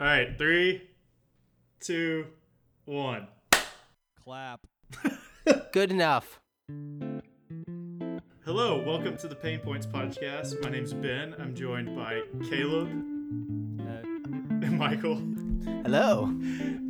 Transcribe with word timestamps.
All 0.00 0.06
right, 0.06 0.36
three, 0.38 0.82
two, 1.80 2.26
one. 2.84 3.26
Clap. 4.22 4.60
Good 5.72 5.90
enough. 5.90 6.38
Hello, 8.44 8.82
welcome 8.86 9.16
to 9.18 9.28
the 9.28 9.34
Pain 9.34 9.58
Points 9.58 9.86
podcast. 9.86 10.62
My 10.62 10.70
name's 10.70 10.94
Ben. 10.94 11.34
I'm 11.38 11.54
joined 11.54 11.94
by 11.96 12.22
Caleb 12.48 12.88
Uh, 13.80 14.06
and 14.64 14.78
Michael. 14.78 15.16
Hello. 15.82 16.32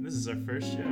This 0.02 0.14
is 0.14 0.29
our 0.29 0.36
first 0.46 0.72
show. 0.72 0.82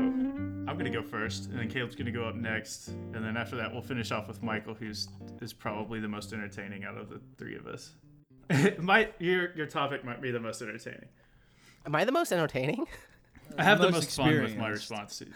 I'm 0.69 0.77
gonna 0.79 0.91
go 0.91 1.03
first, 1.03 1.51
and 1.51 1.59
then 1.59 1.69
Caleb's 1.69 1.95
gonna 1.95 2.11
go 2.11 2.25
up 2.25 2.35
next, 2.35 2.89
and 2.89 3.15
then 3.25 3.37
after 3.37 3.57
that, 3.57 3.71
we'll 3.73 3.83
finish 3.83 4.11
off 4.11 4.27
with 4.27 4.43
Michael, 4.43 4.75
who's 4.75 5.09
is 5.43 5.53
probably 5.53 6.01
the 6.01 6.09
most 6.09 6.33
entertaining 6.33 6.85
out 6.85 6.97
of 6.97 7.09
the 7.11 7.21
three 7.37 7.57
of 7.57 7.67
us. 7.67 7.95
might 8.79 9.15
your 9.21 9.55
your 9.55 9.67
topic 9.67 10.03
might 10.05 10.21
be 10.23 10.31
the 10.31 10.41
most 10.41 10.63
entertaining. 10.63 11.09
Am 11.87 11.95
I 11.95 12.05
the 12.05 12.13
most 12.13 12.33
entertaining? 12.33 12.87
I 13.57 13.63
have 13.63 13.79
the 13.79 13.91
most 13.91 13.95
most 13.95 14.17
fun 14.17 14.29
with 14.29 14.57
my 14.57 14.71
experienced. 14.71 14.91
response 14.91 15.19
to 15.19 15.27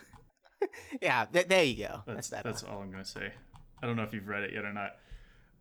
yeah, 1.01 1.25
th- 1.33 1.47
there 1.47 1.65
you 1.65 1.87
go. 1.87 2.03
That's 2.07 2.29
That's, 2.29 2.43
that's, 2.43 2.63
all 2.65 2.83
I'm 2.83 2.91
gonna 2.91 3.05
say. 3.05 3.33
I 3.83 3.87
don't 3.87 3.97
know 3.97 4.03
if 4.03 4.13
you've 4.13 4.29
read 4.29 4.43
it 4.43 4.53
yet 4.53 4.65
or 4.65 4.73
not. 4.73 4.97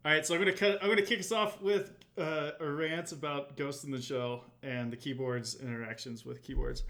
All 0.04 0.12
right, 0.12 0.26
so 0.26 0.34
I'm 0.34 0.42
gonna 0.42 0.52
cut. 0.52 0.80
I'm 0.82 0.90
gonna 0.90 1.04
kick 1.04 1.20
us 1.20 1.32
off 1.32 1.62
with 1.62 1.94
uh, 2.18 2.52
a 2.60 2.70
rant 2.70 3.12
about 3.12 3.56
Ghost 3.56 3.86
in 3.86 3.92
the 3.92 4.02
Shell 4.02 4.44
and 4.62 4.92
the 4.92 4.98
keyboards 4.98 5.56
interactions 5.62 6.26
with 6.26 6.42
keyboards. 6.44 6.84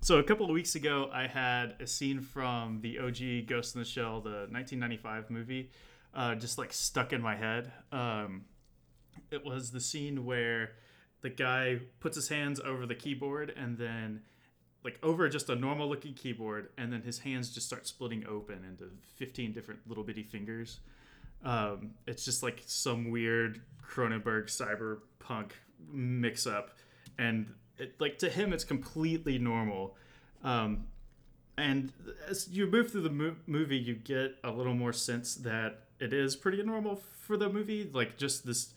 So 0.00 0.18
a 0.18 0.22
couple 0.22 0.46
of 0.46 0.52
weeks 0.52 0.74
ago, 0.74 1.10
I 1.12 1.26
had 1.26 1.74
a 1.80 1.86
scene 1.86 2.20
from 2.20 2.80
the 2.80 2.98
OG 2.98 3.46
Ghost 3.46 3.74
in 3.74 3.80
the 3.82 3.84
Shell, 3.84 4.20
the 4.22 4.46
1995 4.50 5.30
movie, 5.30 5.70
uh, 6.14 6.34
just 6.34 6.58
like 6.58 6.72
stuck 6.72 7.12
in 7.12 7.20
my 7.20 7.36
head. 7.36 7.72
Um, 7.92 8.46
it 9.30 9.44
was 9.44 9.70
the 9.70 9.80
scene 9.80 10.24
where 10.24 10.72
the 11.20 11.30
guy 11.30 11.80
puts 12.00 12.16
his 12.16 12.28
hands 12.28 12.60
over 12.60 12.86
the 12.86 12.94
keyboard 12.94 13.52
and 13.56 13.76
then 13.76 14.22
like 14.84 14.98
over 15.02 15.28
just 15.28 15.48
a 15.50 15.56
normal 15.56 15.88
looking 15.88 16.14
keyboard 16.14 16.68
and 16.78 16.92
then 16.92 17.02
his 17.02 17.18
hands 17.18 17.50
just 17.50 17.66
start 17.66 17.86
splitting 17.86 18.24
open 18.28 18.64
into 18.64 18.90
15 19.16 19.52
different 19.52 19.80
little 19.88 20.04
bitty 20.04 20.22
fingers. 20.22 20.80
Um, 21.44 21.90
it's 22.06 22.24
just 22.24 22.42
like 22.42 22.62
some 22.66 23.10
weird 23.10 23.60
cronenberg 23.86 24.46
cyberpunk 24.46 25.50
mix 25.90 26.46
up 26.46 26.70
and 27.18 27.52
it, 27.78 28.00
like 28.00 28.18
to 28.18 28.28
him 28.28 28.52
it's 28.52 28.64
completely 28.64 29.38
normal. 29.38 29.96
Um, 30.44 30.86
and 31.56 31.92
as 32.28 32.48
you 32.48 32.68
move 32.68 32.92
through 32.92 33.02
the 33.02 33.10
mo- 33.10 33.36
movie 33.46 33.76
you 33.76 33.94
get 33.94 34.36
a 34.44 34.50
little 34.50 34.74
more 34.74 34.92
sense 34.92 35.34
that 35.34 35.88
it 35.98 36.12
is 36.12 36.36
pretty 36.36 36.62
normal 36.62 36.96
for 36.96 37.36
the 37.36 37.48
movie 37.48 37.90
like 37.92 38.16
just 38.16 38.46
this 38.46 38.72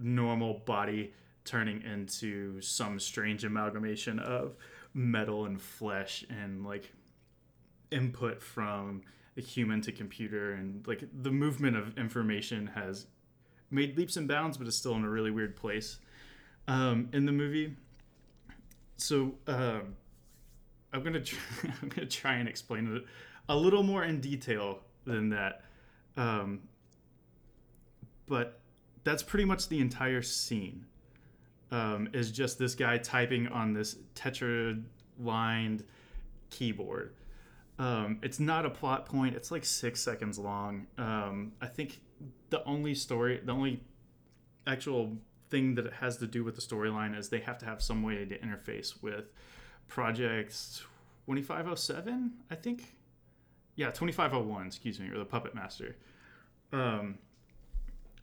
normal 0.00 0.62
body 0.64 1.12
turning 1.44 1.82
into 1.82 2.60
some 2.60 2.98
strange 2.98 3.44
amalgamation 3.44 4.18
of 4.18 4.56
metal 4.94 5.46
and 5.46 5.60
flesh 5.60 6.24
and 6.28 6.64
like 6.64 6.92
input 7.90 8.42
from 8.42 9.02
a 9.36 9.40
human 9.40 9.80
to 9.82 9.92
computer. 9.92 10.52
And 10.52 10.86
like 10.86 11.04
the 11.22 11.30
movement 11.30 11.76
of 11.76 11.96
information 11.98 12.68
has 12.68 13.06
made 13.70 13.96
leaps 13.96 14.16
and 14.16 14.28
bounds 14.28 14.56
but 14.56 14.66
is 14.66 14.76
still 14.76 14.94
in 14.94 15.04
a 15.04 15.08
really 15.10 15.30
weird 15.30 15.56
place 15.56 15.98
um, 16.68 17.08
in 17.12 17.26
the 17.26 17.32
movie. 17.32 17.74
So 18.96 19.34
um, 19.48 19.96
i'm 20.92 21.02
gonna 21.02 21.20
try, 21.20 21.38
i'm 21.82 21.88
gonna 21.88 22.06
try 22.06 22.34
and 22.34 22.48
explain 22.48 22.94
it 22.94 23.04
a 23.48 23.56
little 23.56 23.82
more 23.82 24.04
in 24.04 24.20
detail 24.20 24.80
than 25.04 25.30
that. 25.30 25.62
Um, 26.16 26.60
but 28.28 28.60
that's 29.04 29.22
pretty 29.22 29.44
much 29.44 29.68
the 29.68 29.80
entire 29.80 30.22
scene 30.22 30.86
um, 31.72 32.08
is 32.12 32.30
just 32.30 32.58
this 32.58 32.76
guy 32.76 32.98
typing 32.98 33.48
on 33.48 33.72
this 33.72 33.96
tetra 34.14 34.80
lined 35.18 35.82
keyboard. 36.50 37.14
Um, 37.78 38.20
it's 38.22 38.38
not 38.38 38.64
a 38.64 38.70
plot 38.70 39.06
point. 39.06 39.34
It's 39.34 39.50
like 39.50 39.64
six 39.64 40.00
seconds 40.00 40.38
long. 40.38 40.86
Um, 40.98 41.52
i 41.60 41.66
think 41.66 42.00
the 42.50 42.62
only 42.64 42.94
story 42.94 43.40
the 43.44 43.52
only 43.52 43.80
actual 44.66 45.16
thing 45.50 45.74
that 45.74 45.86
it 45.86 45.92
has 45.94 46.18
to 46.18 46.26
do 46.26 46.44
with 46.44 46.54
the 46.54 46.60
storyline 46.60 47.18
is 47.18 47.28
they 47.28 47.40
have 47.40 47.58
to 47.58 47.66
have 47.66 47.82
some 47.82 48.02
way 48.02 48.24
to 48.24 48.38
interface 48.38 49.02
with 49.02 49.32
project 49.88 50.52
2507 51.26 52.32
i 52.50 52.54
think? 52.54 52.94
Yeah 53.74 53.90
2501 53.90 54.66
excuse 54.66 55.00
me 55.00 55.08
or 55.08 55.18
the 55.18 55.24
puppet 55.24 55.54
master. 55.54 55.96
Um, 56.72 57.18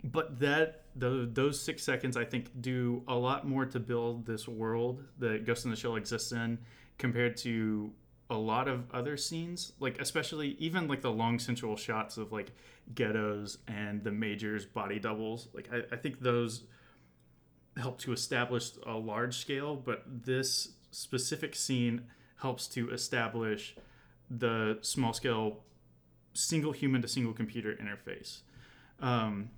but 0.03 0.39
that 0.39 0.83
the, 0.95 1.29
those 1.31 1.61
six 1.61 1.83
seconds 1.83 2.17
i 2.17 2.23
think 2.23 2.49
do 2.61 3.03
a 3.07 3.15
lot 3.15 3.47
more 3.47 3.65
to 3.65 3.79
build 3.79 4.25
this 4.25 4.47
world 4.47 5.03
that 5.17 5.45
ghost 5.45 5.65
in 5.65 5.71
the 5.71 5.77
shell 5.77 5.95
exists 5.95 6.31
in 6.31 6.57
compared 6.97 7.37
to 7.37 7.91
a 8.29 8.37
lot 8.37 8.67
of 8.67 8.83
other 8.91 9.17
scenes. 9.17 9.73
Like 9.79 9.99
especially 9.99 10.49
even 10.59 10.87
like 10.87 11.01
the 11.01 11.11
long 11.11 11.39
sensual 11.39 11.75
shots 11.75 12.17
of 12.17 12.31
like 12.31 12.51
ghettos 12.93 13.57
and 13.67 14.03
the 14.03 14.11
majors 14.11 14.65
body 14.65 14.99
doubles. 14.99 15.47
Like 15.53 15.69
i, 15.73 15.81
I 15.91 15.97
think 15.97 16.21
those 16.21 16.63
help 17.77 17.99
to 17.99 18.11
establish 18.11 18.71
a 18.85 18.93
large 18.93 19.37
scale 19.37 19.75
but 19.75 20.03
this 20.05 20.73
specific 20.91 21.55
scene 21.55 22.01
helps 22.37 22.67
to 22.67 22.89
establish 22.91 23.75
the 24.29 24.77
small 24.81 25.13
scale 25.13 25.63
single 26.33 26.71
human 26.71 27.01
to 27.01 27.07
single 27.07 27.33
computer 27.33 27.73
interface. 27.73 28.41
Um, 28.99 29.49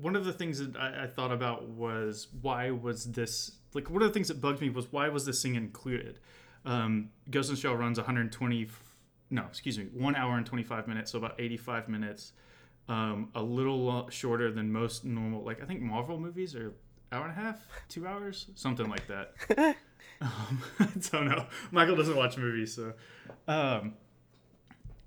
one 0.00 0.16
of 0.16 0.24
the 0.24 0.32
things 0.32 0.58
that 0.58 0.76
I, 0.76 1.04
I 1.04 1.06
thought 1.06 1.32
about 1.32 1.68
was 1.68 2.28
why 2.42 2.70
was 2.70 3.12
this 3.12 3.52
like 3.74 3.90
one 3.90 4.02
of 4.02 4.08
the 4.08 4.14
things 4.14 4.28
that 4.28 4.40
bugged 4.40 4.60
me 4.60 4.70
was 4.70 4.90
why 4.92 5.08
was 5.08 5.26
this 5.26 5.42
thing 5.42 5.54
included? 5.54 6.18
Um, 6.64 7.10
ghost 7.30 7.48
in 7.48 7.54
the 7.54 7.60
shell 7.60 7.74
runs 7.76 7.96
120 7.98 8.68
no 9.30 9.44
excuse 9.48 9.78
me 9.78 9.86
one 9.92 10.16
hour 10.16 10.36
and 10.36 10.46
25 10.46 10.88
minutes 10.88 11.12
so 11.12 11.18
about 11.18 11.34
85 11.38 11.88
minutes 11.88 12.32
um, 12.88 13.30
a 13.34 13.42
little 13.42 14.08
shorter 14.10 14.50
than 14.50 14.72
most 14.72 15.04
normal 15.04 15.42
like 15.42 15.62
i 15.62 15.64
think 15.64 15.80
marvel 15.80 16.18
movies 16.18 16.54
are 16.54 16.72
hour 17.12 17.22
and 17.22 17.32
a 17.32 17.40
half 17.40 17.66
two 17.88 18.06
hours 18.06 18.46
something 18.54 18.88
like 18.88 19.06
that. 19.08 19.76
Um, 20.18 20.62
i 20.80 20.88
don't 21.10 21.28
know. 21.28 21.44
Michael 21.72 21.94
doesn't 21.94 22.16
watch 22.16 22.38
movies 22.38 22.74
so 22.74 22.94
um, 23.46 23.92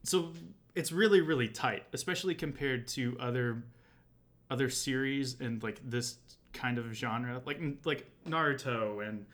so 0.04 0.34
it's 0.76 0.92
really 0.92 1.22
really 1.22 1.48
tight 1.48 1.84
especially 1.94 2.36
compared 2.36 2.88
to 2.90 3.18
other 3.20 3.64
other 4.50 4.70
series 4.70 5.40
and 5.40 5.62
like 5.64 5.80
this 5.84 6.18
kind 6.54 6.78
of 6.78 6.86
genre 6.94 7.42
like 7.46 7.62
like 7.86 8.10
naruto 8.28 9.08
and 9.08 9.26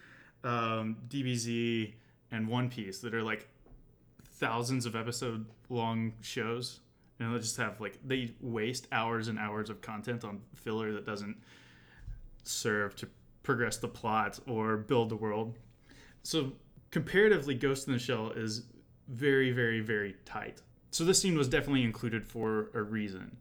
um, 0.44 0.98
dbz 1.08 1.94
and 2.32 2.48
one 2.48 2.70
piece 2.70 3.00
that 3.00 3.14
are 3.14 3.24
like 3.24 3.48
thousands 4.36 4.86
of 4.86 4.96
episode 4.96 5.46
long 5.70 6.14
shows. 6.22 6.82
And 7.20 7.34
they 7.34 7.40
just 7.40 7.58
have 7.58 7.80
like 7.80 7.98
they 8.06 8.34
waste 8.42 8.88
hours 8.92 9.30
and 9.30 9.40
hours 9.40 9.70
of 9.70 9.82
content 9.82 10.26
on 10.26 10.42
filler 10.54 10.92
that 10.94 11.06
doesn't 11.06 11.38
serve 12.44 12.96
to 12.98 13.08
progress 13.44 13.78
the 13.78 13.88
plot 13.88 14.40
or 14.48 14.78
build 14.78 15.10
the 15.10 15.16
world. 15.16 15.56
So 16.24 16.54
comparatively 16.92 17.56
ghost 17.56 17.88
in 17.88 17.94
the 17.94 18.00
shell 18.00 18.32
is 18.32 18.64
very 19.08 19.52
very 19.52 19.80
very 19.80 20.16
tight. 20.26 20.62
So 20.92 21.06
this 21.06 21.22
scene 21.22 21.38
was 21.38 21.48
definitely 21.48 21.84
included 21.84 22.26
for 22.26 22.70
a 22.74 22.82
reason 22.82 23.38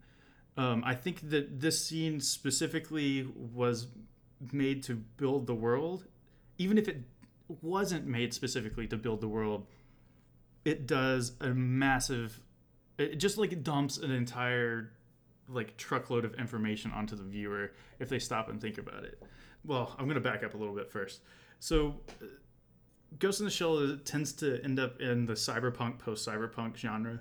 um, 0.56 0.82
i 0.84 0.94
think 0.94 1.28
that 1.30 1.60
this 1.60 1.84
scene 1.86 2.20
specifically 2.20 3.26
was 3.52 3.88
made 4.52 4.82
to 4.84 4.94
build 4.94 5.46
the 5.46 5.54
world. 5.54 6.06
Even 6.58 6.78
if 6.78 6.88
it 6.88 6.98
wasn't 7.62 8.06
made 8.06 8.32
specifically 8.32 8.86
to 8.86 8.96
build 8.96 9.20
the 9.20 9.28
world 9.28 9.66
it 10.64 10.86
does 10.86 11.32
a 11.42 11.48
massive 11.48 12.40
it 12.96 13.16
just 13.16 13.36
like 13.36 13.62
dumps 13.62 13.98
an 13.98 14.10
entire 14.10 14.92
like 15.46 15.76
truckload 15.76 16.24
of 16.24 16.34
information 16.36 16.90
onto 16.90 17.14
the 17.14 17.22
viewer 17.22 17.72
if 17.98 18.08
they 18.08 18.18
stop 18.18 18.48
and 18.48 18.62
think 18.62 18.78
about 18.78 19.04
it. 19.04 19.22
Well 19.62 19.94
i'm 19.98 20.06
going 20.06 20.14
to 20.14 20.20
back 20.20 20.42
up 20.42 20.54
a 20.54 20.56
little 20.56 20.74
bit 20.74 20.90
first. 20.90 21.20
So 21.60 22.00
uh, 22.22 22.26
Ghost 23.18 23.40
in 23.40 23.46
the 23.46 23.52
Shell 23.52 23.98
tends 24.04 24.32
to 24.34 24.62
end 24.64 24.80
up 24.80 25.00
in 25.00 25.26
the 25.26 25.34
cyberpunk, 25.34 25.98
post-cyberpunk 25.98 26.76
genre. 26.76 27.20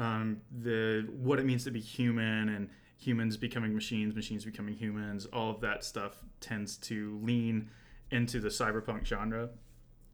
Um, 0.00 0.40
the 0.50 1.06
what 1.12 1.38
it 1.38 1.44
means 1.44 1.64
to 1.64 1.70
be 1.70 1.78
human 1.78 2.48
and 2.48 2.70
humans 2.96 3.36
becoming 3.36 3.74
machines, 3.74 4.14
machines 4.14 4.44
becoming 4.44 4.74
humans, 4.74 5.26
all 5.26 5.50
of 5.50 5.60
that 5.60 5.84
stuff 5.84 6.18
tends 6.40 6.78
to 6.78 7.20
lean 7.22 7.70
into 8.10 8.40
the 8.40 8.48
cyberpunk 8.48 9.04
genre. 9.04 9.50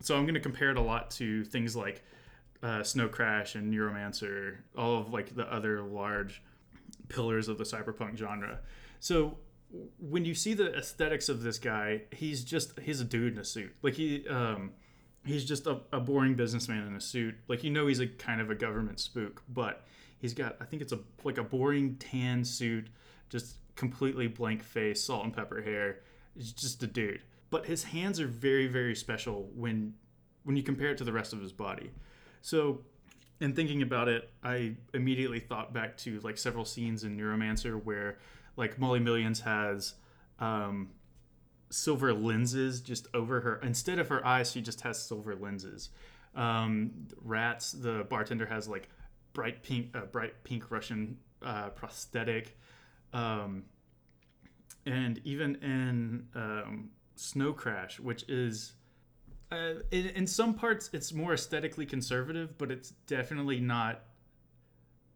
So 0.00 0.16
I'm 0.16 0.24
going 0.24 0.34
to 0.34 0.40
compare 0.40 0.70
it 0.70 0.76
a 0.76 0.82
lot 0.82 1.10
to 1.12 1.44
things 1.44 1.76
like 1.76 2.02
uh, 2.62 2.82
Snow 2.82 3.08
Crash 3.08 3.54
and 3.54 3.72
Neuromancer, 3.72 4.56
all 4.76 4.98
of 4.98 5.12
like 5.12 5.34
the 5.34 5.50
other 5.52 5.82
large 5.82 6.42
pillars 7.08 7.48
of 7.48 7.56
the 7.56 7.64
cyberpunk 7.64 8.16
genre. 8.16 8.58
So 8.98 9.38
when 10.00 10.24
you 10.24 10.34
see 10.34 10.54
the 10.54 10.74
aesthetics 10.74 11.28
of 11.28 11.42
this 11.42 11.58
guy, 11.58 12.02
he's 12.12 12.42
just 12.42 12.78
he's 12.80 13.00
a 13.00 13.04
dude 13.04 13.34
in 13.34 13.38
a 13.38 13.44
suit. 13.44 13.72
Like 13.82 13.94
he 13.94 14.26
um 14.28 14.72
he's 15.26 15.44
just 15.44 15.66
a, 15.66 15.80
a 15.92 16.00
boring 16.00 16.34
businessman 16.34 16.86
in 16.86 16.94
a 16.94 17.00
suit. 17.00 17.34
Like 17.48 17.64
you 17.64 17.70
know 17.70 17.86
he's 17.86 18.00
a 18.00 18.06
kind 18.06 18.40
of 18.40 18.50
a 18.50 18.54
government 18.54 19.00
spook, 19.00 19.42
but 19.48 19.84
he's 20.18 20.32
got 20.32 20.56
I 20.60 20.64
think 20.64 20.82
it's 20.82 20.92
a 20.92 21.00
like 21.24 21.38
a 21.38 21.44
boring 21.44 21.96
tan 21.96 22.44
suit, 22.44 22.88
just 23.28 23.56
completely 23.74 24.28
blank 24.28 24.62
face, 24.62 25.02
salt 25.02 25.24
and 25.24 25.34
pepper 25.34 25.60
hair. 25.60 26.00
He's 26.34 26.52
just 26.52 26.82
a 26.82 26.86
dude. 26.86 27.22
But 27.50 27.66
his 27.66 27.84
hands 27.84 28.20
are 28.20 28.26
very 28.26 28.66
very 28.66 28.94
special 28.94 29.50
when 29.54 29.94
when 30.44 30.56
you 30.56 30.62
compare 30.62 30.90
it 30.90 30.98
to 30.98 31.04
the 31.04 31.12
rest 31.12 31.32
of 31.32 31.40
his 31.40 31.52
body. 31.52 31.90
So, 32.40 32.82
in 33.40 33.52
thinking 33.52 33.82
about 33.82 34.08
it, 34.08 34.30
I 34.44 34.76
immediately 34.94 35.40
thought 35.40 35.74
back 35.74 35.96
to 35.98 36.20
like 36.20 36.38
several 36.38 36.64
scenes 36.64 37.02
in 37.02 37.18
Neuromancer 37.18 37.82
where 37.82 38.18
like 38.56 38.78
Molly 38.78 39.00
Millions 39.00 39.40
has 39.40 39.94
um, 40.38 40.90
silver 41.70 42.12
lenses 42.12 42.80
just 42.80 43.06
over 43.14 43.40
her. 43.40 43.60
Instead 43.62 43.98
of 43.98 44.08
her 44.08 44.24
eyes, 44.26 44.52
she 44.52 44.60
just 44.60 44.82
has 44.82 45.02
silver 45.02 45.34
lenses. 45.34 45.90
Um, 46.34 47.08
Ratz, 47.22 47.72
the 47.72 48.06
bartender, 48.08 48.46
has 48.46 48.68
like 48.68 48.88
bright 49.32 49.62
pink, 49.62 49.96
uh, 49.96 50.02
bright 50.06 50.44
pink 50.44 50.70
Russian 50.70 51.18
uh, 51.42 51.70
prosthetic. 51.70 52.58
Um, 53.12 53.64
and 54.84 55.20
even 55.24 55.56
in 55.56 56.28
um, 56.34 56.90
Snow 57.16 57.52
Crash, 57.52 57.98
which 57.98 58.24
is 58.28 58.74
uh, 59.50 59.74
in, 59.90 60.06
in 60.08 60.26
some 60.26 60.54
parts 60.54 60.90
it's 60.92 61.12
more 61.12 61.34
aesthetically 61.34 61.86
conservative, 61.86 62.58
but 62.58 62.70
it's 62.70 62.90
definitely 63.06 63.60
not 63.60 64.02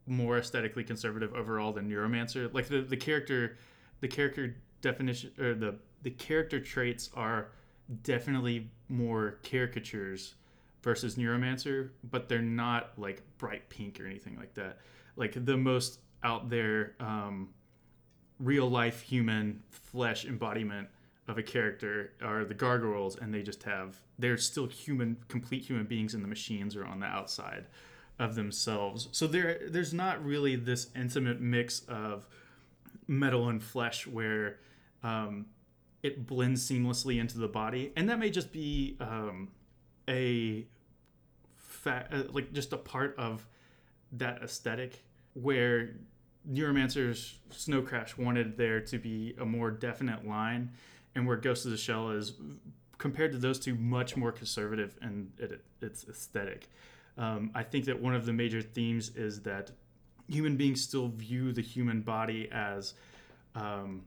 more 0.07 0.39
aesthetically 0.39 0.85
conservative 0.85 1.33
overall 1.35 1.73
than 1.73 1.89
Neuromancer. 1.89 2.53
Like 2.53 2.69
the, 2.69 2.81
the 2.81 2.97
character, 2.97 3.59
the 4.01 4.09
character 4.09 4.57
definition 4.81 5.33
or 5.39 5.55
the 5.55 5.77
the 6.03 6.11
character 6.11 6.61
traits 6.61 7.11
are 7.15 7.49
definitely 8.03 8.71
more 8.89 9.39
caricatures 9.43 10.35
versus 10.83 11.17
Neuromancer, 11.17 11.91
but 12.11 12.29
they're 12.29 12.41
not 12.41 12.93
like 12.97 13.23
bright 13.39 13.69
pink 13.69 14.01
or 14.01 14.07
anything 14.07 14.37
like 14.37 14.55
that. 14.55 14.79
Like 15.17 15.45
the 15.45 15.57
most 15.57 16.01
out 16.23 16.51
there 16.51 16.95
um, 17.01 17.51
real 18.39 18.69
life 18.69 19.03
human 19.03 19.63
flesh 19.71 20.25
embodiment 20.25 20.89
of 21.29 21.39
a 21.39 21.43
character 21.43 22.13
are 22.23 22.45
the 22.45 22.55
gargoyles 22.55 23.17
and 23.17 23.33
they 23.33 23.43
just 23.43 23.63
have 23.63 24.01
they're 24.19 24.37
still 24.37 24.67
human 24.67 25.17
complete 25.29 25.65
human 25.65 25.85
beings 25.85 26.15
and 26.15 26.25
the 26.25 26.29
machines 26.29 26.75
are 26.75 26.85
on 26.85 26.99
the 26.99 27.07
outside 27.07 27.67
of 28.19 28.35
themselves 28.35 29.09
so 29.13 29.27
there 29.27 29.61
there's 29.69 29.95
not 29.95 30.23
really 30.25 30.57
this 30.57 30.89
intimate 30.97 31.41
mix 31.41 31.83
of 31.89 32.27
metal 33.07 33.49
and 33.49 33.63
flesh 33.63 34.07
where 34.07 34.59
um, 35.03 35.47
it 36.03 36.27
blends 36.27 36.67
seamlessly 36.69 37.21
into 37.21 37.39
the 37.39 37.49
body 37.49 37.93
and 37.97 38.09
that 38.09 38.19
may 38.19 38.31
just 38.31 38.53
be 38.53 38.97
um, 39.01 39.49
a 40.09 40.67
fa- 41.57 42.07
uh, 42.13 42.23
like 42.33 42.53
just 42.53 42.73
a 42.73 42.77
part 42.77 43.15
of 43.19 43.47
that 44.13 44.43
aesthetic 44.43 45.03
where 45.35 45.91
Neuromancer's 46.49 47.39
Snow 47.51 47.83
Crash 47.83 48.17
wanted 48.17 48.57
there 48.57 48.81
to 48.81 48.99
be 48.99 49.35
a 49.39 49.45
more 49.45 49.71
definite 49.71 50.27
line, 50.27 50.71
and 51.15 51.27
where 51.27 51.37
Ghost 51.37 51.65
of 51.65 51.71
the 51.71 51.77
Shell 51.77 52.11
is 52.11 52.33
compared 52.99 53.33
to 53.33 53.39
those 53.39 53.59
two 53.59 53.75
much 53.75 54.17
more 54.17 54.33
conservative 54.33 54.97
in 55.03 55.33
it, 55.39 55.65
its 55.81 56.07
aesthetic. 56.09 56.69
Um, 57.19 57.51
I 57.55 57.63
think 57.63 57.85
that 57.87 58.01
one 58.01 58.15
of 58.15 58.27
the 58.27 58.33
major 58.33 58.63
themes 58.63 59.11
is 59.17 59.43
that 59.43 59.71
human 60.29 60.57
beings 60.57 60.83
still 60.83 61.09
view 61.09 61.53
the 61.53 61.63
human 61.63 62.01
body 62.03 62.49
as 62.53 62.95
um, 63.55 64.03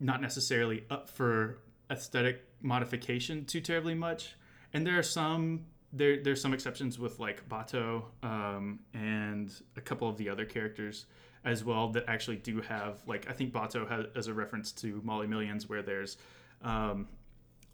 not 0.00 0.20
necessarily 0.20 0.84
up 0.90 1.08
for 1.08 1.58
aesthetic 1.90 2.44
modification 2.62 3.44
too 3.44 3.60
terribly 3.60 3.94
much, 3.94 4.36
and 4.72 4.86
there 4.86 4.98
are 4.98 5.02
some 5.02 5.66
there 5.92 6.22
there's 6.22 6.40
some 6.40 6.52
exceptions 6.52 6.98
with 6.98 7.18
like 7.18 7.48
Batou 7.48 8.02
um, 8.22 8.80
and 8.94 9.52
a 9.76 9.80
couple 9.80 10.08
of 10.08 10.16
the 10.16 10.28
other 10.28 10.44
characters 10.44 11.06
as 11.44 11.64
well 11.64 11.88
that 11.88 12.04
actually 12.08 12.36
do 12.36 12.60
have 12.60 13.02
like 13.06 13.28
I 13.28 13.32
think 13.32 13.52
Batou 13.52 13.88
has 13.88 14.06
as 14.14 14.26
a 14.26 14.34
reference 14.34 14.72
to 14.72 15.00
Molly 15.04 15.26
Millions 15.26 15.68
where 15.68 15.82
there's 15.82 16.16
um, 16.62 17.08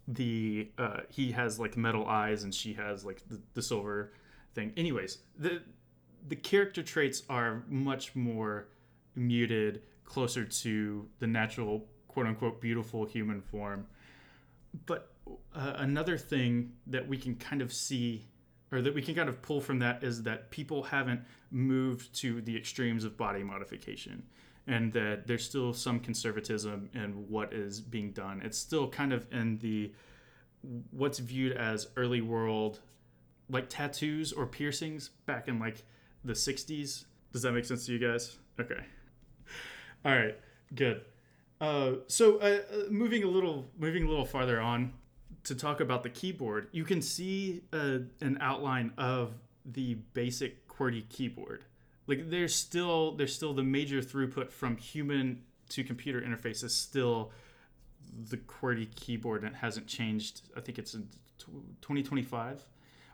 the 0.07 0.71
uh, 0.77 1.01
he 1.09 1.31
has 1.31 1.59
like 1.59 1.77
metal 1.77 2.05
eyes 2.07 2.43
and 2.43 2.53
she 2.53 2.73
has 2.73 3.03
like 3.03 3.27
the, 3.27 3.41
the 3.53 3.61
silver 3.61 4.13
thing. 4.53 4.73
Anyways, 4.77 5.19
the 5.37 5.61
the 6.27 6.35
character 6.35 6.83
traits 6.83 7.23
are 7.29 7.63
much 7.67 8.15
more 8.15 8.67
muted, 9.15 9.81
closer 10.05 10.45
to 10.45 11.07
the 11.19 11.27
natural 11.27 11.87
quote 12.13 12.27
unquote 12.27 12.61
beautiful 12.61 13.05
human 13.05 13.41
form. 13.41 13.87
But 14.85 15.11
uh, 15.27 15.73
another 15.77 16.17
thing 16.17 16.73
that 16.87 17.07
we 17.07 17.17
can 17.17 17.35
kind 17.35 17.61
of 17.61 17.73
see 17.73 18.27
or 18.71 18.81
that 18.81 18.95
we 18.95 19.03
can 19.03 19.13
kind 19.13 19.29
of 19.29 19.39
pull 19.43 19.61
from 19.61 19.79
that 19.79 20.03
is 20.03 20.23
that 20.23 20.49
people 20.49 20.81
haven't 20.81 21.21
moved 21.51 22.13
to 22.15 22.41
the 22.41 22.57
extremes 22.57 23.03
of 23.03 23.15
body 23.15 23.43
modification 23.43 24.23
and 24.65 24.91
that 24.93 25.27
there's 25.27 25.45
still 25.45 25.73
some 25.73 25.99
conservatism 25.99 26.89
in 26.95 27.29
what 27.29 27.53
is 27.53 27.79
being 27.79 28.11
done. 28.11 28.41
It's 28.43 28.57
still 28.57 28.87
kind 28.87 29.13
of 29.13 29.27
in 29.31 29.59
the 29.59 29.91
what's 30.91 31.19
viewed 31.19 31.55
as 31.55 31.87
early 31.97 32.21
world 32.21 32.79
like 33.49 33.69
tattoos 33.69 34.33
or 34.33 34.47
piercings 34.47 35.09
back 35.25 35.47
in 35.47 35.59
like 35.59 35.83
the 36.23 36.33
60s. 36.33 37.05
Does 37.31 37.41
that 37.43 37.51
make 37.51 37.65
sense 37.65 37.85
to 37.85 37.93
you 37.93 37.99
guys? 37.99 38.37
Okay. 38.59 38.79
All 40.05 40.15
right. 40.15 40.37
Good. 40.73 41.01
Uh, 41.63 41.99
so 42.07 42.39
uh, 42.39 42.43
uh, 42.43 42.59
moving 42.89 43.23
a 43.23 43.27
little 43.27 43.69
moving 43.79 44.03
a 44.03 44.09
little 44.09 44.25
farther 44.25 44.59
on 44.59 44.91
to 45.45 45.55
talk 45.55 45.79
about 45.79 46.03
the 46.03 46.09
keyboard, 46.09 46.67
you 46.73 46.83
can 46.83 47.01
see 47.01 47.61
uh, 47.71 47.99
an 48.19 48.37
outline 48.41 48.91
of 48.97 49.31
the 49.63 49.93
basic 50.13 50.67
QWERTY 50.67 51.07
keyboard. 51.07 51.63
Like 52.05 52.29
there's 52.29 52.53
still 52.53 53.15
there's 53.15 53.33
still 53.33 53.53
the 53.53 53.63
major 53.63 54.01
throughput 54.01 54.51
from 54.51 54.75
human 54.75 55.43
to 55.69 55.85
computer 55.85 56.19
interface 56.19 56.65
is 56.65 56.75
still 56.75 57.31
the 58.29 58.35
QWERTY 58.35 58.93
keyboard 58.95 59.43
and 59.43 59.53
it 59.53 59.57
hasn't 59.57 59.87
changed. 59.87 60.41
I 60.57 60.59
think 60.59 60.77
it's 60.77 60.93
in 60.93 61.07
2025 61.39 62.65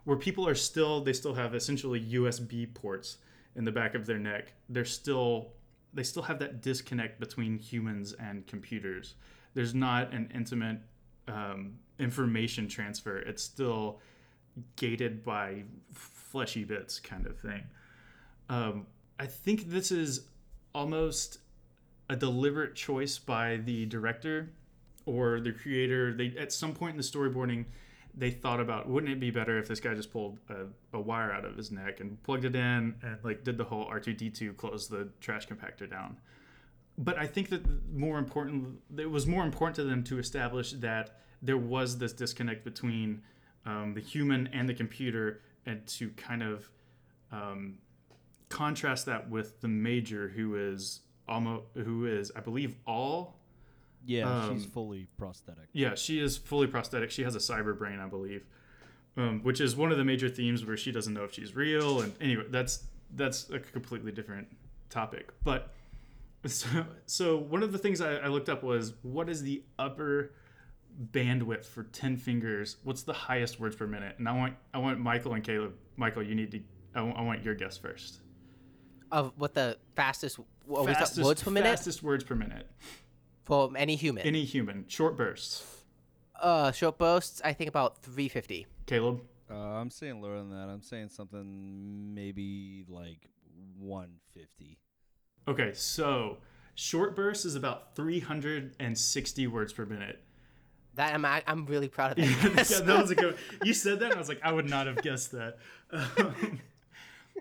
where 0.05 0.17
people 0.17 0.47
are 0.47 0.55
still 0.55 1.01
they 1.01 1.13
still 1.13 1.35
have 1.35 1.53
essentially 1.53 2.01
USB 2.01 2.73
ports 2.73 3.17
in 3.55 3.63
the 3.63 3.71
back 3.71 3.93
of 3.93 4.07
their 4.07 4.17
neck. 4.17 4.53
They're 4.69 4.85
still 4.85 5.51
they 5.93 6.03
still 6.03 6.23
have 6.23 6.39
that 6.39 6.61
disconnect 6.61 7.19
between 7.19 7.57
humans 7.57 8.13
and 8.13 8.45
computers. 8.47 9.15
There's 9.53 9.73
not 9.73 10.13
an 10.13 10.31
intimate 10.33 10.79
um, 11.27 11.75
information 11.99 12.67
transfer. 12.67 13.17
It's 13.17 13.43
still 13.43 13.99
gated 14.75 15.23
by 15.23 15.63
fleshy 15.93 16.63
bits, 16.63 16.99
kind 16.99 17.25
of 17.25 17.37
thing. 17.39 17.63
Um, 18.49 18.87
I 19.19 19.25
think 19.25 19.69
this 19.69 19.91
is 19.91 20.27
almost 20.73 21.39
a 22.09 22.15
deliberate 22.15 22.75
choice 22.75 23.17
by 23.17 23.57
the 23.57 23.85
director 23.85 24.49
or 25.05 25.39
the 25.39 25.51
creator. 25.51 26.13
They 26.13 26.33
at 26.37 26.51
some 26.51 26.73
point 26.73 26.91
in 26.91 26.97
the 26.97 27.03
storyboarding, 27.03 27.65
they 28.15 28.31
thought 28.31 28.59
about 28.59 28.89
wouldn't 28.89 29.11
it 29.11 29.19
be 29.19 29.31
better 29.31 29.59
if 29.59 29.67
this 29.67 29.79
guy 29.79 29.93
just 29.93 30.11
pulled 30.11 30.37
a, 30.49 30.65
a 30.97 30.99
wire 30.99 31.31
out 31.31 31.45
of 31.45 31.55
his 31.55 31.71
neck 31.71 31.99
and 31.99 32.21
plugged 32.23 32.45
it 32.45 32.55
in 32.55 32.95
and 33.01 33.17
like 33.23 33.43
did 33.43 33.57
the 33.57 33.63
whole 33.63 33.85
R2D2 33.89 34.57
close 34.57 34.87
the 34.87 35.09
trash 35.21 35.47
compactor 35.47 35.89
down. 35.89 36.17
But 36.97 37.17
I 37.17 37.27
think 37.27 37.49
that 37.49 37.63
more 37.93 38.17
important, 38.19 38.79
it 38.97 39.09
was 39.09 39.25
more 39.25 39.45
important 39.45 39.75
to 39.77 39.83
them 39.85 40.03
to 40.05 40.19
establish 40.19 40.73
that 40.73 41.19
there 41.41 41.57
was 41.57 41.97
this 41.97 42.11
disconnect 42.11 42.65
between 42.65 43.21
um, 43.65 43.93
the 43.93 44.01
human 44.01 44.47
and 44.47 44.67
the 44.67 44.73
computer, 44.73 45.41
and 45.65 45.85
to 45.87 46.09
kind 46.11 46.43
of 46.43 46.69
um, 47.31 47.77
contrast 48.49 49.05
that 49.05 49.29
with 49.29 49.61
the 49.61 49.67
major, 49.67 50.29
who 50.29 50.55
is 50.55 51.01
almost, 51.27 51.65
who 51.75 52.05
is, 52.05 52.31
I 52.35 52.41
believe, 52.41 52.75
all. 52.85 53.38
Yeah, 54.05 54.49
she's 54.49 54.65
Um, 54.65 54.71
fully 54.71 55.07
prosthetic. 55.17 55.65
Yeah, 55.73 55.95
she 55.95 56.19
is 56.19 56.37
fully 56.37 56.67
prosthetic. 56.67 57.11
She 57.11 57.23
has 57.23 57.35
a 57.35 57.39
cyber 57.39 57.77
brain, 57.77 57.99
I 57.99 58.07
believe, 58.07 58.45
um, 59.17 59.41
which 59.43 59.59
is 59.61 59.75
one 59.75 59.91
of 59.91 59.97
the 59.97 60.05
major 60.05 60.29
themes 60.29 60.65
where 60.65 60.77
she 60.77 60.91
doesn't 60.91 61.13
know 61.13 61.23
if 61.23 61.33
she's 61.33 61.55
real. 61.55 62.01
And 62.01 62.13
anyway, 62.21 62.45
that's 62.49 62.83
that's 63.15 63.49
a 63.49 63.59
completely 63.59 64.11
different 64.11 64.47
topic. 64.89 65.31
But 65.43 65.73
so, 66.45 66.85
so 67.05 67.37
one 67.37 67.63
of 67.63 67.71
the 67.71 67.77
things 67.77 67.99
I, 68.01 68.15
I 68.15 68.27
looked 68.27 68.49
up 68.49 68.63
was 68.63 68.93
what 69.01 69.29
is 69.29 69.41
the 69.43 69.63
upper 69.77 70.31
bandwidth 71.11 71.65
for 71.65 71.83
10 71.83 72.17
fingers 72.17 72.77
what's 72.83 73.03
the 73.03 73.13
highest 73.13 73.57
words 73.59 73.75
per 73.75 73.87
minute 73.87 74.15
and 74.17 74.27
i 74.27 74.33
want 74.35 74.53
i 74.73 74.77
want 74.77 74.99
michael 74.99 75.33
and 75.33 75.43
caleb 75.43 75.73
michael 75.95 76.21
you 76.21 76.35
need 76.35 76.51
to 76.51 76.59
i 76.93 77.01
want, 77.01 77.41
your 77.43 77.55
guess 77.55 77.77
first 77.77 78.19
Of 79.11 79.31
what 79.37 79.53
the 79.53 79.77
fastest, 79.95 80.39
what 80.65 80.81
was 80.83 80.87
that, 80.87 80.97
fastest, 80.97 81.25
words 81.25 81.43
per 81.43 81.51
minute 81.51 81.69
fastest 81.69 82.03
words 82.03 82.23
per 82.25 82.35
minute 82.35 82.67
for 83.49 83.69
any 83.75 83.95
human? 83.97 84.23
any 84.25 84.45
human 84.45 84.85
short 84.87 85.17
bursts 85.17 85.75
uh, 86.41 86.71
short 86.71 86.97
bursts, 86.97 87.41
I 87.43 87.51
think 87.51 87.67
about 87.67 88.01
350. 88.01 88.65
caleb 88.85 89.19
Uh, 89.51 89.55
I'm 89.55 89.89
saying 89.89 90.21
lower 90.21 90.37
than 90.37 90.51
that. 90.51 90.69
I'm 90.69 90.81
saying 90.81 91.09
something 91.09 92.13
maybe 92.13 92.85
like 92.87 93.27
150. 93.77 94.77
okay 95.47 95.71
so 95.73 96.37
short 96.75 97.15
bursts 97.15 97.43
is 97.45 97.55
about 97.55 97.95
360 97.95 99.47
words 99.47 99.73
per 99.73 99.85
minute 99.85 100.19
That 100.95 101.13
I'm, 101.13 101.25
I'm 101.25 101.65
really 101.65 101.87
proud 101.89 102.11
of 102.11 102.17
that. 102.41 102.55
guess. 102.55 102.79
that 102.79 103.01
was 103.01 103.11
a 103.11 103.15
good. 103.15 103.35
You 103.65 103.73
said 103.73 103.99
that, 103.99 104.05
and 104.05 104.15
I 104.15 104.17
was 104.19 104.29
like, 104.29 104.39
I 104.43 104.51
would 104.51 104.69
not 104.69 104.87
have 104.87 105.01
guessed 105.01 105.31
that. 105.33 105.57
Um, 105.91 106.59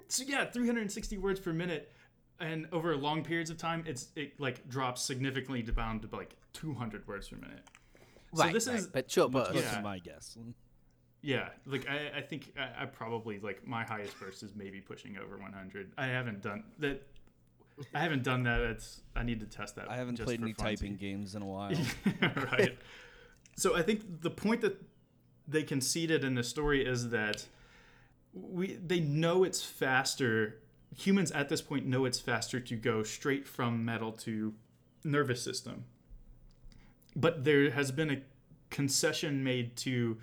so 0.09 0.25
yeah, 0.27 0.47
360 0.47 1.19
words 1.19 1.39
per 1.41 1.53
minute, 1.53 1.93
and 2.41 2.67
over 2.73 2.97
long 2.97 3.23
periods 3.25 3.51
of 3.51 3.57
time, 3.57 3.85
it's 3.87 4.09
it 4.17 4.39
like 4.41 4.69
drops 4.69 5.03
significantly 5.03 5.63
down 5.63 6.01
to 6.01 6.09
like 6.17 6.37
200 6.53 7.07
words 7.07 7.29
per 7.29 7.37
minute. 7.37 7.63
So 8.35 8.49
this 8.53 8.67
right, 8.67 8.77
is 8.77 8.87
but 8.87 9.09
bursts. 9.29 9.51
closer 9.51 9.65
Yeah. 9.67 9.75
to 9.77 9.83
my 9.83 9.99
guess. 9.99 10.37
Yeah, 11.21 11.49
like 11.67 11.89
I, 11.89 12.19
I 12.19 12.21
think 12.21 12.53
I, 12.59 12.83
I 12.83 12.87
probably 12.87 13.41
like 13.41 13.67
my 13.67 13.85
highest 13.85 14.19
burst 14.21 14.43
is 14.43 14.55
maybe 14.55 14.81
pushing 14.81 15.17
over 15.19 15.37
100. 15.39 15.93
I 15.99 16.07
haven't 16.07 16.43
done 16.43 16.65
that. 16.79 17.03
I 17.95 18.01
haven't 18.01 18.23
done 18.23 18.43
that. 18.45 18.61
It's 18.61 19.03
I 19.17 19.23
need 19.23 19.41
to 19.41 19.47
test 19.47 19.77
that. 19.77 19.91
I 19.91 19.97
haven't 19.97 20.23
played 20.23 20.41
any 20.41 20.53
typing 20.53 20.97
games 20.97 21.35
in 21.35 21.43
a 21.43 21.47
while. 21.47 21.73
right. 22.53 22.77
So 23.57 23.75
I 23.77 23.83
think 23.83 24.21
the 24.23 24.31
point 24.31 24.61
that 24.61 24.81
they 25.49 25.63
conceded 25.63 26.23
in 26.23 26.35
the 26.35 26.45
story 26.45 26.85
is 26.85 27.11
that 27.11 27.47
we 28.33 28.75
they 28.75 29.01
know 29.01 29.43
it's 29.45 29.63
faster. 29.63 30.61
Humans 30.97 31.31
at 31.33 31.49
this 31.49 31.63
point 31.63 31.87
know 31.87 32.05
it's 32.05 32.21
faster 32.21 32.61
to 32.61 32.77
go 32.77 33.03
straight 33.03 33.47
from 33.47 33.85
metal 33.85 34.13
to 34.13 34.55
nervous 35.05 35.43
system. 35.43 35.85
But 37.15 37.45
there 37.45 37.71
has 37.71 37.91
been 37.91 38.11
a 38.11 38.21
concession 38.71 39.43
made 39.45 39.77
to 39.77 40.19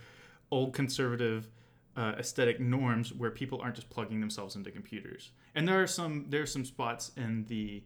old 0.52 0.74
conservative 0.74 1.50
uh, 1.98 2.14
aesthetic 2.18 2.60
norms 2.60 3.14
where 3.14 3.32
people 3.32 3.62
aren't 3.62 3.76
just 3.76 3.90
plugging 3.90 4.20
themselves 4.20 4.56
into 4.56 4.72
computers. 4.72 5.32
And 5.56 5.68
there 5.68 5.82
are 5.82 5.88
some 5.88 6.26
there 6.30 6.42
are 6.42 6.48
some 6.48 6.66
spots 6.66 7.12
in 7.16 7.46
the 7.46 7.84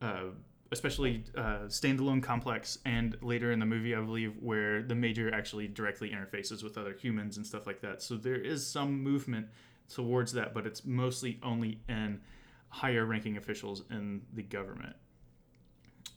uh, 0.00 0.30
especially 0.72 1.24
uh, 1.36 1.66
standalone 1.68 2.22
complex 2.22 2.78
and 2.84 3.16
later 3.22 3.52
in 3.52 3.58
the 3.60 3.66
movie 3.66 3.94
i 3.94 4.00
believe 4.00 4.34
where 4.40 4.82
the 4.82 4.94
major 4.94 5.32
actually 5.32 5.68
directly 5.68 6.10
interfaces 6.10 6.64
with 6.64 6.76
other 6.76 6.94
humans 6.94 7.36
and 7.36 7.46
stuff 7.46 7.66
like 7.66 7.80
that 7.80 8.02
so 8.02 8.16
there 8.16 8.36
is 8.36 8.66
some 8.66 9.02
movement 9.02 9.46
towards 9.88 10.32
that 10.32 10.54
but 10.54 10.66
it's 10.66 10.84
mostly 10.84 11.38
only 11.42 11.78
in 11.88 12.20
higher 12.68 13.04
ranking 13.04 13.36
officials 13.36 13.82
in 13.90 14.22
the 14.34 14.42
government 14.42 14.96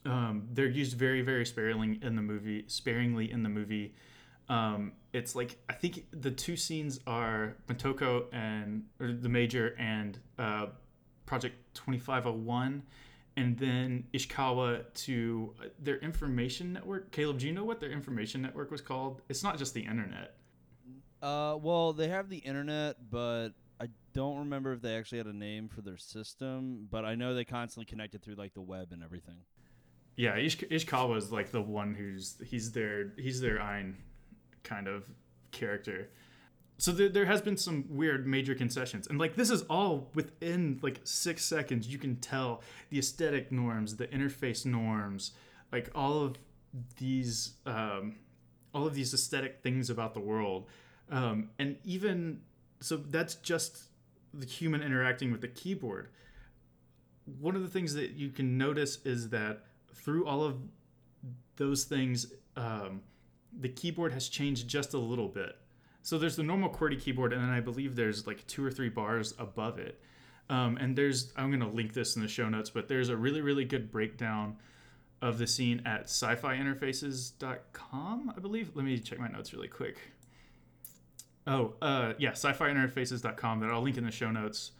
um, 0.06 0.48
they're 0.54 0.66
used 0.66 0.98
very 0.98 1.22
very 1.22 1.46
sparingly 1.46 2.00
in 2.02 2.16
the 2.16 2.22
movie 2.22 2.64
sparingly 2.68 3.32
in 3.32 3.44
the 3.44 3.50
movie 3.50 3.94
um, 4.50 4.94
it's 5.14 5.36
like 5.36 5.58
i 5.70 5.74
think 5.74 6.06
the 6.12 6.32
two 6.32 6.56
scenes 6.56 7.00
are 7.06 7.56
Motoko 7.68 8.26
and 8.34 8.84
the 9.00 9.30
major 9.30 9.76
and 9.78 10.20
uh, 10.40 10.68
project 11.26 11.56
2501 11.76 12.84
and 13.38 13.56
then 13.56 14.04
Ishikawa 14.14 14.84
to 15.06 15.54
uh, 15.62 15.68
their 15.80 15.98
information 15.98 16.74
network. 16.74 17.12
Caleb, 17.12 17.38
do 17.38 17.46
you 17.46 17.54
know 17.54 17.64
what 17.64 17.80
their 17.80 17.92
information 17.92 18.42
network 18.42 18.72
was 18.72 18.82
called? 18.82 19.22
It's 19.30 19.44
not 19.44 19.60
just 19.60 19.76
the 19.76 19.82
internet. 19.82 20.36
Uh, 21.28 21.58
well, 21.58 21.92
they 21.92 22.08
have 22.08 22.30
the 22.30 22.38
internet, 22.38 22.96
but 23.10 23.50
I 23.82 23.88
don't 24.14 24.38
remember 24.40 24.72
if 24.72 24.82
they 24.82 24.96
actually 24.96 25.18
had 25.18 25.28
a 25.28 25.36
name 25.36 25.68
for 25.68 25.82
their 25.82 25.98
system. 25.98 26.88
But 26.90 27.04
I 27.04 27.16
know 27.16 27.34
they 27.34 27.44
constantly 27.44 27.86
connected 27.86 28.22
through 28.22 28.36
like 28.36 28.54
the 28.54 28.62
web 28.62 28.94
and 28.94 29.04
everything. 29.04 29.40
Yeah, 30.16 30.38
Ish- 30.38 30.58
Ishikawa 30.58 31.18
is 31.18 31.32
like 31.32 31.52
the 31.52 31.62
one 31.62 31.94
who's 31.94 32.42
he's 32.46 32.72
their 32.72 33.14
he's 33.18 33.42
their 33.42 33.62
Ein 33.62 33.98
kind 34.64 34.88
of 34.88 35.04
character. 35.52 36.10
So 36.78 36.92
there, 36.92 37.10
there 37.10 37.26
has 37.26 37.42
been 37.42 37.58
some 37.58 37.86
weird 37.90 38.26
major 38.26 38.56
concessions, 38.56 39.08
and 39.08 39.20
like 39.20 39.36
this 39.36 39.50
is 39.50 39.64
all 39.64 40.10
within 40.16 40.80
like 40.82 41.02
six 41.04 41.44
seconds. 41.44 41.88
You 41.88 41.98
can 41.98 42.16
tell 42.18 42.62
the 42.90 43.00
aesthetic 43.00 43.52
norms, 43.52 43.98
the 43.98 44.08
interface 44.08 44.66
norms, 44.66 45.32
like 45.74 45.90
all 45.94 46.24
of 46.24 46.38
these 46.98 47.54
um, 47.66 48.16
all 48.74 48.88
of 48.88 48.94
these 48.96 49.14
aesthetic 49.14 49.62
things 49.62 49.90
about 49.90 50.14
the 50.14 50.20
world, 50.20 50.68
um, 51.12 51.50
and 51.60 51.78
even 51.84 52.42
so 52.80 52.98
that's 52.98 53.36
just 53.36 53.84
the 54.34 54.46
human 54.46 54.82
interacting 54.82 55.32
with 55.32 55.42
the 55.42 55.48
keyboard. 55.48 56.10
One 57.40 57.56
of 57.56 57.62
the 57.62 57.68
things 57.68 57.94
that 57.96 58.12
you 58.12 58.30
can 58.30 58.58
notice 58.58 59.00
is 59.04 59.30
that 59.30 59.66
through 59.94 60.28
all 60.28 60.44
of 60.44 60.58
those 61.58 61.84
things, 61.86 62.28
um, 62.56 63.02
the 63.60 63.70
keyboard 63.70 64.14
has 64.14 64.30
changed 64.30 64.68
just 64.68 64.94
a 64.94 65.00
little 65.00 65.28
bit. 65.28 65.56
So 66.04 66.18
there's 66.18 66.38
the 66.38 66.44
normal 66.44 66.70
QWERTY 66.70 67.02
keyboard, 67.02 67.34
and 67.34 67.44
then 67.44 67.50
I 67.50 67.60
believe 67.60 67.96
there's 67.96 68.28
like 68.28 68.46
two 68.48 68.64
or 68.64 68.72
three 68.72 68.90
bars 68.90 69.34
above 69.40 69.80
it. 69.80 70.00
Um, 70.50 70.78
and 70.78 70.98
there's 70.98 71.34
I'm 71.36 71.52
gonna 71.52 71.70
link 71.70 71.94
this 71.94 72.16
in 72.16 72.22
the 72.22 72.30
show 72.30 72.48
notes, 72.48 72.70
but 72.70 72.88
there's 72.88 73.10
a 73.10 73.18
really 73.18 73.42
really 73.42 73.66
good 73.66 73.92
breakdown 73.92 74.56
of 75.22 75.38
the 75.40 75.48
scene 75.48 75.82
at 75.86 76.04
sci-fi-interfaces.com, 76.04 78.34
I 78.36 78.40
believe. 78.40 78.72
Let 78.76 78.86
me 78.86 78.98
check 79.00 79.20
my 79.20 79.28
notes 79.28 79.54
really 79.54 79.68
quick. 79.68 79.98
Oh, 81.48 81.76
uh, 81.82 82.14
yeah, 82.20 82.32
sci-fi-interfaces.com 82.32 83.62
that 83.62 83.70
I'll 83.70 83.82
link 83.82 83.98
in 83.98 84.04
the 84.04 84.12
show 84.12 84.30
notes. 84.30 84.72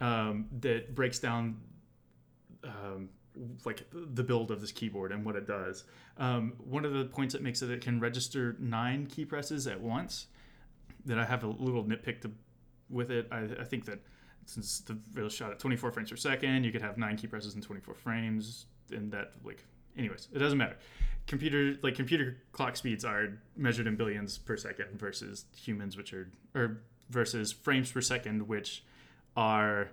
Um, 0.00 0.46
that 0.60 0.94
breaks 0.94 1.18
down 1.18 1.58
um, 2.64 3.08
like 3.64 3.84
the 3.92 4.22
build 4.22 4.50
of 4.50 4.60
this 4.60 4.72
keyboard 4.72 5.12
and 5.12 5.24
what 5.24 5.36
it 5.36 5.46
does. 5.46 5.84
Um, 6.18 6.54
one 6.58 6.84
of 6.84 6.92
the 6.92 7.04
points 7.04 7.34
it 7.34 7.42
makes 7.42 7.62
is 7.62 7.68
that 7.68 7.74
it 7.74 7.80
can 7.80 8.00
register 8.00 8.56
nine 8.58 9.06
key 9.06 9.24
presses 9.24 9.66
at 9.66 9.80
once. 9.80 10.26
That 11.04 11.18
I 11.18 11.24
have 11.24 11.42
a 11.42 11.48
little 11.48 11.84
nitpick 11.84 12.20
to 12.22 12.30
with 12.88 13.10
it. 13.10 13.26
I, 13.32 13.48
I 13.60 13.64
think 13.64 13.84
that 13.86 13.98
since 14.46 14.80
the 14.80 14.98
real 15.14 15.28
shot 15.28 15.50
at 15.50 15.58
24 15.58 15.92
frames 15.92 16.10
per 16.10 16.16
second, 16.16 16.64
you 16.64 16.72
could 16.72 16.82
have 16.82 16.98
nine 16.98 17.16
key 17.16 17.26
presses 17.26 17.54
in 17.54 17.62
24 17.62 17.94
frames, 17.94 18.66
and 18.90 19.10
that 19.12 19.32
like, 19.44 19.64
anyways, 19.96 20.28
it 20.32 20.38
doesn't 20.38 20.58
matter. 20.58 20.76
Computer 21.26 21.76
like 21.82 21.94
computer 21.94 22.36
clock 22.52 22.76
speeds 22.76 23.04
are 23.04 23.38
measured 23.56 23.86
in 23.86 23.96
billions 23.96 24.38
per 24.38 24.56
second 24.56 24.98
versus 24.98 25.44
humans, 25.56 25.96
which 25.96 26.12
are 26.12 26.28
or 26.54 26.82
versus 27.10 27.52
frames 27.52 27.90
per 27.90 28.00
second, 28.00 28.46
which 28.48 28.84
are 29.36 29.90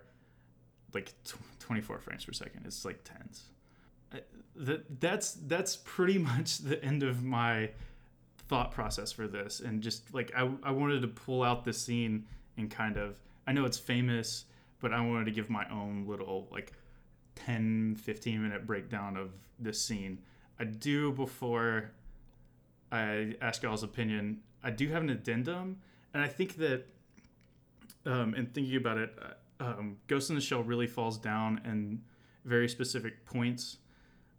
like 0.94 1.14
tw- 1.24 1.36
24 1.60 2.00
frames 2.00 2.26
per 2.26 2.34
second. 2.34 2.64
It's 2.66 2.84
like 2.84 3.04
tens. 3.04 3.44
Uh, 4.14 4.18
I- 4.18 4.22
That 4.56 5.00
that's 5.00 5.34
that's 5.34 5.78
pretty 5.86 6.18
much 6.32 6.58
the 6.58 6.84
end 6.84 7.04
of 7.04 7.24
my 7.24 7.70
thought 8.50 8.72
process 8.72 9.12
for 9.12 9.28
this, 9.28 9.60
and 9.60 9.82
just 9.82 10.14
like 10.14 10.32
I 10.36 10.50
I 10.64 10.72
wanted 10.72 11.02
to 11.04 11.08
pull 11.08 11.44
out 11.44 11.64
the 11.64 11.74
scene 11.74 12.26
and 12.58 12.70
kind 12.72 12.98
of 12.98 13.16
I 13.48 13.54
know 13.54 13.66
it's 13.66 13.78
famous, 13.78 14.46
but 14.82 14.92
I 14.94 15.00
wanted 15.00 15.26
to 15.26 15.32
give 15.32 15.50
my 15.50 15.66
own 15.70 16.06
little 16.08 16.48
like 16.52 16.74
10 17.36 17.96
15 17.96 18.42
minute 18.42 18.66
breakdown 18.66 19.16
of 19.16 19.30
this 19.60 19.80
scene. 19.82 20.20
I 20.60 20.66
do 20.66 21.12
before 21.12 21.92
I 22.92 23.36
ask 23.42 23.64
y'all's 23.64 23.84
opinion. 23.84 24.42
I 24.64 24.72
do 24.72 24.90
have 24.90 25.02
an 25.02 25.10
addendum, 25.10 25.78
and 26.14 26.22
I 26.22 26.28
think 26.28 26.58
that 26.58 26.86
um, 28.06 28.34
in 28.36 28.48
thinking 28.48 28.76
about 28.76 28.98
it, 28.98 29.18
uh, 29.22 29.64
um, 29.64 29.98
Ghost 30.08 30.30
in 30.30 30.36
the 30.36 30.42
Shell 30.42 30.64
really 30.64 30.88
falls 30.88 31.18
down 31.18 31.62
in 31.66 32.02
very 32.46 32.68
specific 32.68 33.26
points. 33.26 33.78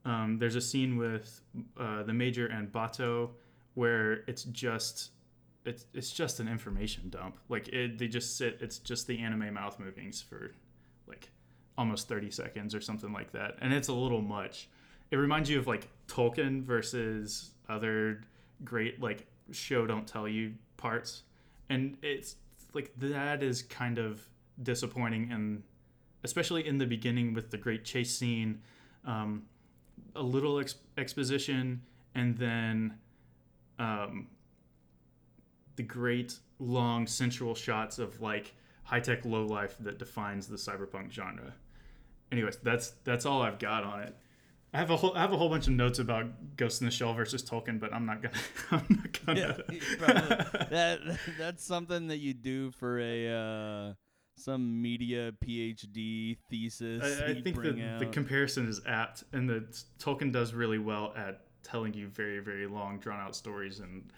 Um, 0.05 0.39
there's 0.39 0.57
a 0.57 0.61
scene 0.61 0.97
with 0.97 1.41
uh, 1.79 2.03
the 2.03 2.13
Major 2.13 2.47
and 2.47 2.73
Batou 2.73 3.31
where 3.75 4.25
it's 4.27 4.45
just 4.45 5.11
it's 5.65 5.87
it's 5.93 6.11
just 6.11 6.41
an 6.41 6.49
information 6.49 7.11
dump. 7.11 7.39
Like 7.49 7.69
it, 7.69 7.99
they 7.99 8.09
just 8.09 8.37
sit. 8.37 8.59
It's 8.61 8.79
just 8.79 9.07
the 9.07 9.19
anime 9.19 9.55
mouth 9.55 9.79
movings 9.79 10.21
for 10.23 10.53
like 11.07 11.31
almost 11.77 12.09
30 12.09 12.31
seconds 12.31 12.75
or 12.75 12.81
something 12.81 13.13
like 13.13 13.33
that, 13.33 13.57
and 13.61 13.73
it's 13.73 13.89
a 13.89 13.93
little 13.93 14.23
much. 14.23 14.69
It 15.11 15.17
reminds 15.17 15.51
you 15.51 15.59
of 15.59 15.67
like 15.67 15.89
Tolkien 16.09 16.63
versus 16.63 17.51
other 17.69 18.23
great 18.65 19.01
like 19.01 19.27
show 19.51 19.87
don't 19.87 20.07
tell 20.07 20.29
you 20.29 20.55
parts, 20.77 21.23
and 21.69 21.97
it's 22.03 22.37
like 22.75 22.93
that 22.99 23.43
is 23.43 23.63
kind 23.63 23.99
of 23.99 24.25
disappointing 24.63 25.31
and 25.33 25.63
especially 26.25 26.67
in 26.67 26.79
the 26.79 26.87
beginning 26.87 27.33
with 27.33 27.51
the 27.51 27.57
great 27.57 27.85
chase 27.85 28.17
scene 28.17 28.61
um, 29.07 29.43
a 30.15 30.23
little 30.23 30.61
ex- 30.61 30.75
exposition 30.99 31.81
and 32.15 32.37
then 32.37 32.95
um, 33.79 34.27
the 35.77 35.83
great 35.83 36.39
long 36.59 37.07
sensual 37.07 37.55
shots 37.55 37.99
of 37.99 38.21
like 38.21 38.55
high-tech 38.85 39.25
low 39.25 39.47
life 39.47 39.77
that 39.81 39.99
defines 39.99 40.47
the 40.47 40.57
cyberpunk 40.57 41.11
genre. 41.11 41.55
Anyways 42.31 42.59
that's 42.59 42.91
that's 43.05 43.27
all 43.27 43.43
i've 43.43 43.59
got 43.59 43.83
on 43.83 44.01
it 44.01 44.17
I 44.73 44.79
have 44.79 44.91
a 44.91 44.97
whole 44.97 45.13
I 45.17 45.21
have 45.21 45.33
a 45.33 45.37
whole 45.37 45.49
bunch 45.49 45.67
of 45.67 45.73
notes 45.73 45.99
about 45.99 46.57
Ghost 46.57 46.81
in 46.81 46.85
the 46.87 46.91
Shell 46.91 47.15
versus 47.15 47.43
Tolkien, 47.43 47.81
but 47.81 47.93
I'm 47.93 48.07
not 48.07 48.23
gonna 48.23 48.35
I'm 48.71 48.87
not 48.89 49.27
gonna. 49.27 49.65
Yeah, 49.69 49.79
probably- 49.99 50.67
that 50.71 51.01
that's 51.39 51.65
something 51.65 52.09
that 52.09 52.19
you 52.19 52.35
do 52.35 52.71
for 52.71 53.01
a 53.01 53.29
uh, 53.29 53.95
some 54.37 54.81
media 54.81 55.33
PhD 55.45 56.37
thesis. 56.49 57.03
I, 57.03 57.31
I 57.31 57.41
think 57.41 57.61
the 57.61 58.07
out. 58.07 58.13
comparison 58.13 58.69
is 58.69 58.81
apt, 58.87 59.25
and 59.33 59.49
that 59.51 59.73
Tolkien 59.99 60.33
does 60.33 60.55
really 60.55 60.79
well 60.79 61.13
at 61.17 61.43
telling 61.63 61.93
you 61.93 62.09
very, 62.09 62.39
very 62.39 62.67
long, 62.67 62.99
drawn 62.99 63.21
out 63.21 63.35
stories, 63.37 63.81
and 63.81 64.13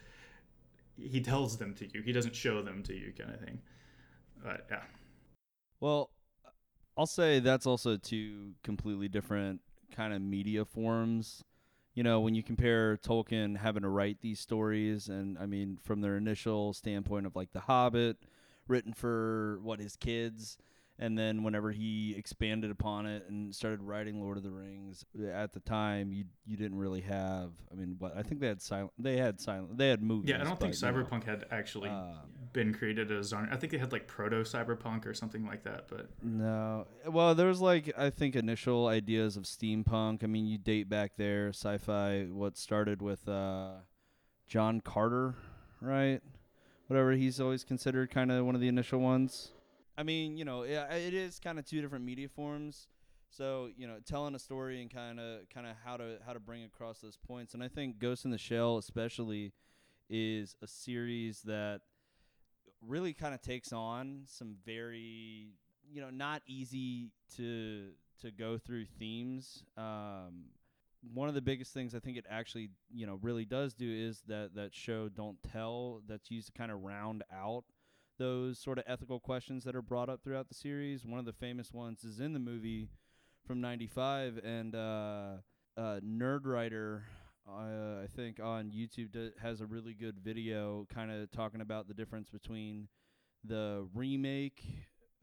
he 0.98 1.20
tells 1.20 1.56
them 1.56 1.74
to 1.74 1.88
you. 1.92 2.02
He 2.02 2.12
doesn't 2.12 2.36
show 2.36 2.62
them 2.62 2.82
to 2.84 2.94
you, 2.94 3.12
kind 3.18 3.32
of 3.34 3.40
thing. 3.40 3.58
But 4.44 4.66
yeah, 4.70 4.82
Well, 5.80 6.10
I'll 6.96 7.06
say 7.06 7.40
that's 7.40 7.66
also 7.66 7.96
two 7.96 8.52
completely 8.62 9.08
different 9.08 9.60
kind 9.92 10.12
of 10.12 10.22
media 10.22 10.64
forms. 10.64 11.44
You 11.94 12.02
know, 12.02 12.20
when 12.20 12.34
you 12.34 12.42
compare 12.42 12.96
Tolkien 12.96 13.58
having 13.58 13.82
to 13.82 13.88
write 13.88 14.20
these 14.20 14.40
stories, 14.40 15.08
and 15.08 15.36
I 15.38 15.46
mean, 15.46 15.78
from 15.82 16.00
their 16.00 16.16
initial 16.16 16.72
standpoint 16.72 17.26
of 17.26 17.36
like 17.36 17.52
The 17.52 17.60
Hobbit, 17.60 18.16
written 18.66 18.92
for 18.92 19.58
what 19.62 19.78
his 19.78 19.96
kids, 19.96 20.56
and 21.02 21.18
then 21.18 21.42
whenever 21.42 21.72
he 21.72 22.14
expanded 22.16 22.70
upon 22.70 23.06
it 23.06 23.24
and 23.28 23.52
started 23.52 23.82
writing 23.82 24.20
Lord 24.20 24.36
of 24.36 24.44
the 24.44 24.52
Rings, 24.52 25.04
at 25.32 25.52
the 25.52 25.58
time 25.58 26.12
you 26.12 26.26
you 26.46 26.56
didn't 26.56 26.78
really 26.78 27.00
have. 27.00 27.50
I 27.72 27.74
mean, 27.74 27.96
what 27.98 28.16
I 28.16 28.22
think 28.22 28.40
they 28.40 28.46
had 28.46 28.62
silent. 28.62 28.92
They 28.96 29.16
had 29.16 29.40
silent. 29.40 29.76
They 29.76 29.88
had 29.88 30.00
movies. 30.00 30.30
Yeah, 30.30 30.36
I 30.36 30.44
don't 30.44 30.60
think 30.60 30.78
but, 30.80 30.86
you 30.86 30.92
know, 30.92 31.04
Cyberpunk 31.04 31.24
had 31.24 31.44
actually 31.50 31.90
um, 31.90 32.18
been 32.52 32.72
created 32.72 33.10
as 33.10 33.30
genre. 33.30 33.52
I 33.52 33.56
think 33.56 33.72
they 33.72 33.78
had 33.78 33.90
like 33.90 34.06
proto 34.06 34.42
Cyberpunk 34.42 35.04
or 35.04 35.12
something 35.12 35.44
like 35.44 35.64
that. 35.64 35.88
But 35.88 36.08
No. 36.22 36.86
Well, 37.08 37.34
there's 37.34 37.60
like 37.60 37.92
I 37.98 38.10
think 38.10 38.36
initial 38.36 38.86
ideas 38.86 39.36
of 39.36 39.42
steampunk. 39.42 40.22
I 40.22 40.28
mean, 40.28 40.46
you 40.46 40.56
date 40.56 40.88
back 40.88 41.16
there, 41.16 41.48
sci-fi. 41.48 42.28
What 42.30 42.56
started 42.56 43.02
with 43.02 43.28
uh, 43.28 43.72
John 44.46 44.80
Carter, 44.80 45.34
right? 45.80 46.20
Whatever. 46.86 47.10
He's 47.12 47.40
always 47.40 47.64
considered 47.64 48.12
kind 48.12 48.30
of 48.30 48.46
one 48.46 48.54
of 48.54 48.60
the 48.60 48.68
initial 48.68 49.00
ones. 49.00 49.50
I 49.96 50.02
mean, 50.02 50.36
you 50.36 50.44
know, 50.44 50.64
yeah, 50.64 50.92
it 50.92 51.14
is 51.14 51.38
kind 51.38 51.58
of 51.58 51.64
two 51.64 51.80
different 51.80 52.04
media 52.04 52.28
forms. 52.28 52.88
So 53.30 53.70
you 53.76 53.86
know, 53.86 53.96
telling 54.04 54.34
a 54.34 54.38
story 54.38 54.82
and 54.82 54.92
kind 54.92 55.18
of 55.18 55.48
kind 55.52 55.66
of 55.66 55.74
how 55.84 55.96
to 55.96 56.18
how 56.26 56.32
to 56.32 56.40
bring 56.40 56.64
across 56.64 56.98
those 56.98 57.16
points. 57.16 57.54
And 57.54 57.62
I 57.62 57.68
think 57.68 57.98
Ghost 57.98 58.24
in 58.24 58.30
the 58.30 58.38
Shell, 58.38 58.76
especially, 58.76 59.52
is 60.10 60.54
a 60.62 60.66
series 60.66 61.42
that 61.42 61.80
really 62.86 63.12
kind 63.12 63.34
of 63.34 63.40
takes 63.40 63.72
on 63.72 64.22
some 64.26 64.56
very 64.66 65.54
you 65.90 66.00
know 66.00 66.10
not 66.10 66.42
easy 66.46 67.10
to 67.36 67.90
to 68.20 68.30
go 68.30 68.58
through 68.58 68.84
themes 68.98 69.64
um 69.76 70.44
one 71.14 71.28
of 71.28 71.34
the 71.34 71.40
biggest 71.40 71.72
things 71.72 71.94
i 71.94 71.98
think 71.98 72.16
it 72.16 72.24
actually 72.28 72.70
you 72.92 73.06
know 73.06 73.18
really 73.22 73.44
does 73.44 73.74
do 73.74 73.88
is 73.88 74.22
that 74.26 74.54
that 74.54 74.74
show 74.74 75.08
don't 75.08 75.38
tell 75.52 76.00
that's 76.08 76.30
used 76.30 76.46
to 76.46 76.52
kind 76.52 76.72
of 76.72 76.82
round 76.82 77.22
out 77.32 77.64
those 78.18 78.58
sort 78.58 78.78
of 78.78 78.84
ethical 78.86 79.18
questions 79.20 79.64
that 79.64 79.74
are 79.74 79.82
brought 79.82 80.08
up 80.08 80.22
throughout 80.22 80.48
the 80.48 80.54
series 80.54 81.04
one 81.04 81.18
of 81.18 81.24
the 81.24 81.32
famous 81.32 81.72
ones 81.72 82.04
is 82.04 82.20
in 82.20 82.32
the 82.32 82.38
movie 82.38 82.88
from 83.46 83.60
95 83.60 84.38
and 84.44 84.74
uh 84.74 85.36
uh 85.76 86.00
Nerdwriter 86.00 87.02
uh, 87.48 88.02
I 88.04 88.06
think 88.14 88.38
on 88.40 88.70
YouTube 88.70 89.10
d- 89.12 89.30
has 89.42 89.60
a 89.60 89.66
really 89.66 89.94
good 89.94 90.18
video 90.22 90.86
kind 90.94 91.10
of 91.10 91.28
talking 91.32 91.60
about 91.60 91.88
the 91.88 91.94
difference 91.94 92.30
between 92.30 92.86
the 93.42 93.84
remake 93.94 94.62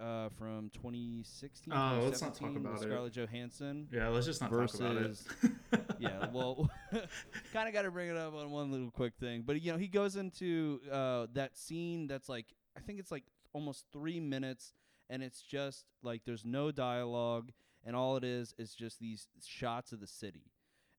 uh, 0.01 0.27
from 0.37 0.69
2016 0.73 1.71
Oh, 1.73 2.01
let's 2.03 2.21
not 2.21 2.33
talk 2.33 2.49
2017 2.49 2.53
with 2.53 2.65
about 2.65 2.81
it. 2.81 2.83
Scarlett 2.89 3.13
Johansson. 3.13 3.87
yeah, 3.91 4.09
let's 4.09 4.25
just 4.25 4.41
not 4.41 4.49
talk 4.51 4.73
about 4.73 4.97
it. 4.97 5.07
Versus- 5.07 5.27
yeah, 5.99 6.27
well, 6.33 6.69
kind 7.53 7.67
of 7.69 7.73
got 7.73 7.83
to 7.83 7.91
bring 7.91 8.09
it 8.09 8.17
up 8.17 8.33
on 8.35 8.51
one 8.51 8.69
little 8.71 8.91
quick 8.91 9.13
thing, 9.19 9.43
but 9.45 9.61
you 9.61 9.71
know, 9.71 9.77
he 9.77 9.87
goes 9.87 10.17
into 10.17 10.81
uh, 10.91 11.27
that 11.33 11.57
scene 11.57 12.07
that's 12.07 12.27
like 12.27 12.47
I 12.79 12.85
think 12.85 12.99
it's 12.99 13.11
like 13.11 13.25
almost 13.53 13.85
three 13.91 14.19
minutes, 14.19 14.73
and 15.09 15.21
it's 15.21 15.41
just 15.41 15.85
like 16.03 16.21
there's 16.25 16.45
no 16.45 16.71
dialogue, 16.71 17.51
and 17.85 17.95
all 17.95 18.15
it 18.17 18.23
is 18.23 18.53
is 18.57 18.73
just 18.73 18.99
these 18.99 19.27
shots 19.45 19.91
of 19.91 19.99
the 19.99 20.07
city. 20.07 20.51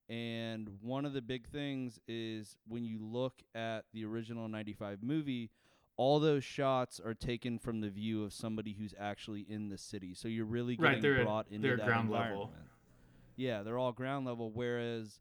And 0.09 0.69
one 0.81 1.05
of 1.05 1.13
the 1.13 1.21
big 1.21 1.47
things 1.47 1.99
is 2.07 2.57
when 2.67 2.83
you 2.83 2.99
look 3.01 3.41
at 3.55 3.85
the 3.93 4.03
original 4.05 4.47
95 4.49 5.01
movie, 5.01 5.49
all 5.95 6.19
those 6.19 6.43
shots 6.43 6.99
are 6.99 7.13
taken 7.13 7.57
from 7.59 7.79
the 7.79 7.89
view 7.89 8.23
of 8.23 8.33
somebody 8.33 8.73
who's 8.73 8.93
actually 8.99 9.41
in 9.41 9.69
the 9.69 9.77
city. 9.77 10.13
So 10.13 10.27
you're 10.27 10.45
really 10.45 10.75
Right, 10.75 11.01
getting 11.01 11.19
at- 11.19 11.25
brought 11.25 11.47
into 11.49 11.67
they're 11.67 11.77
that 11.77 11.85
ground 11.85 12.09
level. 12.09 12.51
Yeah, 13.37 13.63
they're 13.63 13.77
all 13.77 13.93
ground 13.93 14.25
level. 14.25 14.51
Whereas, 14.51 15.19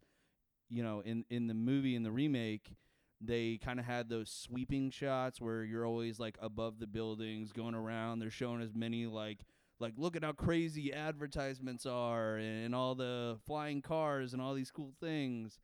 you 0.68 0.82
know, 0.82 1.00
in 1.00 1.24
in 1.30 1.46
the 1.46 1.54
movie 1.54 1.94
in 1.94 2.02
the 2.02 2.10
remake, 2.10 2.74
they 3.20 3.58
kind 3.62 3.78
of 3.78 3.84
had 3.86 4.08
those 4.08 4.30
sweeping 4.30 4.90
shots 4.90 5.40
where 5.40 5.62
you're 5.62 5.86
always 5.86 6.18
like 6.18 6.38
above 6.40 6.78
the 6.78 6.86
buildings, 6.86 7.52
going 7.52 7.74
around. 7.74 8.18
They're 8.18 8.30
showing 8.30 8.62
as 8.62 8.74
many 8.74 9.06
like 9.06 9.40
like 9.78 9.94
look 9.96 10.16
at 10.16 10.24
how 10.24 10.32
crazy 10.32 10.92
advertisements 10.92 11.86
are 11.86 12.36
and 12.36 12.74
all 12.74 12.94
the 12.94 13.38
flying 13.46 13.82
cars 13.82 14.32
and 14.32 14.40
all 14.40 14.54
these 14.54 14.70
cool 14.70 14.92
things. 15.00 15.58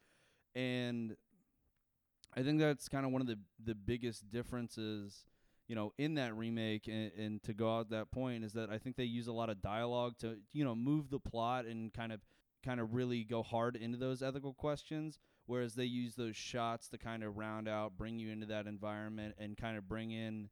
And 0.54 1.16
I 2.34 2.42
think 2.42 2.58
that's 2.58 2.88
kind 2.88 3.06
of 3.06 3.12
one 3.12 3.22
of 3.22 3.26
the 3.26 3.38
the 3.64 3.74
biggest 3.74 4.30
differences, 4.30 5.24
you 5.66 5.74
know, 5.74 5.94
in 5.96 6.14
that 6.14 6.36
remake 6.36 6.88
and, 6.88 7.10
and 7.12 7.42
to 7.44 7.54
go 7.54 7.78
out 7.78 7.90
that 7.90 8.10
point 8.10 8.44
is 8.44 8.52
that 8.52 8.68
I 8.68 8.76
think 8.78 8.96
they 8.96 9.04
use 9.04 9.28
a 9.28 9.32
lot 9.32 9.48
of 9.48 9.62
dialogue 9.62 10.18
to 10.20 10.36
you 10.52 10.64
know 10.64 10.74
move 10.74 11.08
the 11.08 11.20
plot 11.20 11.64
and 11.64 11.92
kind 11.92 12.12
of 12.12 12.20
kind 12.62 12.80
of 12.80 12.94
really 12.94 13.24
go 13.24 13.42
hard 13.42 13.76
into 13.76 13.96
those 13.96 14.22
ethical 14.22 14.52
questions 14.52 15.18
whereas 15.46 15.74
they 15.74 15.84
use 15.84 16.14
those 16.14 16.36
shots 16.36 16.88
to 16.88 16.98
kind 16.98 17.22
of 17.22 17.36
round 17.36 17.68
out 17.68 17.96
bring 17.96 18.18
you 18.18 18.30
into 18.30 18.46
that 18.46 18.66
environment 18.66 19.34
and 19.38 19.56
kind 19.56 19.76
of 19.76 19.88
bring 19.88 20.10
in 20.10 20.48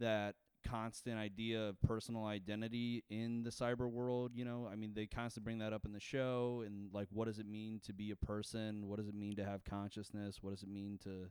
that 0.00 0.34
constant 0.66 1.18
idea 1.18 1.68
of 1.68 1.80
personal 1.82 2.24
identity 2.26 3.04
in 3.10 3.42
the 3.42 3.50
cyber 3.50 3.88
world 3.90 4.32
you 4.34 4.44
know? 4.44 4.68
I 4.70 4.74
mean 4.76 4.92
they 4.94 5.06
constantly 5.06 5.44
bring 5.44 5.58
that 5.58 5.72
up 5.72 5.84
in 5.86 5.92
the 5.92 6.00
show 6.00 6.62
and 6.66 6.92
like 6.92 7.08
what 7.10 7.26
does 7.26 7.38
it 7.38 7.46
mean 7.46 7.80
to 7.86 7.92
be 7.92 8.10
a 8.10 8.16
person? 8.16 8.86
What 8.86 8.98
does 8.98 9.08
it 9.08 9.14
mean 9.14 9.36
to 9.36 9.44
have 9.44 9.64
consciousness? 9.64 10.38
What 10.42 10.50
does 10.50 10.62
it 10.62 10.68
mean 10.68 10.98
to 11.04 11.30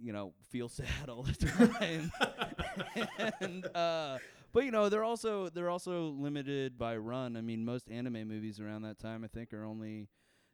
you 0.00 0.12
know 0.12 0.32
feel 0.50 0.68
sad 0.80 1.08
all 1.08 1.22
the 1.22 1.32
time? 1.34 2.12
And 3.40 3.66
uh 3.76 4.18
but 4.52 4.64
you 4.64 4.70
know 4.70 4.88
they're 4.88 5.04
also 5.04 5.48
they're 5.48 5.70
also 5.70 6.08
limited 6.08 6.78
by 6.78 6.96
run. 6.96 7.36
I 7.36 7.40
mean 7.40 7.64
most 7.64 7.90
anime 7.90 8.26
movies 8.28 8.60
around 8.60 8.82
that 8.82 8.98
time 8.98 9.24
i 9.24 9.28
think 9.28 9.52
are 9.52 9.64
only 9.64 10.08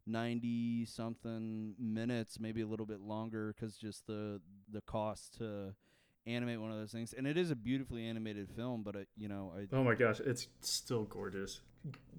90 0.07 0.85
something 0.87 1.75
minutes 1.79 2.39
maybe 2.39 2.61
a 2.61 2.67
little 2.67 2.87
bit 2.87 3.01
longer 3.01 3.55
because 3.55 3.77
just 3.77 4.07
the 4.07 4.41
the 4.71 4.83
cost 4.83 5.39
to 5.39 5.75
animate 6.27 6.61
one 6.61 6.71
of 6.71 6.77
those 6.77 6.93
things 6.93 7.15
and 7.17 7.27
it 7.27 7.37
is 7.37 7.51
a 7.51 7.57
beautifully 7.57 8.07
animated 8.07 8.49
film 8.51 8.83
but 8.83 8.95
it, 8.95 9.09
you 9.17 9.29
know 9.29 9.53
I, 9.57 9.67
Oh 9.75 9.85
my 9.85 9.95
gosh, 9.95 10.21
it's 10.21 10.49
still 10.61 11.05
gorgeous. 11.05 11.61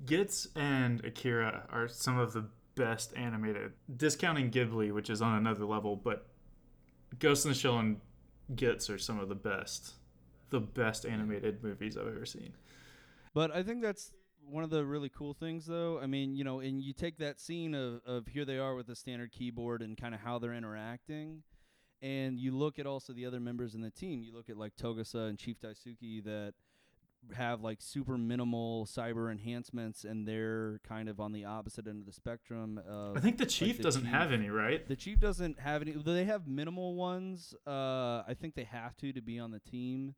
Gits 0.05 0.47
and 0.55 1.03
Akira 1.03 1.67
are 1.71 1.87
some 1.87 2.19
of 2.19 2.33
the 2.33 2.45
best 2.75 3.13
animated. 3.15 3.71
Discounting 3.97 4.51
Ghibli, 4.51 4.93
which 4.93 5.09
is 5.09 5.21
on 5.21 5.37
another 5.37 5.65
level, 5.65 5.95
but 5.95 6.27
Ghost 7.19 7.45
in 7.45 7.51
the 7.51 7.55
Shell 7.55 7.79
and 7.79 8.01
Gits 8.55 8.89
are 8.89 8.99
some 8.99 9.19
of 9.19 9.29
the 9.29 9.35
best, 9.35 9.93
the 10.51 10.59
best 10.59 11.05
animated 11.05 11.63
movies 11.63 11.97
I've 11.97 12.07
ever 12.07 12.25
seen. 12.25 12.53
But 13.33 13.51
I 13.51 13.63
think 13.63 13.81
that's 13.81 14.11
one 14.49 14.63
of 14.63 14.69
the 14.69 14.85
really 14.85 15.09
cool 15.09 15.33
things, 15.33 15.65
though. 15.65 15.99
I 16.01 16.07
mean, 16.07 16.35
you 16.35 16.43
know, 16.43 16.59
and 16.59 16.81
you 16.81 16.93
take 16.93 17.17
that 17.17 17.39
scene 17.39 17.73
of, 17.75 18.01
of 18.05 18.27
here 18.27 18.45
they 18.45 18.57
are 18.57 18.75
with 18.75 18.87
the 18.87 18.95
standard 18.95 19.31
keyboard 19.31 19.81
and 19.81 19.97
kind 19.97 20.13
of 20.13 20.21
how 20.21 20.39
they're 20.39 20.53
interacting, 20.53 21.43
and 22.01 22.39
you 22.39 22.51
look 22.55 22.79
at 22.79 22.85
also 22.85 23.13
the 23.13 23.25
other 23.25 23.39
members 23.39 23.75
in 23.75 23.81
the 23.81 23.91
team. 23.91 24.21
You 24.23 24.33
look 24.33 24.49
at 24.49 24.57
like 24.57 24.75
Togusa 24.75 25.29
and 25.29 25.37
Chief 25.37 25.59
Daisuke 25.59 26.23
that 26.25 26.53
have 27.35 27.61
like 27.61 27.81
super 27.81 28.17
minimal 28.17 28.85
cyber 28.85 29.31
enhancements, 29.31 30.03
and 30.03 30.27
they're 30.27 30.79
kind 30.87 31.09
of 31.09 31.19
on 31.19 31.31
the 31.31 31.45
opposite 31.45 31.87
end 31.87 31.99
of 31.99 32.05
the 32.05 32.13
spectrum. 32.13 32.79
Of 32.87 33.17
I 33.17 33.19
think 33.19 33.37
the 33.37 33.45
chief 33.45 33.77
the 33.77 33.83
doesn't 33.83 34.03
chief. 34.03 34.11
have 34.11 34.31
any, 34.31 34.49
right? 34.49 34.87
the 34.87 34.95
chief 34.95 35.19
doesn't 35.19 35.59
have 35.59 35.81
any. 35.81 35.91
They 35.93 36.25
have 36.25 36.47
minimal 36.47 36.95
ones. 36.95 37.55
Uh, 37.65 38.23
I 38.27 38.35
think 38.39 38.55
they 38.55 38.65
have 38.65 38.95
to 38.97 39.11
to 39.13 39.21
be 39.21 39.39
on 39.39 39.51
the 39.51 39.59
team. 39.59 40.15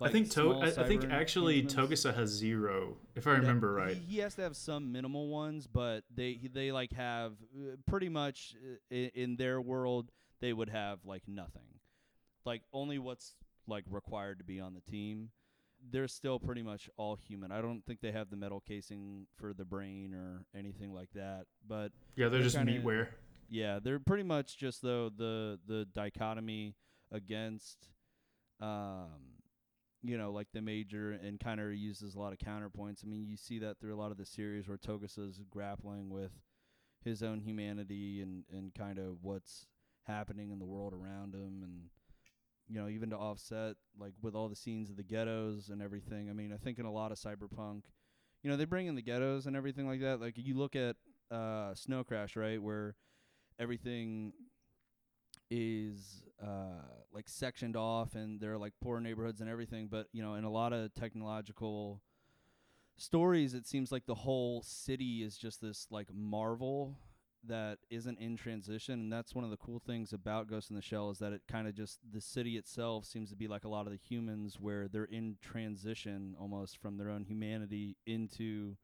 I 0.00 0.08
think 0.10 0.30
to- 0.32 0.54
I, 0.54 0.66
I 0.66 0.70
think 0.88 1.04
actually 1.10 1.60
enhancements. 1.60 2.04
Togusa 2.04 2.14
has 2.14 2.30
zero, 2.30 2.96
if 3.14 3.26
I 3.26 3.32
Yeah, 3.32 3.38
remember 3.38 3.72
right. 3.74 3.96
He, 3.96 4.14
he 4.16 4.18
has 4.20 4.34
to 4.36 4.42
have 4.42 4.56
some 4.56 4.90
minimal 4.92 5.28
ones, 5.28 5.66
but 5.66 6.02
they 6.12 6.40
they 6.52 6.72
like 6.72 6.92
have 6.92 7.32
uh, 7.56 7.76
pretty 7.86 8.08
much 8.08 8.56
uh, 8.90 8.94
in 8.94 9.36
their 9.36 9.60
world 9.60 10.10
they 10.40 10.52
would 10.52 10.70
have 10.70 11.04
like 11.04 11.22
nothing, 11.28 11.78
like 12.44 12.62
only 12.72 12.98
what's 12.98 13.34
like 13.68 13.84
required 13.88 14.38
to 14.38 14.44
be 14.44 14.58
on 14.60 14.74
the 14.74 14.80
team. 14.80 15.30
They're 15.90 16.08
still 16.08 16.38
pretty 16.40 16.62
much 16.62 16.88
all 16.96 17.16
human. 17.16 17.50
I 17.52 17.60
don't 17.60 17.84
think 17.86 18.00
they 18.00 18.12
have 18.12 18.30
the 18.30 18.36
metal 18.36 18.60
casing 18.66 19.26
for 19.36 19.52
the 19.52 19.64
brain 19.64 20.14
or 20.14 20.44
anything 20.56 20.92
like 20.92 21.10
that. 21.14 21.46
But 21.66 21.90
Yeah, 22.16 22.26
they're 22.28 22.30
They're 22.38 22.42
just 22.42 22.56
kinda- 22.56 22.72
meatware. 22.72 23.08
yeah, 23.48 23.78
they're 23.82 23.98
pretty 24.00 24.22
much 24.24 24.56
just 24.56 24.80
though 24.82 25.08
the 25.10 25.58
the 25.66 25.86
dichotomy 25.94 26.74
against, 27.12 27.88
um, 28.60 29.31
you 30.02 30.18
know, 30.18 30.32
like 30.32 30.48
the 30.52 30.62
major 30.62 31.12
and 31.12 31.38
kind 31.38 31.60
of 31.60 31.74
uses 31.74 32.14
a 32.14 32.18
lot 32.18 32.32
of 32.32 32.38
counterpoints. 32.38 33.04
I 33.04 33.08
mean, 33.08 33.24
you 33.24 33.36
see 33.36 33.58
that 33.60 33.78
through 33.78 33.94
a 33.94 34.00
lot 34.00 34.10
of 34.10 34.16
the 34.16 34.26
series 34.26 34.68
where 34.68 34.78
Togusa's 34.78 35.40
grappling 35.50 36.10
with 36.10 36.32
his 37.04 37.22
own 37.22 37.40
humanity 37.40 38.20
and 38.20 38.44
and 38.52 38.74
kind 38.74 38.98
of 38.98 39.18
what's 39.22 39.66
happening 40.06 40.50
in 40.50 40.58
the 40.58 40.64
world 40.64 40.92
around 40.92 41.34
him 41.34 41.62
and 41.62 41.82
you 42.68 42.80
know 42.80 42.88
even 42.88 43.10
to 43.10 43.16
offset 43.16 43.76
like 43.98 44.12
with 44.22 44.34
all 44.34 44.48
the 44.48 44.56
scenes 44.56 44.90
of 44.90 44.96
the 44.96 45.02
ghettos 45.02 45.68
and 45.68 45.82
everything 45.82 46.28
i 46.28 46.32
mean 46.32 46.52
i 46.52 46.56
think 46.56 46.78
in 46.78 46.84
a 46.84 46.92
lot 46.92 47.12
of 47.12 47.18
cyberpunk 47.18 47.82
you 48.42 48.50
know 48.50 48.56
they 48.56 48.64
bring 48.64 48.86
in 48.86 48.94
the 48.94 49.02
ghettos 49.02 49.46
and 49.46 49.56
everything 49.56 49.86
like 49.86 50.00
that 50.00 50.20
like 50.20 50.34
you 50.36 50.56
look 50.56 50.74
at 50.74 50.96
uh 51.30 51.74
snow 51.74 52.02
crash 52.02 52.36
right 52.36 52.60
where 52.60 52.94
everything 53.58 54.32
is 55.50 56.24
uh 56.42 57.01
like 57.22 57.28
sectioned 57.28 57.76
off 57.76 58.16
and 58.16 58.40
there 58.40 58.52
are 58.52 58.58
like 58.58 58.72
poor 58.82 58.98
neighborhoods 58.98 59.40
and 59.40 59.48
everything 59.48 59.86
but 59.88 60.08
you 60.12 60.20
know 60.20 60.34
in 60.34 60.42
a 60.42 60.50
lot 60.50 60.72
of 60.72 60.92
technological 60.94 62.02
stories 62.96 63.54
it 63.54 63.64
seems 63.64 63.92
like 63.92 64.06
the 64.06 64.14
whole 64.14 64.60
city 64.62 65.22
is 65.22 65.36
just 65.36 65.60
this 65.60 65.86
like 65.90 66.08
marvel 66.12 66.96
that 67.44 67.78
isn't 67.90 68.20
in 68.20 68.36
transition, 68.36 69.00
and 69.00 69.12
that's 69.12 69.34
one 69.34 69.44
of 69.44 69.50
the 69.50 69.56
cool 69.56 69.82
things 69.84 70.12
about 70.12 70.48
Ghost 70.48 70.70
in 70.70 70.76
the 70.76 70.82
Shell 70.82 71.10
is 71.10 71.18
that 71.18 71.32
it 71.32 71.42
kind 71.50 71.66
of 71.66 71.74
just 71.74 71.98
the 72.12 72.20
city 72.20 72.56
itself 72.56 73.04
seems 73.04 73.30
to 73.30 73.36
be 73.36 73.48
like 73.48 73.64
a 73.64 73.68
lot 73.68 73.86
of 73.86 73.92
the 73.92 73.98
humans 73.98 74.58
where 74.60 74.86
they're 74.86 75.04
in 75.04 75.36
transition 75.42 76.36
almost 76.38 76.80
from 76.80 76.98
their 76.98 77.10
own 77.10 77.24
humanity 77.24 77.96
into 78.06 78.76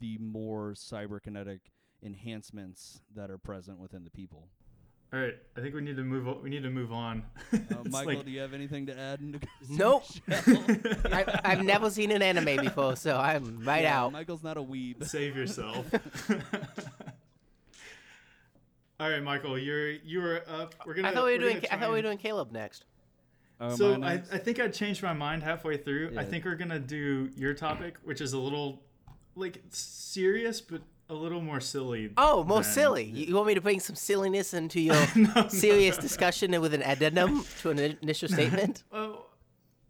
the 0.00 0.16
more 0.18 0.72
cyberkinetic 0.72 1.60
enhancements 2.02 3.02
that 3.14 3.30
are 3.30 3.36
present 3.36 3.78
within 3.78 4.04
the 4.04 4.10
people. 4.10 4.48
All 5.10 5.18
right, 5.18 5.34
I 5.56 5.60
think 5.60 5.74
we 5.74 5.80
need 5.80 5.96
to 5.96 6.02
move. 6.04 6.28
o- 6.28 6.38
We 6.42 6.50
need 6.50 6.62
to 6.64 6.70
move 6.70 6.92
on. 6.92 7.24
Uh, 7.52 7.58
Michael, 7.90 8.14
like- 8.16 8.24
do 8.26 8.30
you 8.30 8.40
have 8.40 8.52
anything 8.52 8.86
to 8.86 8.98
add? 8.98 9.20
In 9.20 9.32
the 9.32 9.40
Nope. 9.70 10.04
I, 10.30 11.40
I've 11.44 11.62
never 11.64 11.88
seen 11.90 12.10
an 12.10 12.20
anime 12.22 12.62
before, 12.64 12.94
so 12.96 13.16
I'm 13.16 13.60
right 13.64 13.82
Yeah, 13.84 14.02
out. 14.04 14.12
Michael's 14.12 14.42
not 14.42 14.56
a 14.58 14.62
weeb. 14.62 15.04
Save 15.06 15.36
yourself. 15.36 15.86
All 19.00 19.08
right, 19.08 19.22
Michael, 19.22 19.58
you're 19.58 19.92
you 19.92 20.20
were 20.20 20.42
up. 20.48 20.74
We're 20.84 20.94
gonna. 20.94 21.08
I 21.08 21.14
thought 21.14 21.26
we 21.26 21.32
were 21.32 21.38
we're 21.38 21.50
doing. 21.50 21.54
gonna 21.60 21.68
I 21.70 21.78
thought 21.78 21.90
we 21.90 21.96
were 21.96 22.02
doing 22.02 22.18
Caleb 22.18 22.50
next. 22.52 22.84
Oh, 23.60 23.74
So 23.76 24.02
I, 24.02 24.14
I 24.14 24.38
think 24.38 24.60
I 24.60 24.68
changed 24.68 25.02
my 25.02 25.12
mind 25.12 25.42
halfway 25.42 25.76
through. 25.76 26.14
I 26.16 26.24
think 26.24 26.44
we're 26.44 26.54
gonna 26.56 26.78
do 26.80 27.30
your 27.36 27.54
topic, 27.54 27.96
which 28.04 28.20
is 28.20 28.32
a 28.32 28.38
little 28.38 28.82
like 29.36 29.62
serious, 29.70 30.60
but 30.60 30.82
a 31.08 31.14
little 31.14 31.40
more 31.40 31.60
silly. 31.60 32.10
Oh, 32.16 32.44
more 32.44 32.62
silly. 32.62 33.04
You, 33.04 33.34
want 33.34 33.46
me 33.46 33.54
to 33.54 33.60
bring 33.60 33.80
some 33.80 33.96
silliness 33.96 34.52
into 34.54 34.80
your 34.80 34.94
No, 35.16 35.32
no, 35.34 35.48
serious 35.48 35.96
no. 35.96 36.02
discussion 36.02 36.60
with 36.60 36.74
an 36.74 36.82
addendum 36.82 37.44
to 37.60 37.70
an 37.70 37.78
initial 38.02 38.28
statement? 38.28 38.84
Oh, 38.92 39.26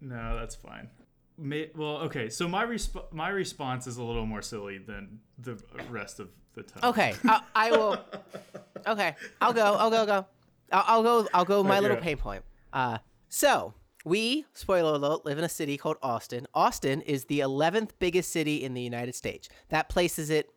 no, 0.00 0.36
that's 0.38 0.54
fine. 0.54 0.88
May, 1.36 1.70
well, 1.74 1.98
okay. 1.98 2.28
So 2.28 2.46
my 2.46 2.64
resp- 2.64 3.12
my 3.12 3.30
response 3.30 3.86
is 3.86 3.96
a 3.96 4.02
little 4.02 4.26
more 4.26 4.42
silly 4.42 4.78
than 4.78 5.18
the 5.38 5.60
rest 5.90 6.20
of 6.20 6.28
the 6.54 6.62
time. 6.62 6.90
Okay, 6.90 7.14
I, 7.24 7.42
I 7.54 7.70
will. 7.70 7.98
Okay, 8.86 9.16
I'll 9.40 9.52
go. 9.52 9.74
I'll 9.74 9.90
go. 9.90 10.06
Go. 10.06 10.26
I'll, 10.70 10.84
I'll 10.86 11.02
go. 11.02 11.28
I'll 11.34 11.44
go. 11.44 11.64
My 11.64 11.80
little 11.80 11.96
pain 11.96 12.16
point. 12.16 12.44
Uh, 12.72 12.98
so 13.28 13.74
we 14.04 14.46
spoiler 14.54 14.94
alert 14.94 15.24
live 15.26 15.36
in 15.36 15.42
a 15.44 15.48
city 15.48 15.76
called 15.76 15.96
Austin. 16.00 16.46
Austin 16.54 17.00
is 17.02 17.24
the 17.24 17.40
11th 17.40 17.90
biggest 17.98 18.30
city 18.30 18.62
in 18.62 18.74
the 18.74 18.80
United 18.80 19.16
States. 19.16 19.48
That 19.70 19.88
places 19.88 20.30
it 20.30 20.48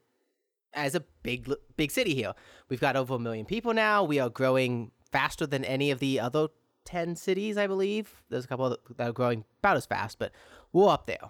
as 0.74 0.96
a 0.96 1.02
big 1.24 1.52
big 1.78 1.92
city 1.92 2.16
here. 2.16 2.34
We've 2.70 2.80
got 2.80 2.96
over 2.96 3.16
a 3.16 3.20
million 3.20 3.46
people 3.46 3.74
now. 3.74 4.04
We 4.04 4.20
are 4.20 4.30
growing 4.30 4.92
faster 5.12 5.46
than 5.46 5.66
any 5.66 5.92
of 5.92 6.00
the 6.00 6.20
other 6.20 6.48
10 6.86 7.16
cities, 7.16 7.58
I 7.58 7.68
believe. 7.68 8.24
There's 8.30 8.46
a 8.46 8.48
couple 8.48 8.78
that 8.98 9.08
are 9.08 9.12
growing 9.12 9.46
about 9.60 9.78
as 9.78 9.86
fast, 9.86 10.20
but 10.20 10.32
we're 10.74 10.90
up 10.90 11.06
there. 11.06 11.30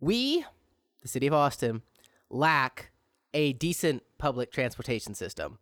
We, 0.00 0.44
the 1.02 1.08
city 1.08 1.26
of 1.26 1.34
Austin, 1.34 1.82
lack 2.28 2.90
a 3.32 3.52
decent 3.54 4.02
public 4.18 4.50
transportation 4.50 5.14
system. 5.14 5.58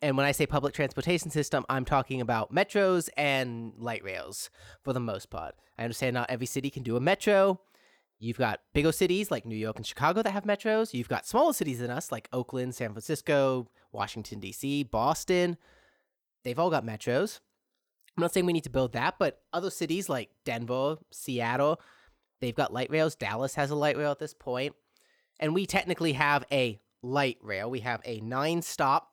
And 0.00 0.16
when 0.16 0.26
I 0.26 0.32
say 0.32 0.46
public 0.46 0.74
transportation 0.74 1.30
system, 1.30 1.64
I'm 1.68 1.84
talking 1.84 2.20
about 2.20 2.52
metros 2.52 3.08
and 3.16 3.72
light 3.78 4.02
rails 4.02 4.50
for 4.82 4.92
the 4.92 5.00
most 5.00 5.30
part. 5.30 5.54
I 5.78 5.84
understand 5.84 6.14
not 6.14 6.30
every 6.30 6.46
city 6.46 6.70
can 6.70 6.82
do 6.82 6.96
a 6.96 7.00
metro. 7.00 7.60
You've 8.22 8.38
got 8.38 8.60
bigger 8.72 8.92
cities 8.92 9.32
like 9.32 9.44
New 9.44 9.56
York 9.56 9.74
and 9.74 9.84
Chicago 9.84 10.22
that 10.22 10.30
have 10.30 10.44
metros. 10.44 10.94
You've 10.94 11.08
got 11.08 11.26
smaller 11.26 11.52
cities 11.52 11.80
than 11.80 11.90
us 11.90 12.12
like 12.12 12.28
Oakland, 12.32 12.72
San 12.72 12.92
Francisco, 12.92 13.66
Washington, 13.90 14.38
D.C., 14.38 14.84
Boston. 14.84 15.56
They've 16.44 16.58
all 16.58 16.70
got 16.70 16.86
metros. 16.86 17.40
I'm 18.16 18.20
not 18.20 18.32
saying 18.32 18.46
we 18.46 18.52
need 18.52 18.62
to 18.62 18.70
build 18.70 18.92
that, 18.92 19.16
but 19.18 19.40
other 19.52 19.70
cities 19.70 20.08
like 20.08 20.30
Denver, 20.44 20.98
Seattle, 21.10 21.80
they've 22.40 22.54
got 22.54 22.72
light 22.72 22.90
rails. 22.90 23.16
Dallas 23.16 23.56
has 23.56 23.70
a 23.70 23.74
light 23.74 23.96
rail 23.96 24.12
at 24.12 24.20
this 24.20 24.34
point. 24.34 24.76
And 25.40 25.52
we 25.52 25.66
technically 25.66 26.12
have 26.12 26.44
a 26.52 26.78
light 27.02 27.38
rail. 27.42 27.68
We 27.68 27.80
have 27.80 28.02
a 28.04 28.20
nine 28.20 28.62
stop 28.62 29.10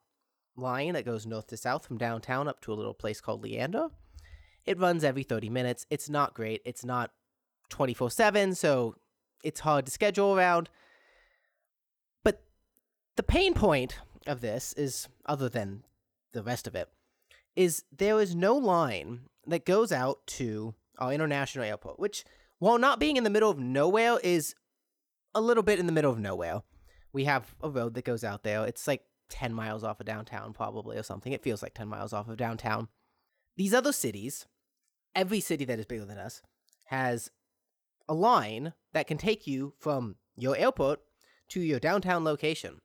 line 0.55 0.93
that 0.93 1.05
goes 1.05 1.25
north 1.25 1.47
to 1.47 1.57
south 1.57 1.83
from 1.83 1.97
downtown 1.97 2.47
up 2.47 2.61
to 2.61 2.73
a 2.73 2.75
little 2.75 2.93
place 2.93 3.21
called 3.21 3.41
Leander. 3.41 3.87
It 4.67 4.77
runs 4.77 5.03
every 5.03 5.23
30 5.23 5.49
minutes. 5.49 5.87
It's 5.89 6.11
not 6.11 6.35
great. 6.35 6.61
It's 6.63 6.85
not 6.85 7.09
24 7.69 8.11
7, 8.11 8.55
so 8.55 8.95
it's 9.43 9.61
hard 9.61 9.85
to 9.85 9.91
schedule 9.91 10.35
around. 10.35 10.69
But 12.23 12.43
the 13.15 13.23
pain 13.23 13.53
point 13.53 13.99
of 14.27 14.41
this 14.41 14.73
is, 14.73 15.07
other 15.25 15.49
than 15.49 15.83
the 16.33 16.43
rest 16.43 16.67
of 16.67 16.75
it, 16.75 16.89
is 17.55 17.83
there 17.91 18.19
is 18.19 18.35
no 18.35 18.55
line 18.55 19.21
that 19.47 19.65
goes 19.65 19.91
out 19.91 20.25
to 20.27 20.75
our 20.97 21.13
international 21.13 21.65
airport, 21.65 21.99
which, 21.99 22.23
while 22.59 22.77
not 22.77 22.99
being 22.99 23.17
in 23.17 23.23
the 23.23 23.29
middle 23.29 23.49
of 23.49 23.59
nowhere, 23.59 24.19
is 24.23 24.55
a 25.33 25.41
little 25.41 25.63
bit 25.63 25.79
in 25.79 25.85
the 25.85 25.91
middle 25.91 26.11
of 26.11 26.19
nowhere. 26.19 26.61
We 27.11 27.25
have 27.25 27.55
a 27.61 27.69
road 27.69 27.95
that 27.95 28.05
goes 28.05 28.23
out 28.23 28.43
there. 28.43 28.65
It's 28.65 28.87
like 28.87 29.03
10 29.29 29.53
miles 29.53 29.83
off 29.83 29.99
of 29.99 30.05
downtown, 30.05 30.53
probably, 30.53 30.97
or 30.97 31.03
something. 31.03 31.33
It 31.33 31.43
feels 31.43 31.63
like 31.63 31.73
10 31.73 31.87
miles 31.87 32.13
off 32.13 32.27
of 32.27 32.37
downtown. 32.37 32.87
These 33.57 33.73
other 33.73 33.91
cities, 33.91 34.45
every 35.15 35.39
city 35.39 35.65
that 35.65 35.79
is 35.79 35.85
bigger 35.85 36.05
than 36.05 36.17
us, 36.17 36.41
has 36.85 37.29
a 38.09 38.13
line 38.13 38.73
that 38.91 39.07
can 39.07 39.17
take 39.17 39.47
you 39.47 39.73
from 39.79 40.15
your 40.35 40.57
airport 40.57 40.99
to 41.49 41.61
your 41.61 41.79
downtown 41.79 42.25
location. 42.25 42.81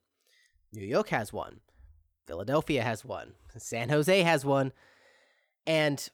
New 0.73 0.85
York 0.85 1.09
has 1.09 1.33
one. 1.33 1.61
Philadelphia 2.27 2.83
has 2.83 3.05
one. 3.05 3.33
San 3.57 3.89
Jose 3.89 4.23
has 4.23 4.45
one. 4.45 4.73
And 5.67 6.09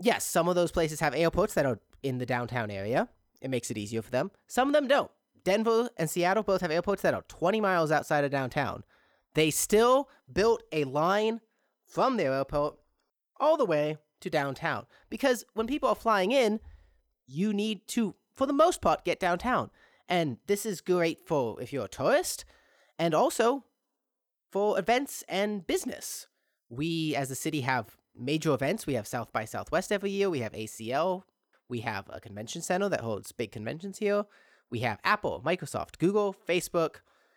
yes, 0.00 0.24
some 0.24 0.48
of 0.48 0.54
those 0.54 0.72
places 0.72 1.00
have 1.00 1.14
airports 1.14 1.54
that 1.54 1.66
are 1.66 1.78
in 2.02 2.18
the 2.18 2.26
downtown 2.26 2.70
area. 2.70 3.08
It 3.40 3.50
makes 3.50 3.70
it 3.70 3.78
easier 3.78 4.02
for 4.02 4.10
them. 4.10 4.30
Some 4.46 4.68
of 4.68 4.74
them 4.74 4.88
don't. 4.88 5.10
Denver 5.44 5.90
and 5.98 6.08
Seattle 6.08 6.42
both 6.42 6.62
have 6.62 6.70
airports 6.70 7.02
that 7.02 7.14
are 7.14 7.24
20 7.28 7.60
miles 7.60 7.92
outside 7.92 8.24
of 8.24 8.30
downtown. 8.30 8.82
They 9.34 9.50
still 9.50 10.08
built 10.32 10.62
a 10.72 10.84
line 10.84 11.40
from 11.86 12.16
their 12.16 12.32
airport 12.32 12.76
all 13.38 13.56
the 13.56 13.66
way 13.66 13.98
to 14.20 14.30
downtown 14.30 14.86
because 15.10 15.44
when 15.52 15.66
people 15.66 15.88
are 15.88 15.94
flying 15.94 16.32
in, 16.32 16.60
you 17.26 17.52
need 17.52 17.86
to, 17.88 18.14
for 18.36 18.46
the 18.46 18.52
most 18.52 18.80
part, 18.80 19.04
get 19.04 19.20
downtown. 19.20 19.70
And 20.08 20.38
this 20.46 20.66
is 20.66 20.80
great 20.80 21.26
for 21.26 21.60
if 21.60 21.72
you're 21.72 21.86
a 21.86 21.88
tourist 21.88 22.44
and 22.98 23.14
also 23.14 23.64
for 24.50 24.78
events 24.78 25.24
and 25.28 25.66
business. 25.66 26.26
We, 26.68 27.14
as 27.16 27.30
a 27.30 27.34
city, 27.34 27.62
have 27.62 27.96
major 28.16 28.52
events. 28.52 28.86
We 28.86 28.94
have 28.94 29.06
South 29.06 29.32
by 29.32 29.44
Southwest 29.44 29.92
every 29.92 30.10
year, 30.10 30.30
we 30.30 30.40
have 30.40 30.52
ACL, 30.52 31.22
we 31.68 31.80
have 31.80 32.08
a 32.10 32.20
convention 32.20 32.62
center 32.62 32.88
that 32.88 33.00
holds 33.00 33.32
big 33.32 33.52
conventions 33.52 33.98
here. 33.98 34.24
We 34.70 34.80
have 34.80 34.98
Apple, 35.04 35.42
Microsoft, 35.44 35.98
Google, 35.98 36.34
Facebook, 36.48 36.96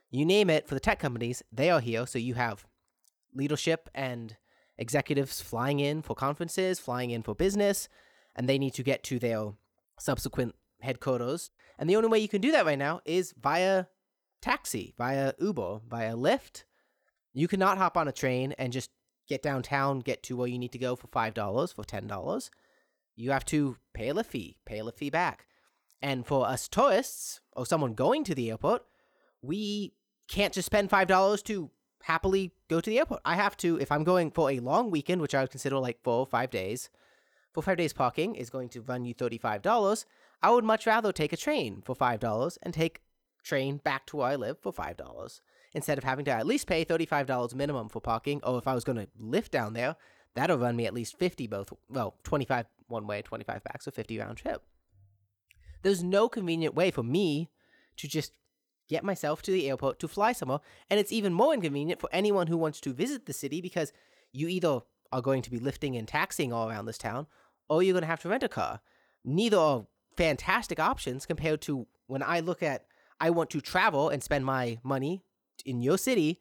you 0.10 0.26
name 0.26 0.50
it 0.50 0.68
for 0.68 0.74
the 0.74 0.80
tech 0.80 1.00
companies, 1.00 1.44
they 1.52 1.70
are 1.70 1.82
here. 1.82 2.06
So 2.06 2.20
you 2.20 2.36
have 2.36 2.66
leadership 3.34 3.90
and 3.94 4.38
executives 4.78 5.42
flying 5.42 5.80
in 5.80 6.02
for 6.02 6.16
conferences, 6.16 6.80
flying 6.80 7.12
in 7.12 7.24
for 7.24 7.36
business, 7.36 7.90
and 8.36 8.48
they 8.48 8.58
need 8.58 8.74
to 8.76 8.84
get 8.84 9.04
to 9.04 9.20
their 9.20 9.54
subsequent 10.00 10.56
headquarters. 10.80 11.52
And 11.78 11.90
the 11.90 11.96
only 11.96 12.10
way 12.10 12.20
you 12.20 12.28
can 12.28 12.42
do 12.42 12.52
that 12.52 12.66
right 12.66 12.78
now 12.78 13.02
is 13.06 13.34
via 13.40 13.86
taxi, 14.42 14.94
via 14.98 15.34
Uber, 15.40 15.82
via 15.88 16.14
Lyft. 16.14 16.64
You 17.34 17.48
cannot 17.48 17.78
hop 17.78 17.98
on 17.98 18.08
a 18.08 18.12
train 18.12 18.54
and 18.58 18.74
just 18.74 18.90
get 19.28 19.44
downtown, 19.44 20.00
get 20.00 20.24
to 20.24 20.38
where 20.38 20.48
you 20.48 20.58
need 20.58 20.72
to 20.72 20.80
go 20.80 20.96
for 20.96 21.08
$5, 21.08 21.76
for 21.76 21.84
$10. 21.84 22.50
You 23.16 23.32
have 23.32 23.46
to 23.46 23.78
pay 23.94 24.10
a 24.10 24.24
fee, 24.24 24.58
pay 24.66 24.80
a 24.80 24.92
fee 24.92 25.10
back. 25.10 25.46
And 26.02 26.26
for 26.26 26.48
us 26.48 26.68
tourists 26.68 27.42
or 27.54 27.66
someone 27.66 27.94
going 27.94 28.24
to 28.26 28.36
the 28.36 28.50
airport, 28.50 28.84
we 29.42 29.94
can't 30.28 30.54
just 30.54 30.68
spend 30.68 30.90
$5 30.90 31.44
to 31.44 31.72
happily 32.04 32.54
go 32.70 32.80
to 32.80 32.90
the 32.90 33.00
airport. 33.00 33.22
I 33.26 33.36
have 33.36 33.58
to, 33.58 33.80
if 33.80 33.92
I'm 33.92 34.04
going 34.04 34.32
for 34.32 34.50
a 34.52 34.60
long 34.60 34.92
weekend, 34.92 35.22
which 35.22 35.36
I 35.36 35.42
would 35.42 35.52
consider 35.52 35.78
like 35.78 36.04
four 36.04 36.20
or 36.20 36.28
five 36.28 36.52
days, 36.52 36.90
for 37.54 37.64
five 37.64 37.78
days 37.78 37.94
parking 37.94 38.36
is 38.36 38.50
going 38.50 38.70
to 38.70 38.82
run 38.82 39.04
you 39.04 39.16
$35. 39.16 40.06
I 40.42 40.52
would 40.52 40.64
much 40.64 40.86
rather 40.86 41.12
take 41.12 41.34
a 41.34 41.38
train 41.38 41.82
for 41.84 41.96
$5 41.96 42.58
and 42.62 42.74
take 42.74 43.02
train 43.44 43.78
back 43.78 44.06
to 44.08 44.18
where 44.18 44.28
I 44.28 44.36
live 44.36 44.60
for 44.60 44.74
$5 44.74 45.42
instead 45.74 45.98
of 45.98 46.04
having 46.04 46.26
to 46.26 46.32
at 46.32 46.48
least 46.48 46.68
pay 46.68 46.86
$35 46.86 47.56
minimum 47.56 47.90
for 47.90 48.02
parking. 48.02 48.40
Oh, 48.44 48.58
if 48.58 48.68
I 48.68 48.76
was 48.76 48.84
going 48.84 48.98
to 48.98 49.08
Lyft 49.22 49.52
down 49.52 49.74
there, 49.74 49.96
that'll 50.36 50.58
run 50.58 50.76
me 50.76 50.86
at 50.86 50.94
least 50.94 51.18
50 51.18 51.48
both, 51.48 51.74
well, 51.90 52.16
25 52.24 52.66
one 52.88 53.08
way, 53.08 53.22
25 53.22 53.64
back, 53.64 53.82
so 53.82 53.92
50 53.92 54.20
round 54.20 54.38
trip. 54.38 54.64
There's 55.82 56.04
no 56.04 56.30
convenient 56.30 56.76
way 56.76 56.92
for 56.92 57.04
me 57.04 57.50
to 57.98 58.08
just 58.08 58.34
get 58.88 59.04
myself 59.04 59.42
to 59.42 59.52
the 59.52 59.70
airport 59.70 60.00
to 60.00 60.08
fly 60.08 60.32
somewhere. 60.32 60.60
And 60.90 61.00
it's 61.00 61.12
even 61.12 61.34
more 61.34 61.54
inconvenient 61.54 62.00
for 62.00 62.10
anyone 62.12 62.48
who 62.48 62.58
wants 62.58 62.80
to 62.82 62.94
visit 62.94 63.26
the 63.26 63.34
city 63.34 63.62
because 63.62 63.92
you 64.32 64.48
either 64.48 64.80
are 65.12 65.22
going 65.22 65.42
to 65.42 65.52
be 65.52 65.60
lifting 65.60 65.96
and 65.96 66.08
taxiing 66.08 66.54
all 66.54 66.70
around 66.70 66.86
this 66.86 66.98
town 66.98 67.28
or 67.70 67.84
you're 67.84 67.94
going 67.94 68.02
to 68.02 68.08
have 68.08 68.22
to 68.22 68.30
rent 68.30 68.44
a 68.44 68.50
car. 68.50 68.82
Neither 69.26 69.58
are 69.58 69.86
fantastic 70.18 70.80
options 70.80 71.26
compared 71.26 71.62
to 71.62 71.88
when 72.08 72.24
I 72.24 72.40
look 72.40 72.64
at 72.64 72.86
I 73.20 73.30
want 73.30 73.50
to 73.52 73.62
travel 73.62 74.10
and 74.10 74.22
spend 74.22 74.46
my 74.46 74.80
money 74.84 75.24
in 75.66 75.82
your 75.82 75.98
city 75.98 76.40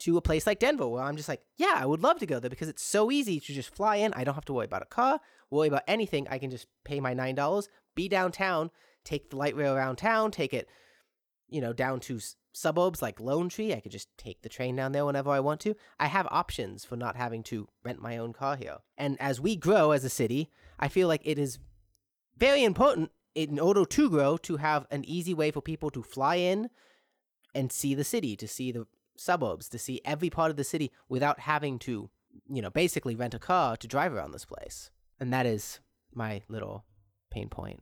to 0.00 0.16
a 0.16 0.22
place 0.22 0.46
like 0.46 0.58
Denver 0.58 0.88
where 0.88 1.02
I'm 1.02 1.16
just 1.16 1.28
like, 1.28 1.42
yeah, 1.56 1.74
I 1.76 1.86
would 1.86 2.02
love 2.02 2.18
to 2.20 2.26
go 2.26 2.40
there 2.40 2.50
because 2.50 2.68
it's 2.68 2.82
so 2.82 3.10
easy 3.10 3.38
to 3.40 3.52
just 3.52 3.74
fly 3.74 3.96
in. 3.96 4.12
I 4.14 4.24
don't 4.24 4.34
have 4.34 4.44
to 4.46 4.52
worry 4.52 4.64
about 4.64 4.82
a 4.82 4.86
car, 4.86 5.20
worry 5.50 5.68
about 5.68 5.82
anything. 5.86 6.26
I 6.30 6.38
can 6.38 6.50
just 6.50 6.66
pay 6.84 7.00
my 7.00 7.14
$9, 7.14 7.68
be 7.94 8.08
downtown, 8.08 8.70
take 9.04 9.30
the 9.30 9.36
light 9.36 9.56
rail 9.56 9.74
around 9.74 9.96
town, 9.96 10.30
take 10.30 10.54
it 10.54 10.68
you 11.50 11.60
know, 11.60 11.72
down 11.72 12.00
to 12.00 12.20
suburbs 12.52 13.02
like 13.02 13.20
Lone 13.20 13.48
Tree. 13.48 13.74
I 13.74 13.80
could 13.80 13.92
just 13.92 14.08
take 14.16 14.42
the 14.42 14.48
train 14.48 14.76
down 14.76 14.92
there 14.92 15.04
whenever 15.04 15.30
I 15.30 15.40
want 15.40 15.60
to. 15.62 15.74
I 15.98 16.06
have 16.06 16.26
options 16.30 16.84
for 16.84 16.96
not 16.96 17.16
having 17.16 17.42
to 17.44 17.68
rent 17.84 18.00
my 18.00 18.16
own 18.16 18.32
car 18.32 18.56
here. 18.56 18.78
And 18.96 19.20
as 19.20 19.40
we 19.40 19.56
grow 19.56 19.90
as 19.90 20.04
a 20.04 20.10
city, 20.10 20.50
I 20.78 20.88
feel 20.88 21.08
like 21.08 21.22
it 21.24 21.38
is 21.38 21.58
very 22.40 22.64
important 22.64 23.12
in 23.34 23.60
order 23.60 23.84
to 23.84 24.10
grow 24.10 24.36
to 24.38 24.56
have 24.56 24.86
an 24.90 25.04
easy 25.04 25.34
way 25.34 25.50
for 25.50 25.60
people 25.60 25.90
to 25.90 26.02
fly 26.02 26.36
in 26.36 26.70
and 27.54 27.70
see 27.70 27.94
the 27.94 28.04
city, 28.04 28.34
to 28.36 28.48
see 28.48 28.72
the 28.72 28.86
suburbs, 29.16 29.68
to 29.68 29.78
see 29.78 30.00
every 30.04 30.30
part 30.30 30.50
of 30.50 30.56
the 30.56 30.64
city 30.64 30.90
without 31.08 31.40
having 31.40 31.78
to, 31.78 32.10
you 32.48 32.62
know, 32.62 32.70
basically 32.70 33.14
rent 33.14 33.34
a 33.34 33.38
car 33.38 33.76
to 33.76 33.86
drive 33.86 34.12
around 34.12 34.32
this 34.32 34.44
place. 34.44 34.90
And 35.20 35.32
that 35.32 35.46
is 35.46 35.80
my 36.14 36.42
little 36.48 36.84
pain 37.30 37.48
point. 37.48 37.80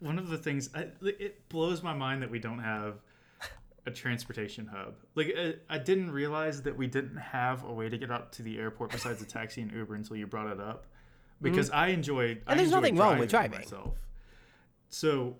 One 0.00 0.18
of 0.18 0.28
the 0.28 0.38
things 0.38 0.70
I, 0.74 0.86
it 1.02 1.48
blows 1.48 1.82
my 1.82 1.92
mind 1.92 2.22
that 2.22 2.30
we 2.30 2.38
don't 2.38 2.60
have 2.60 3.00
a 3.86 3.90
transportation 3.90 4.66
hub. 4.66 4.94
Like 5.16 5.34
I, 5.36 5.54
I 5.68 5.78
didn't 5.78 6.12
realize 6.12 6.62
that 6.62 6.76
we 6.76 6.86
didn't 6.86 7.16
have 7.16 7.64
a 7.64 7.72
way 7.72 7.88
to 7.88 7.98
get 7.98 8.10
out 8.10 8.32
to 8.34 8.42
the 8.42 8.58
airport 8.58 8.92
besides 8.92 9.20
a 9.22 9.26
taxi 9.26 9.62
and 9.62 9.72
Uber 9.72 9.94
until 9.96 10.16
you 10.16 10.26
brought 10.26 10.52
it 10.52 10.60
up. 10.60 10.86
Because 11.40 11.70
I 11.70 11.88
enjoyed. 11.88 12.42
I 12.46 12.50
Mm-hmm. 12.52 12.56
there's 12.58 12.68
enjoy 12.68 12.76
nothing 12.80 12.96
wrong 12.96 13.18
with 13.18 13.30
driving. 13.30 13.60
myself. 13.60 13.94
So. 14.88 15.36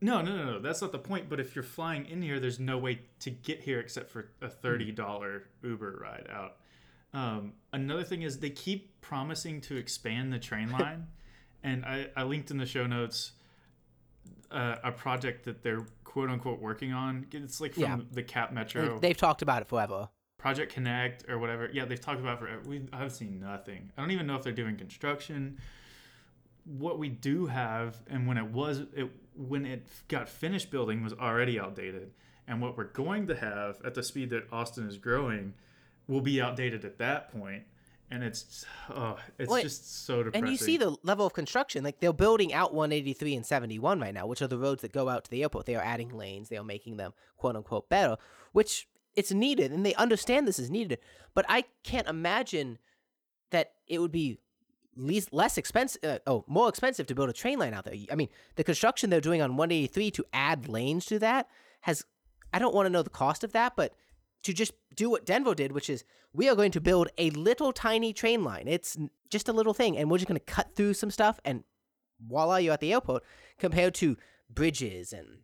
No, 0.00 0.20
no, 0.20 0.36
no, 0.36 0.44
no. 0.44 0.58
That's 0.58 0.82
not 0.82 0.92
the 0.92 0.98
point. 0.98 1.28
But 1.30 1.40
if 1.40 1.54
you're 1.56 1.62
flying 1.62 2.04
in 2.06 2.20
here, 2.20 2.38
there's 2.40 2.60
no 2.60 2.76
way 2.76 3.00
to 3.20 3.30
get 3.30 3.60
here 3.62 3.80
except 3.80 4.10
for 4.10 4.30
a 4.42 4.48
thirty 4.48 4.92
dollar 4.92 5.44
Uber 5.62 5.98
ride 6.02 6.26
out. 6.30 6.56
Um, 7.14 7.52
another 7.72 8.02
thing 8.04 8.22
is 8.22 8.38
they 8.40 8.50
keep 8.50 9.00
promising 9.00 9.60
to 9.62 9.76
expand 9.76 10.32
the 10.32 10.38
train 10.38 10.70
line, 10.78 11.06
and 11.62 11.84
I, 11.86 12.08
I 12.16 12.24
linked 12.24 12.50
in 12.50 12.58
the 12.58 12.66
show 12.66 12.86
notes 12.86 13.32
uh, 14.50 14.76
a 14.84 14.92
project 14.92 15.44
that 15.44 15.62
they're 15.62 15.86
quote 16.02 16.28
unquote 16.28 16.60
working 16.60 16.92
on. 16.92 17.26
It's 17.32 17.60
like 17.60 17.74
from 17.74 17.82
Yeah. 17.84 17.98
the 18.12 18.22
Cap 18.22 18.52
Metro 18.52 18.98
They've 18.98 19.16
talked 19.16 19.40
about 19.42 19.62
it 19.62 19.68
forever. 19.68 20.08
Project 20.44 20.74
Connect 20.74 21.24
or 21.26 21.38
whatever. 21.38 21.70
Yeah, 21.72 21.86
they've 21.86 21.98
talked 21.98 22.20
about 22.20 22.34
it 22.34 22.38
for. 22.38 22.68
We 22.68 22.82
I've 22.92 23.12
seen 23.12 23.40
nothing. 23.40 23.90
I 23.96 24.02
don't 24.02 24.10
even 24.10 24.26
know 24.26 24.36
if 24.36 24.42
they're 24.42 24.52
doing 24.52 24.76
construction. 24.76 25.56
What 26.66 26.98
we 26.98 27.08
do 27.08 27.46
have, 27.46 27.96
and 28.08 28.26
when 28.26 28.36
it 28.36 28.50
was, 28.50 28.82
it 28.94 29.10
when 29.34 29.64
it 29.64 29.86
got 30.08 30.28
finished 30.28 30.70
building 30.70 31.02
was 31.02 31.14
already 31.14 31.58
outdated, 31.58 32.10
and 32.46 32.60
what 32.60 32.76
we're 32.76 32.84
going 32.84 33.26
to 33.28 33.34
have 33.34 33.78
at 33.86 33.94
the 33.94 34.02
speed 34.02 34.28
that 34.30 34.44
Austin 34.52 34.86
is 34.86 34.98
growing, 34.98 35.54
will 36.08 36.20
be 36.20 36.42
outdated 36.42 36.84
at 36.84 36.98
that 36.98 37.30
point. 37.32 37.42
point, 37.42 37.62
and 38.10 38.22
it's 38.22 38.66
oh, 38.90 39.16
it's 39.38 39.48
Well, 39.48 39.62
just 39.62 40.04
so 40.04 40.24
depressing. 40.24 40.44
And 40.44 40.52
you 40.52 40.58
see 40.58 40.76
the 40.76 40.94
level 41.02 41.24
of 41.24 41.32
construction. 41.32 41.82
Like 41.82 42.00
they're 42.00 42.12
building 42.12 42.52
out 42.52 42.74
183 42.74 43.34
and 43.34 43.46
71 43.46 43.98
right 43.98 44.12
now, 44.12 44.26
which 44.26 44.42
are 44.42 44.46
the 44.46 44.58
roads 44.58 44.82
that 44.82 44.92
go 44.92 45.08
out 45.08 45.24
to 45.24 45.30
the 45.30 45.42
airport. 45.42 45.64
They 45.64 45.74
are 45.74 45.82
adding 45.82 46.10
lanes. 46.10 46.50
They 46.50 46.58
are 46.58 46.64
making 46.64 46.98
them 46.98 47.14
quote 47.38 47.56
unquote 47.56 47.88
better, 47.88 48.18
which 48.52 48.88
it's 49.16 49.32
needed, 49.32 49.72
and 49.72 49.84
they 49.84 49.94
understand 49.94 50.46
this 50.46 50.58
is 50.58 50.70
needed. 50.70 50.98
But 51.34 51.46
I 51.48 51.64
can't 51.82 52.08
imagine 52.08 52.78
that 53.50 53.72
it 53.86 54.00
would 54.00 54.12
be 54.12 54.38
least 54.96 55.32
less 55.32 55.58
expensive. 55.58 56.02
Uh, 56.04 56.18
oh, 56.26 56.44
more 56.46 56.68
expensive 56.68 57.06
to 57.06 57.14
build 57.14 57.28
a 57.28 57.32
train 57.32 57.58
line 57.58 57.74
out 57.74 57.84
there. 57.84 57.94
I 58.10 58.14
mean, 58.14 58.28
the 58.56 58.64
construction 58.64 59.10
they're 59.10 59.20
doing 59.20 59.42
on 59.42 59.56
183 59.56 60.10
to 60.12 60.24
add 60.32 60.68
lanes 60.68 61.06
to 61.06 61.18
that 61.20 61.48
has. 61.82 62.04
I 62.52 62.60
don't 62.60 62.74
want 62.74 62.86
to 62.86 62.90
know 62.90 63.02
the 63.02 63.10
cost 63.10 63.42
of 63.42 63.52
that, 63.52 63.74
but 63.74 63.94
to 64.44 64.52
just 64.52 64.72
do 64.94 65.10
what 65.10 65.26
Denver 65.26 65.56
did, 65.56 65.72
which 65.72 65.90
is 65.90 66.04
we 66.32 66.48
are 66.48 66.54
going 66.54 66.70
to 66.72 66.80
build 66.80 67.08
a 67.18 67.30
little 67.30 67.72
tiny 67.72 68.12
train 68.12 68.44
line. 68.44 68.68
It's 68.68 68.96
just 69.30 69.48
a 69.48 69.52
little 69.52 69.74
thing, 69.74 69.96
and 69.96 70.10
we're 70.10 70.18
just 70.18 70.28
going 70.28 70.38
to 70.38 70.44
cut 70.44 70.74
through 70.76 70.94
some 70.94 71.10
stuff, 71.10 71.40
and 71.44 71.64
voila, 72.20 72.56
you're 72.56 72.74
at 72.74 72.80
the 72.80 72.92
airport. 72.92 73.24
Compared 73.58 73.94
to 73.94 74.16
bridges 74.50 75.12
and 75.12 75.38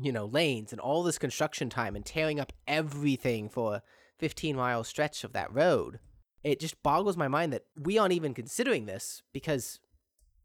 you 0.00 0.12
know 0.12 0.26
lanes 0.26 0.72
and 0.72 0.80
all 0.80 1.02
this 1.02 1.18
construction 1.18 1.68
time 1.70 1.96
and 1.96 2.04
tearing 2.04 2.38
up 2.40 2.52
everything 2.66 3.48
for 3.48 3.76
a 3.76 3.82
15 4.18 4.54
mile 4.56 4.84
stretch 4.84 5.24
of 5.24 5.32
that 5.32 5.52
road, 5.52 5.98
it 6.44 6.60
just 6.60 6.82
boggles 6.82 7.16
my 7.16 7.28
mind 7.28 7.52
that 7.52 7.64
we 7.80 7.98
aren't 7.98 8.12
even 8.12 8.34
considering 8.34 8.86
this 8.86 9.22
because 9.32 9.80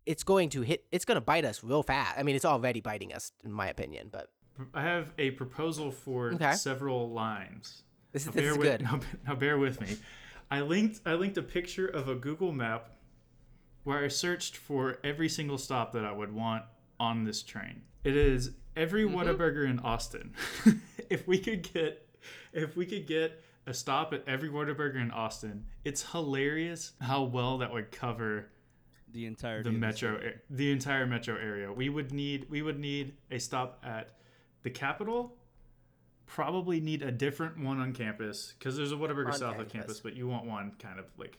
it's 0.05 0.23
going 0.23 0.49
to 0.49 0.61
hit. 0.61 0.85
It's 0.91 1.05
going 1.05 1.15
to 1.15 1.21
bite 1.21 1.45
us 1.45 1.63
real 1.63 1.83
fast. 1.83 2.17
I 2.17 2.23
mean, 2.23 2.35
it's 2.35 2.45
already 2.45 2.79
biting 2.81 3.11
us, 3.13 3.31
in 3.43 3.51
my 3.51 3.67
opinion. 3.67 4.09
But 4.11 4.29
I 4.73 4.81
have 4.83 5.13
a 5.17 5.31
proposal 5.31 5.91
for 5.91 6.33
Okay. 6.33 6.53
several 6.53 7.09
lines. 7.11 7.83
this 8.13 8.23
is 8.23 8.27
Now 8.27 8.41
this 8.41 8.51
is 8.51 8.57
with, 8.57 8.67
good. 8.67 8.81
Now, 8.83 8.99
now 9.27 9.35
bear 9.35 9.57
with 9.57 9.81
me. 9.81 9.97
I 10.51 10.61
linked 10.61 11.01
I 11.05 11.13
linked 11.15 11.37
a 11.37 11.41
picture 11.43 11.87
of 11.87 12.07
a 12.07 12.15
Google 12.15 12.51
map 12.51 12.91
where 13.83 14.03
I 14.03 14.07
searched 14.09 14.55
for 14.57 14.97
every 15.03 15.27
single 15.29 15.57
stop 15.57 15.91
that 15.93 16.05
I 16.05 16.11
would 16.11 16.31
want 16.33 16.63
on 16.99 17.23
this 17.23 17.41
train. 17.43 17.81
It 18.03 18.15
is 18.15 18.51
every 18.75 19.05
Mm-hmm. 19.05 19.15
Whataburger 19.17 19.69
in 19.69 19.79
Austin. 19.79 20.33
if 21.09 21.27
we 21.27 21.37
could 21.39 21.71
get 21.73 22.01
if 22.53 22.75
we 22.75 22.85
could 22.85 23.05
get 23.07 23.41
a 23.67 23.73
stop 23.73 24.13
at 24.13 24.23
every 24.27 24.49
Whataburger 24.49 25.01
in 25.01 25.11
Austin, 25.11 25.65
it's 25.83 26.11
hilarious 26.11 26.93
how 27.01 27.23
well 27.23 27.57
that 27.59 27.71
would 27.73 27.91
cover 27.91 28.49
The 29.11 29.25
entire 29.25 29.63
the 29.63 29.71
metro 29.71 30.17
a- 30.17 30.39
the 30.53 30.71
entire 30.71 31.05
metro 31.05 31.35
area. 31.35 31.71
We 31.71 31.89
would 31.89 32.11
need 32.11 32.47
we 32.49 32.61
would 32.61 32.79
need 32.79 33.13
a 33.31 33.39
stop 33.39 33.81
at 33.83 34.09
the 34.63 34.69
Capitol. 34.69 35.35
Probably 36.27 36.79
need 36.81 37.03
a 37.03 37.11
different 37.11 37.59
one 37.59 37.79
on 37.79 37.93
campus 37.93 38.53
because 38.57 38.75
there's 38.75 38.91
a 38.91 38.95
Whataburger 38.95 39.27
On 39.27 39.33
south 39.33 39.51
of 39.59 39.69
campus. 39.69 39.71
campus, 39.71 39.99
but 39.99 40.15
you 40.15 40.27
want 40.27 40.45
one 40.45 40.71
kind 40.79 40.97
of 40.97 41.05
like, 41.19 41.37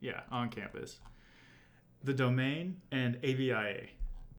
yeah, 0.00 0.20
on 0.30 0.50
campus. 0.50 1.00
The 2.04 2.14
domain 2.14 2.80
and 2.92 3.16
AVIA. 3.24 3.88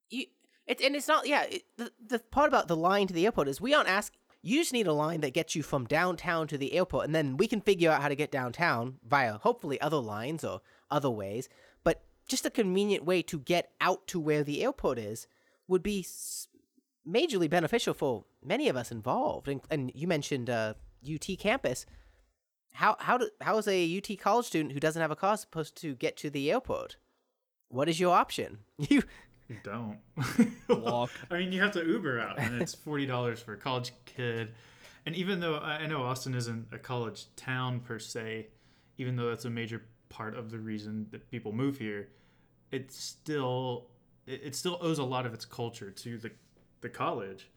you, 0.09 0.25
it, 0.67 0.81
and 0.81 0.95
it's 0.95 1.07
not 1.07 1.27
yeah 1.27 1.43
it, 1.43 1.63
the, 1.77 1.91
the 2.07 2.19
part 2.19 2.47
about 2.47 2.67
the 2.67 2.75
line 2.75 3.07
to 3.07 3.13
the 3.13 3.25
airport 3.25 3.47
is 3.47 3.59
we 3.59 3.73
aren't 3.73 3.89
asking 3.89 4.21
you 4.43 4.59
just 4.59 4.73
need 4.73 4.87
a 4.87 4.93
line 4.93 5.21
that 5.21 5.33
gets 5.33 5.55
you 5.55 5.61
from 5.61 5.85
downtown 5.85 6.47
to 6.47 6.57
the 6.57 6.73
airport 6.73 7.05
and 7.05 7.13
then 7.13 7.37
we 7.37 7.47
can 7.47 7.61
figure 7.61 7.91
out 7.91 8.01
how 8.01 8.07
to 8.07 8.15
get 8.15 8.31
downtown 8.31 8.97
via 9.07 9.33
hopefully 9.33 9.79
other 9.79 9.97
lines 9.97 10.43
or 10.43 10.61
other 10.89 11.09
ways. 11.09 11.47
But 11.83 12.03
just 12.27 12.45
a 12.45 12.49
convenient 12.49 13.05
way 13.05 13.21
to 13.23 13.39
get 13.39 13.71
out 13.79 14.07
to 14.07 14.19
where 14.19 14.43
the 14.43 14.63
airport 14.63 14.97
is 14.97 15.27
would 15.67 15.83
be 15.83 16.05
majorly 17.07 17.49
beneficial 17.49 17.93
for 17.93 18.25
many 18.43 18.67
of 18.67 18.75
us 18.75 18.91
involved 18.91 19.47
and, 19.47 19.61
and 19.69 19.91
you 19.93 20.07
mentioned 20.07 20.49
uh, 20.49 20.73
ut 21.07 21.27
campus. 21.39 21.85
How 22.73 22.95
how 22.99 23.17
do, 23.17 23.29
how 23.41 23.57
is 23.57 23.67
a 23.67 23.97
ut 23.97 24.17
college 24.19 24.47
student 24.47 24.73
who 24.73 24.79
doesn't 24.79 25.01
have 25.01 25.11
a 25.11 25.15
car 25.15 25.37
supposed 25.37 25.75
to 25.81 25.93
get 25.93 26.17
to 26.17 26.31
the 26.31 26.51
airport? 26.51 26.97
What 27.67 27.89
is 27.89 27.99
your 27.99 28.15
option? 28.15 28.59
You 28.89 29.03
You 29.51 29.57
don't. 29.63 29.99
Walk. 30.69 31.11
I 31.31 31.39
mean, 31.39 31.51
you 31.51 31.61
have 31.61 31.71
to 31.73 31.85
Uber 31.85 32.19
out, 32.21 32.39
and 32.39 32.61
it's 32.61 32.73
forty 32.73 33.05
dollars 33.05 33.41
for 33.41 33.53
a 33.53 33.57
college 33.57 33.91
kid. 34.05 34.53
And 35.05 35.13
even 35.15 35.39
though 35.41 35.55
I 35.57 35.79
I 35.79 35.87
know 35.87 36.03
Austin 36.03 36.33
isn't 36.35 36.67
a 36.71 36.77
college 36.79 37.25
town 37.35 37.81
per 37.81 37.99
se, 37.99 38.47
even 38.97 39.17
though 39.17 39.27
that's 39.29 39.43
a 39.45 39.49
major 39.49 39.83
part 40.07 40.37
of 40.37 40.51
the 40.51 40.59
reason 40.59 41.07
that 41.11 41.29
people 41.29 41.51
move 41.51 41.77
here, 41.77 42.07
it 42.71 42.93
still 42.93 43.87
it, 44.25 44.41
it 44.45 44.55
still 44.55 44.77
owes 44.79 44.99
a 44.99 45.03
lot 45.03 45.25
of 45.25 45.33
its 45.33 45.43
culture 45.43 45.91
to 45.91 46.17
the 46.17 46.31
the 46.79 46.89
college. 46.89 47.49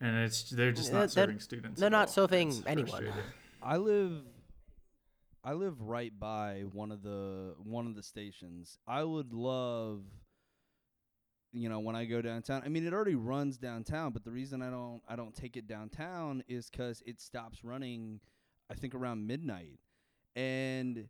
And 0.00 0.16
it's 0.18 0.50
they're 0.50 0.70
just 0.72 0.92
not 0.92 1.00
they're- 1.00 1.08
serving 1.08 1.40
students. 1.40 1.80
they're 1.80 1.90
not 1.90 2.08
all. 2.08 2.14
serving 2.14 2.48
It's 2.50 2.62
anyone. 2.66 3.08
I 3.62 3.78
live 3.78 4.22
I 5.42 5.54
live 5.54 5.80
right 5.80 6.12
by 6.18 6.64
one 6.72 6.92
of 6.92 7.02
the 7.02 7.54
one 7.64 7.86
of 7.88 7.96
the 7.96 8.02
stations. 8.02 8.78
I 8.86 9.02
would 9.02 9.32
love 9.32 10.02
you 11.54 11.68
know 11.68 11.78
when 11.78 11.96
I 11.96 12.04
go 12.04 12.20
downtown. 12.20 12.62
I 12.64 12.68
mean 12.68 12.86
it 12.86 12.92
already 12.92 13.14
runs 13.14 13.56
downtown, 13.56 14.12
but 14.12 14.24
the 14.24 14.30
reason 14.30 14.60
I 14.60 14.70
don't 14.70 15.02
I 15.08 15.16
don't 15.16 15.34
take 15.34 15.56
it 15.56 15.66
downtown 15.66 16.42
is 16.48 16.68
cuz 16.68 17.02
it 17.06 17.20
stops 17.20 17.64
running 17.64 18.20
I 18.70 18.74
think 18.74 18.94
around 18.94 19.26
midnight. 19.26 19.78
And 20.36 21.08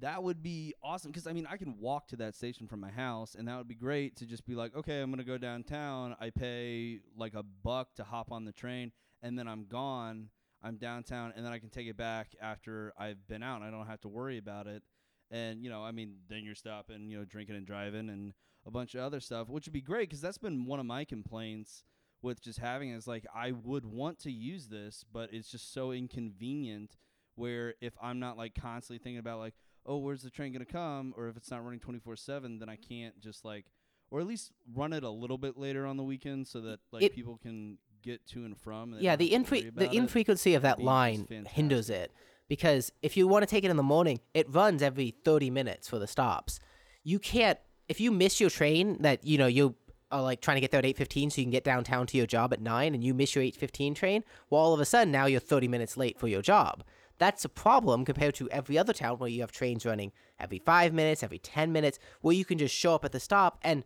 that 0.00 0.22
would 0.22 0.42
be 0.42 0.74
awesome 0.82 1.10
because 1.10 1.26
I 1.26 1.32
mean 1.32 1.46
I 1.50 1.56
can 1.56 1.78
walk 1.78 2.08
to 2.08 2.16
that 2.16 2.34
station 2.34 2.66
from 2.68 2.80
my 2.80 2.90
house 2.90 3.34
and 3.34 3.48
that 3.48 3.56
would 3.56 3.68
be 3.68 3.74
great 3.74 4.16
to 4.16 4.26
just 4.26 4.46
be 4.46 4.54
like 4.54 4.74
okay 4.76 5.00
I'm 5.00 5.10
gonna 5.10 5.24
go 5.24 5.38
downtown 5.38 6.14
I 6.20 6.30
pay 6.30 7.00
like 7.16 7.34
a 7.34 7.42
buck 7.42 7.94
to 7.96 8.04
hop 8.04 8.30
on 8.30 8.44
the 8.44 8.52
train 8.52 8.92
and 9.22 9.38
then 9.38 9.48
I'm 9.48 9.64
gone 9.64 10.28
I'm 10.62 10.76
downtown 10.76 11.32
and 11.34 11.44
then 11.44 11.52
I 11.52 11.58
can 11.58 11.70
take 11.70 11.86
it 11.88 11.96
back 11.96 12.34
after 12.40 12.92
I've 12.98 13.26
been 13.26 13.42
out 13.42 13.56
and 13.56 13.64
I 13.64 13.70
don't 13.70 13.86
have 13.86 14.00
to 14.02 14.08
worry 14.08 14.38
about 14.38 14.66
it 14.66 14.82
and 15.30 15.62
you 15.62 15.70
know 15.70 15.82
I 15.82 15.90
mean 15.90 16.16
then 16.28 16.44
you're 16.44 16.54
stopping 16.54 17.10
you 17.10 17.18
know 17.18 17.24
drinking 17.24 17.56
and 17.56 17.66
driving 17.66 18.08
and 18.08 18.34
a 18.68 18.70
bunch 18.70 18.94
of 18.94 19.00
other 19.00 19.18
stuff 19.18 19.48
which 19.48 19.66
would 19.66 19.72
be 19.72 19.80
great 19.80 20.08
because 20.08 20.20
that's 20.20 20.38
been 20.38 20.66
one 20.66 20.78
of 20.78 20.86
my 20.86 21.04
complaints 21.04 21.82
with 22.22 22.40
just 22.42 22.58
having 22.58 22.90
it 22.90 22.96
is 22.96 23.06
like 23.08 23.24
I 23.34 23.52
would 23.52 23.84
want 23.86 24.18
to 24.20 24.30
use 24.30 24.68
this 24.68 25.04
but 25.12 25.32
it's 25.32 25.50
just 25.50 25.72
so 25.72 25.90
inconvenient 25.92 26.96
where 27.34 27.74
if 27.80 27.94
I'm 28.02 28.18
not 28.20 28.36
like 28.36 28.54
constantly 28.54 28.98
thinking 29.02 29.18
about 29.18 29.38
like 29.38 29.54
oh 29.86 29.96
where's 29.96 30.22
the 30.22 30.30
train 30.30 30.52
to 30.52 30.64
come? 30.64 31.14
or 31.16 31.28
if 31.28 31.36
it's 31.36 31.50
not 31.50 31.64
running 31.64 31.80
24/7 31.80 32.58
then 32.60 32.68
I 32.68 32.76
can't 32.76 33.18
just 33.20 33.44
like 33.44 33.66
or 34.10 34.20
at 34.20 34.26
least 34.26 34.52
run 34.74 34.92
it 34.92 35.02
a 35.04 35.10
little 35.10 35.38
bit 35.38 35.56
later 35.58 35.86
on 35.86 35.96
the 35.96 36.02
weekend 36.04 36.46
so 36.46 36.60
that 36.62 36.80
like 36.92 37.02
It- 37.04 37.14
people 37.14 37.38
can 37.38 37.78
get 38.02 38.24
to 38.28 38.44
and 38.44 38.56
from 38.56 38.92
and 38.94 39.02
yeah 39.02 39.16
the 39.16 39.30
infre- 39.30 39.74
the 39.74 39.86
it. 39.86 39.92
infrequency 39.94 40.54
of 40.54 40.62
that 40.62 40.80
line 40.80 41.26
hinders 41.48 41.90
it 41.90 42.12
because 42.48 42.92
if 43.02 43.16
you 43.16 43.26
want 43.26 43.42
to 43.42 43.46
take 43.46 43.64
it 43.64 43.70
in 43.70 43.76
the 43.76 43.82
morning 43.82 44.20
it 44.34 44.46
runs 44.52 44.82
every 44.82 45.10
30 45.24 45.50
minutes 45.50 45.88
for 45.88 45.98
the 45.98 46.06
stops. 46.06 46.60
You 47.04 47.18
can't 47.18 47.58
if 47.88 48.00
you 48.00 48.10
miss 48.10 48.40
your 48.40 48.50
train 48.50 48.96
that 49.00 49.24
you 49.24 49.38
know 49.38 49.46
you 49.46 49.74
are 50.10 50.22
like 50.22 50.40
trying 50.40 50.56
to 50.56 50.60
get 50.60 50.70
there 50.70 50.78
at 50.78 50.84
8:15 50.84 51.30
so 51.30 51.40
you 51.40 51.44
can 51.44 51.50
get 51.50 51.64
downtown 51.64 52.06
to 52.06 52.16
your 52.16 52.26
job 52.26 52.52
at 52.52 52.60
9 52.60 52.94
and 52.94 53.04
you 53.04 53.12
miss 53.14 53.34
your 53.34 53.44
8:15 53.44 53.94
train, 53.94 54.24
well 54.50 54.60
all 54.60 54.74
of 54.74 54.80
a 54.80 54.84
sudden 54.84 55.12
now 55.12 55.26
you're 55.26 55.40
30 55.40 55.68
minutes 55.68 55.96
late 55.96 56.18
for 56.18 56.28
your 56.28 56.42
job. 56.42 56.84
That's 57.18 57.44
a 57.44 57.48
problem 57.48 58.04
compared 58.04 58.36
to 58.36 58.48
every 58.50 58.78
other 58.78 58.92
town 58.92 59.18
where 59.18 59.28
you 59.28 59.40
have 59.40 59.50
trains 59.50 59.84
running 59.84 60.12
every 60.38 60.60
5 60.60 60.92
minutes, 60.94 61.22
every 61.22 61.38
10 61.38 61.72
minutes 61.72 61.98
where 62.20 62.34
you 62.34 62.44
can 62.44 62.58
just 62.58 62.74
show 62.74 62.94
up 62.94 63.04
at 63.04 63.12
the 63.12 63.20
stop 63.20 63.58
and 63.62 63.84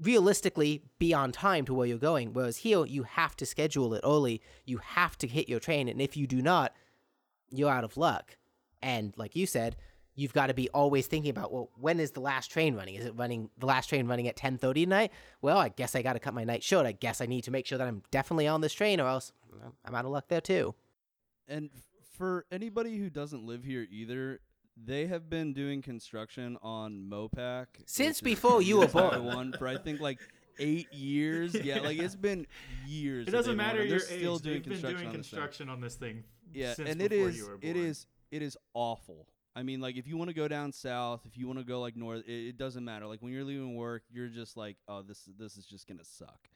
realistically 0.00 0.82
be 0.98 1.14
on 1.14 1.32
time 1.32 1.64
to 1.66 1.74
where 1.74 1.86
you're 1.86 1.98
going. 1.98 2.32
Whereas 2.32 2.58
here 2.58 2.84
you 2.86 3.02
have 3.04 3.36
to 3.36 3.46
schedule 3.46 3.94
it 3.94 4.00
early. 4.02 4.40
You 4.64 4.78
have 4.78 5.16
to 5.18 5.26
hit 5.26 5.48
your 5.48 5.60
train 5.60 5.88
and 5.88 6.00
if 6.00 6.16
you 6.16 6.26
do 6.26 6.40
not, 6.42 6.74
you're 7.50 7.70
out 7.70 7.84
of 7.84 7.96
luck. 7.96 8.36
And 8.80 9.12
like 9.16 9.36
you 9.36 9.46
said, 9.46 9.76
you've 10.14 10.32
got 10.32 10.46
to 10.48 10.54
be 10.54 10.68
always 10.70 11.06
thinking 11.06 11.30
about 11.30 11.52
well 11.52 11.70
when 11.80 11.98
is 12.00 12.10
the 12.12 12.20
last 12.20 12.50
train 12.50 12.74
running 12.74 12.94
is 12.94 13.04
it 13.06 13.14
running 13.16 13.48
the 13.58 13.66
last 13.66 13.88
train 13.88 14.06
running 14.06 14.28
at 14.28 14.36
10.30 14.36 14.74
tonight 14.84 15.12
well 15.40 15.58
i 15.58 15.68
guess 15.68 15.94
i 15.94 16.02
got 16.02 16.12
to 16.14 16.18
cut 16.18 16.34
my 16.34 16.44
night 16.44 16.62
short 16.62 16.84
i 16.86 16.92
guess 16.92 17.20
i 17.20 17.26
need 17.26 17.42
to 17.44 17.50
make 17.50 17.66
sure 17.66 17.78
that 17.78 17.86
i'm 17.88 18.02
definitely 18.10 18.46
on 18.46 18.60
this 18.60 18.72
train 18.74 19.00
or 19.00 19.08
else 19.08 19.32
i'm 19.84 19.94
out 19.94 20.04
of 20.04 20.10
luck 20.10 20.28
there 20.28 20.40
too 20.40 20.74
And 21.48 21.70
for 22.16 22.44
anybody 22.52 22.96
who 22.98 23.10
doesn't 23.10 23.44
live 23.44 23.64
here 23.64 23.86
either, 23.90 24.40
they 24.76 25.06
have 25.06 25.28
been 25.28 25.52
doing 25.52 25.82
construction 25.82 26.56
on 26.62 27.08
Mopac 27.10 27.66
Since 27.86 28.20
before 28.20 28.62
you 28.62 28.78
were 28.78 28.86
born. 29.00 29.24
One 29.24 29.52
for 29.58 29.66
I 29.66 29.76
think 29.76 30.00
like 30.00 30.18
eight 30.58 30.92
years. 30.92 31.54
Yeah, 31.54 31.80
like 31.80 31.98
it's 31.98 32.14
been 32.14 32.46
years. 32.86 33.26
It 33.28 33.32
doesn't 33.32 33.56
matter 33.56 33.80
on 33.80 33.86
it. 33.86 33.90
your 33.90 33.98
They're 33.98 34.08
age. 34.12 34.18
still 34.20 34.38
doing 34.38 34.54
They've 34.56 34.62
been 34.64 34.72
construction 34.72 34.98
doing 34.98 35.08
on 35.08 35.16
this 35.16 35.26
thing. 35.28 35.38
construction 35.40 35.68
on 35.68 35.80
this 35.80 35.94
thing. 35.96 36.24
Yeah, 36.54 36.74
since 36.74 36.90
and 36.90 37.02
it 37.02 37.10
before 37.10 37.28
is 37.30 37.36
you 37.38 37.46
were 37.48 37.54
it 37.60 37.74
born. 37.74 37.86
is 37.86 38.06
it 38.30 38.42
is 38.42 38.56
awful. 38.74 39.26
I 39.54 39.62
mean, 39.62 39.80
like 39.80 39.96
if 39.96 40.06
you 40.06 40.16
want 40.16 40.30
to 40.30 40.34
go 40.34 40.48
down 40.48 40.72
south, 40.72 41.20
if 41.26 41.36
you 41.36 41.46
want 41.46 41.58
to 41.58 41.64
go 41.64 41.80
like 41.80 41.96
north, 41.96 42.22
it, 42.26 42.48
it 42.48 42.56
doesn't 42.56 42.84
matter. 42.84 43.06
Like 43.06 43.20
when 43.20 43.32
you're 43.32 43.44
leaving 43.44 43.76
work, 43.76 44.02
you're 44.10 44.28
just 44.28 44.56
like, 44.56 44.76
oh, 44.88 45.02
this 45.02 45.28
this 45.38 45.56
is 45.56 45.66
just 45.66 45.86
gonna 45.86 46.04
suck. 46.04 46.48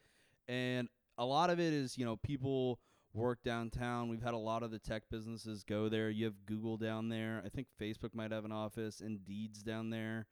And 0.49 0.89
a 1.19 1.25
lot 1.25 1.51
of 1.51 1.61
it 1.61 1.73
is, 1.73 1.99
you 1.99 2.05
know, 2.05 2.17
people 2.17 2.79
work 3.13 3.43
downtown. 3.43 4.09
We've 4.09 4.23
had 4.23 4.35
a 4.35 4.39
lot 4.39 4.63
of 4.63 4.71
the 4.71 4.79
tech 4.79 5.05
businesses 5.11 5.63
go 5.63 5.89
there. 5.89 6.11
You 6.11 6.27
have 6.27 6.47
Google 6.47 6.77
down 6.77 7.09
there. 7.09 7.43
I 7.45 7.49
think 7.49 7.67
Facebook 7.81 8.15
might 8.15 8.31
have 8.31 8.45
an 8.45 8.53
office. 8.53 9.01
Indeed's 9.01 9.63
down 9.63 9.91
there, 9.91 10.27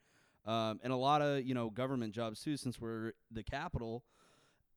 um, 0.46 0.81
and 0.83 0.92
a 0.92 0.96
lot 0.96 1.20
of 1.20 1.44
you 1.44 1.55
know 1.55 1.68
government 1.68 2.14
jobs 2.14 2.42
too, 2.42 2.57
since 2.57 2.81
we're 2.81 3.12
the 3.31 3.42
capital. 3.42 4.05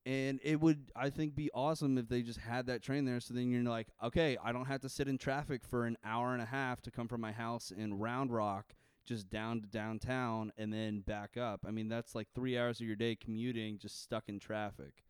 And 0.07 0.39
it 0.41 0.61
would, 0.61 0.89
I 0.95 1.09
think, 1.09 1.35
be 1.35 1.49
awesome 1.53 1.97
if 1.97 2.07
they 2.07 2.21
just 2.21 2.39
had 2.39 2.67
that 2.67 2.81
train 2.81 3.03
there. 3.03 3.19
So 3.19 3.33
then 3.33 3.51
you're 3.51 3.61
like, 3.63 3.87
okay, 4.01 4.37
I 4.41 4.53
don't 4.53 4.65
have 4.67 4.79
to 4.81 4.89
sit 4.89 5.09
in 5.09 5.17
traffic 5.17 5.65
for 5.65 5.85
an 5.85 5.97
hour 6.05 6.31
and 6.31 6.41
a 6.41 6.45
half 6.45 6.81
to 6.83 6.91
come 6.91 7.09
from 7.09 7.19
my 7.19 7.33
house 7.33 7.71
in 7.75 7.99
Round 7.99 8.31
Rock 8.31 8.73
just 9.05 9.29
down 9.29 9.59
to 9.61 9.67
downtown 9.67 10.53
and 10.57 10.71
then 10.71 11.01
back 11.01 11.35
up. 11.35 11.65
I 11.67 11.71
mean, 11.71 11.89
that's 11.89 12.15
like 12.15 12.27
three 12.33 12.57
hours 12.57 12.79
of 12.79 12.87
your 12.87 12.95
day 12.95 13.15
commuting, 13.15 13.79
just 13.79 14.01
stuck 14.01 14.29
in 14.29 14.39
traffic. 14.39 15.03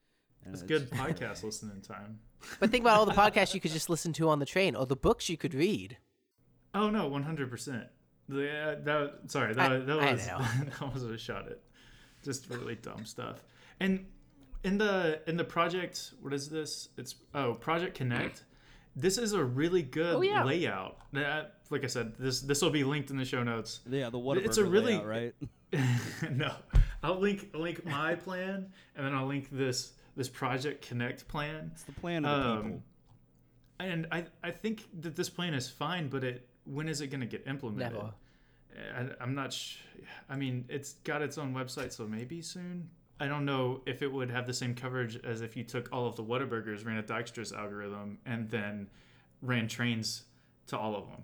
And 0.44 0.54
It's 0.56 0.64
it's- 0.64 0.80
good 0.90 0.90
podcast 0.98 1.44
listening 1.44 1.82
time. 1.82 2.20
but 2.60 2.72
think 2.72 2.84
about 2.84 2.98
all 2.98 3.06
the 3.06 3.12
podcasts 3.12 3.54
you 3.54 3.60
could 3.60 3.72
just 3.72 3.90
listen 3.92 4.14
to 4.14 4.30
on 4.30 4.40
the 4.40 4.46
train 4.48 4.76
or 4.76 4.86
the 4.88 4.96
books 4.96 5.30
you 5.30 5.38
could 5.38 5.54
read 5.54 5.98
Oh 6.74 6.90
no, 6.90 7.08
one 7.08 7.24
hundred 7.24 7.50
percent. 7.52 7.86
The 8.30 8.50
uh, 8.50 8.76
that 8.84 9.14
sorry 9.28 9.54
that 9.54 9.72
I- 9.72 9.78
that 9.80 10.00
I 10.00 10.12
was 10.14 10.28
know. 10.28 10.40
that 10.80 10.94
was 10.94 11.04
a 11.04 11.18
shot 11.20 11.48
at 11.50 11.60
just 12.24 12.50
really 12.50 12.76
dumb 12.76 13.06
stuff. 13.06 13.44
And 13.80 14.06
in 14.64 14.78
the 14.78 15.22
in 15.28 15.38
the 15.38 15.44
project, 15.44 16.14
what 16.22 16.34
is 16.34 16.50
this? 16.50 16.90
It's 16.98 17.16
oh 17.34 17.54
Project 17.56 17.96
Connect. 17.98 18.44
This 18.96 19.18
is 19.20 19.34
a 19.34 19.44
really 19.44 19.84
good 19.84 20.16
Oh, 20.16 20.22
yeah. 20.22 20.44
layout. 20.44 20.98
That, 21.14 21.58
like 21.70 21.84
I 21.84 21.88
said, 21.88 22.14
this 22.18 22.42
this 22.42 22.62
will 22.62 22.72
be 22.72 22.84
linked 22.84 23.12
in 23.12 23.18
the 23.18 23.26
show 23.26 23.44
notes. 23.44 23.82
Yeah, 23.90 24.10
the 24.10 24.18
Whataburger 24.18 24.46
It's 24.46 24.58
a 24.58 24.66
really- 24.66 24.94
layout, 24.98 25.06
right? 25.06 25.34
no, 26.32 26.54
I'll 27.04 27.20
link 27.20 27.50
link 27.54 27.86
my 27.86 28.16
plan, 28.16 28.72
and 28.96 29.06
then 29.06 29.14
I'll 29.14 29.28
link 29.28 29.50
this 29.52 29.94
this 30.16 30.30
Project 30.30 30.88
Connect 30.88 31.28
plan. 31.28 31.70
It's 31.74 31.84
the 31.84 31.92
plan 31.92 32.26
of 32.26 32.44
the 32.44 32.56
people. 32.64 32.72
Um, 32.78 32.84
and 33.80 34.08
I 34.12 34.26
I 34.44 34.52
think 34.52 34.86
that 35.02 35.16
this 35.16 35.30
plan 35.30 35.54
is 35.54 35.70
fine, 35.70 36.08
but 36.08 36.24
it 36.24 36.48
when 36.66 36.88
is 36.90 37.02
it 37.02 37.08
going 37.08 37.20
to 37.22 37.28
get 37.28 37.46
implemented? 37.48 37.94
Never. 37.94 38.14
I, 38.96 39.24
I'm 39.24 39.36
not. 39.36 39.54
Sh- 39.54 39.78
I 40.30 40.36
mean, 40.36 40.66
it's 40.70 40.94
got 41.04 41.22
its 41.22 41.38
own 41.38 41.54
website, 41.54 41.92
so 41.92 42.08
maybe 42.08 42.42
soon. 42.42 42.90
I 43.20 43.28
don't 43.28 43.46
know 43.46 43.82
if 43.86 44.02
it 44.02 44.12
would 44.12 44.30
have 44.30 44.46
the 44.46 44.54
same 44.54 44.76
coverage 44.76 45.20
as 45.24 45.42
if 45.42 45.58
you 45.58 45.64
took 45.64 45.90
all 45.92 46.06
of 46.06 46.16
the 46.16 46.24
Whataburgers, 46.24 46.86
ran 46.86 46.98
a 46.98 47.04
Dijkstra's 47.04 47.52
algorithm, 47.52 48.20
and 48.26 48.50
then 48.50 48.88
ran 49.42 49.68
trains 49.68 50.24
to 50.68 50.78
all 50.78 50.96
of 50.96 51.08
them. 51.08 51.24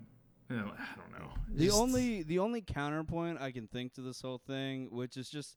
You 0.50 0.56
know, 0.56 0.72
I 0.76 0.96
don't 0.96 1.12
know. 1.12 1.32
The 1.48 1.66
just- 1.66 1.76
only 1.78 2.22
the 2.22 2.38
only 2.38 2.60
counterpoint 2.62 3.40
I 3.40 3.50
can 3.50 3.66
think 3.68 3.94
to 3.94 4.00
this 4.02 4.20
whole 4.20 4.38
thing, 4.46 4.88
which 4.90 5.16
is 5.16 5.30
just, 5.30 5.56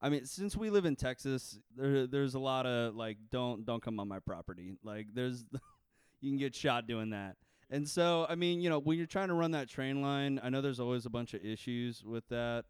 I 0.00 0.08
mean, 0.08 0.24
since 0.24 0.56
we 0.56 0.70
live 0.70 0.84
in 0.84 0.96
Texas, 0.96 1.58
there 1.76 2.06
there's 2.06 2.34
a 2.34 2.38
lot 2.38 2.66
of 2.66 2.94
like, 2.94 3.18
don't 3.30 3.64
don't 3.64 3.82
come 3.82 4.00
on 4.00 4.08
my 4.08 4.20
property. 4.20 4.76
Like, 4.82 5.08
there's 5.12 5.44
you 6.20 6.30
can 6.30 6.38
get 6.38 6.54
shot 6.54 6.86
doing 6.86 7.10
that. 7.10 7.36
And 7.68 7.88
so, 7.88 8.26
I 8.28 8.36
mean, 8.36 8.60
you 8.60 8.70
know, 8.70 8.78
when 8.78 8.96
you're 8.96 9.08
trying 9.08 9.28
to 9.28 9.34
run 9.34 9.50
that 9.50 9.68
train 9.68 10.00
line, 10.00 10.40
I 10.42 10.50
know 10.50 10.60
there's 10.60 10.78
always 10.78 11.04
a 11.04 11.10
bunch 11.10 11.34
of 11.34 11.44
issues 11.44 12.04
with 12.04 12.26
that. 12.28 12.64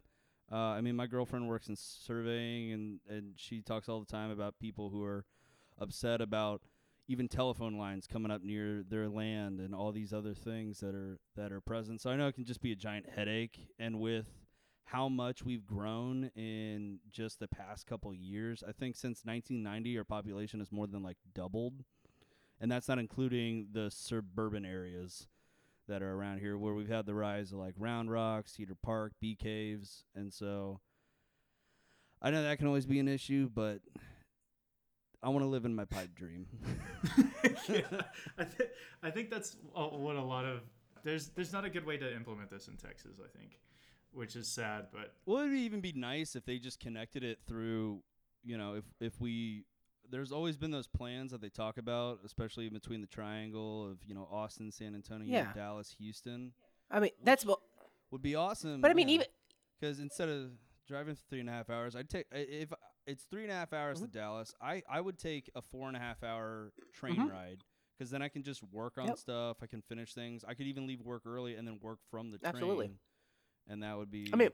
Uh, 0.51 0.55
I 0.55 0.81
mean, 0.81 0.95
my 0.95 1.07
girlfriend 1.07 1.47
works 1.47 1.67
in 1.67 1.75
surveying, 1.75 2.71
and 2.71 2.99
and 3.09 3.33
she 3.35 3.61
talks 3.61 3.89
all 3.89 3.99
the 3.99 4.05
time 4.05 4.31
about 4.31 4.59
people 4.59 4.89
who 4.89 5.03
are 5.03 5.25
upset 5.79 6.21
about 6.21 6.61
even 7.07 7.27
telephone 7.27 7.77
lines 7.77 8.07
coming 8.07 8.31
up 8.31 8.43
near 8.43 8.83
their 8.83 9.07
land 9.07 9.59
and 9.59 9.73
all 9.73 9.91
these 9.91 10.13
other 10.13 10.33
things 10.33 10.79
that 10.79 10.95
are 10.95 11.19
that 11.35 11.51
are 11.51 11.61
present. 11.61 12.01
So 12.01 12.09
I 12.09 12.15
know 12.15 12.27
it 12.27 12.35
can 12.35 12.45
just 12.45 12.61
be 12.61 12.71
a 12.71 12.75
giant 12.75 13.07
headache 13.09 13.67
and 13.79 13.99
with 13.99 14.27
how 14.87 15.09
much 15.09 15.43
we've 15.43 15.65
grown 15.65 16.31
in 16.35 16.99
just 17.11 17.39
the 17.39 17.47
past 17.47 17.85
couple 17.85 18.13
years, 18.13 18.63
I 18.65 18.71
think 18.71 18.95
since 18.95 19.25
1990 19.25 19.97
our 19.97 20.05
population 20.05 20.61
has 20.61 20.71
more 20.71 20.87
than 20.87 21.03
like 21.03 21.17
doubled. 21.33 21.83
And 22.59 22.71
that's 22.71 22.87
not 22.87 22.97
including 22.97 23.67
the 23.73 23.91
suburban 23.91 24.65
areas 24.65 25.27
that 25.87 26.01
are 26.01 26.13
around 26.13 26.39
here 26.39 26.57
where 26.57 26.73
we've 26.73 26.89
had 26.89 27.05
the 27.05 27.13
rise 27.13 27.51
of 27.51 27.59
like 27.59 27.73
Round 27.77 28.11
Rock, 28.11 28.47
Cedar 28.47 28.75
Park, 28.81 29.13
Bee 29.21 29.35
Caves, 29.35 30.03
and 30.15 30.33
so 30.33 30.79
I 32.21 32.31
know 32.31 32.43
that 32.43 32.57
can 32.57 32.67
always 32.67 32.85
be 32.85 32.99
an 32.99 33.07
issue, 33.07 33.49
but 33.53 33.79
I 35.21 35.29
want 35.29 35.43
to 35.43 35.47
live 35.49 35.65
in 35.65 35.75
my 35.75 35.85
pipe 35.85 36.13
dream. 36.15 36.47
yeah, 37.69 37.81
I, 38.37 38.43
th- 38.43 38.69
I 39.03 39.11
think 39.11 39.29
that's 39.29 39.55
what 39.73 40.15
a 40.15 40.23
lot 40.23 40.45
of 40.45 40.61
there's 41.03 41.29
there's 41.29 41.53
not 41.53 41.65
a 41.65 41.69
good 41.69 41.85
way 41.85 41.97
to 41.97 42.15
implement 42.15 42.49
this 42.49 42.67
in 42.67 42.75
Texas. 42.77 43.19
I 43.23 43.37
think, 43.37 43.59
which 44.11 44.35
is 44.35 44.47
sad, 44.47 44.87
but 44.91 45.13
Well, 45.25 45.43
it'd 45.43 45.53
even 45.53 45.79
be 45.81 45.93
nice 45.93 46.35
if 46.35 46.45
they 46.45 46.57
just 46.59 46.79
connected 46.79 47.23
it 47.23 47.39
through, 47.47 48.01
you 48.43 48.57
know, 48.57 48.75
if 48.75 48.83
if 48.99 49.19
we 49.21 49.65
there's 50.09 50.31
always 50.31 50.57
been 50.57 50.71
those 50.71 50.87
plans 50.87 51.31
that 51.31 51.41
they 51.41 51.49
talk 51.49 51.77
about, 51.77 52.19
especially 52.25 52.69
between 52.69 53.01
the 53.01 53.07
triangle 53.07 53.89
of, 53.89 53.97
you 54.07 54.13
know, 54.15 54.27
Austin, 54.31 54.71
San 54.71 54.95
Antonio, 54.95 55.27
Yeah. 55.31 55.51
Dallas, 55.53 55.95
Houston. 55.99 56.53
i 56.89 56.99
mean 56.99 57.11
that's 57.23 57.45
mo- 57.45 57.61
Would 58.11 58.21
be 58.21 58.35
awesome. 58.35 58.79
but 58.81 58.89
i 58.91 58.93
mean 58.93 59.09
even 59.09 59.27
because 59.79 59.99
instead 59.99 60.29
of 60.29 60.51
driving 60.87 61.17
three 61.29 61.41
and 61.41 61.49
a 61.49 61.51
half 61.51 61.69
hours, 61.69 61.95
I'd 61.95 62.09
take 62.09 62.25
if 62.31 62.71
it's 63.05 63.23
three 63.25 63.43
and 63.43 63.51
a 63.51 63.55
half 63.55 63.73
hours 63.73 63.97
Mm-hmm. 63.97 64.05
to 64.05 64.11
Dallas. 64.11 64.55
I 64.61 64.81
I 64.89 65.01
would 65.01 65.17
take 65.17 65.49
a 65.55 65.61
four 65.61 65.87
and 65.89 65.97
a 65.97 65.99
half 65.99 66.23
hour 66.23 66.71
train 66.93 67.27
ride 67.27 67.63
because 67.97 68.09
then 68.11 68.21
I 68.21 68.29
can 68.29 68.43
just 68.43 68.63
work 68.71 68.97
on 68.97 69.03
Mm-hmm. 69.03 69.09
Yep. 69.09 69.17
stuff. 69.17 69.57
I 69.61 69.65
can 69.67 69.81
finish 69.81 70.13
things. 70.13 70.45
I 70.47 70.53
could 70.53 70.67
even 70.67 70.87
leave 70.87 71.01
work 71.01 71.23
early 71.25 71.55
and 71.55 71.67
then 71.67 71.79
work 71.81 71.99
from 72.09 72.31
the 72.31 72.37
train. 72.37 72.53
Absolutely. 72.55 72.91
And 73.67 73.83
that 73.83 73.97
would 73.97 74.09
be. 74.09 74.29
i 74.33 74.37
mean 74.37 74.49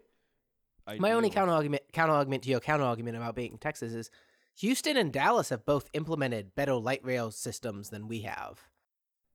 my 1.00 1.12
only 1.14 1.30
counter 1.30 1.54
argument 1.54 1.84
counter 1.94 2.14
argument 2.14 2.44
to 2.44 2.50
your 2.50 2.60
counter 2.60 2.84
argument 2.84 3.16
about 3.16 3.36
being 3.36 3.52
in 3.54 3.58
texas 3.58 3.94
is 3.94 4.10
houston 4.56 4.98
and 4.98 5.12
dallas 5.12 5.50
have 5.50 5.66
both 5.66 5.90
implemented 5.94 6.54
better 6.56 6.74
light 6.76 7.04
rail 7.04 7.32
systems 7.32 7.90
than 7.90 8.08
we 8.08 8.22
have 8.22 8.62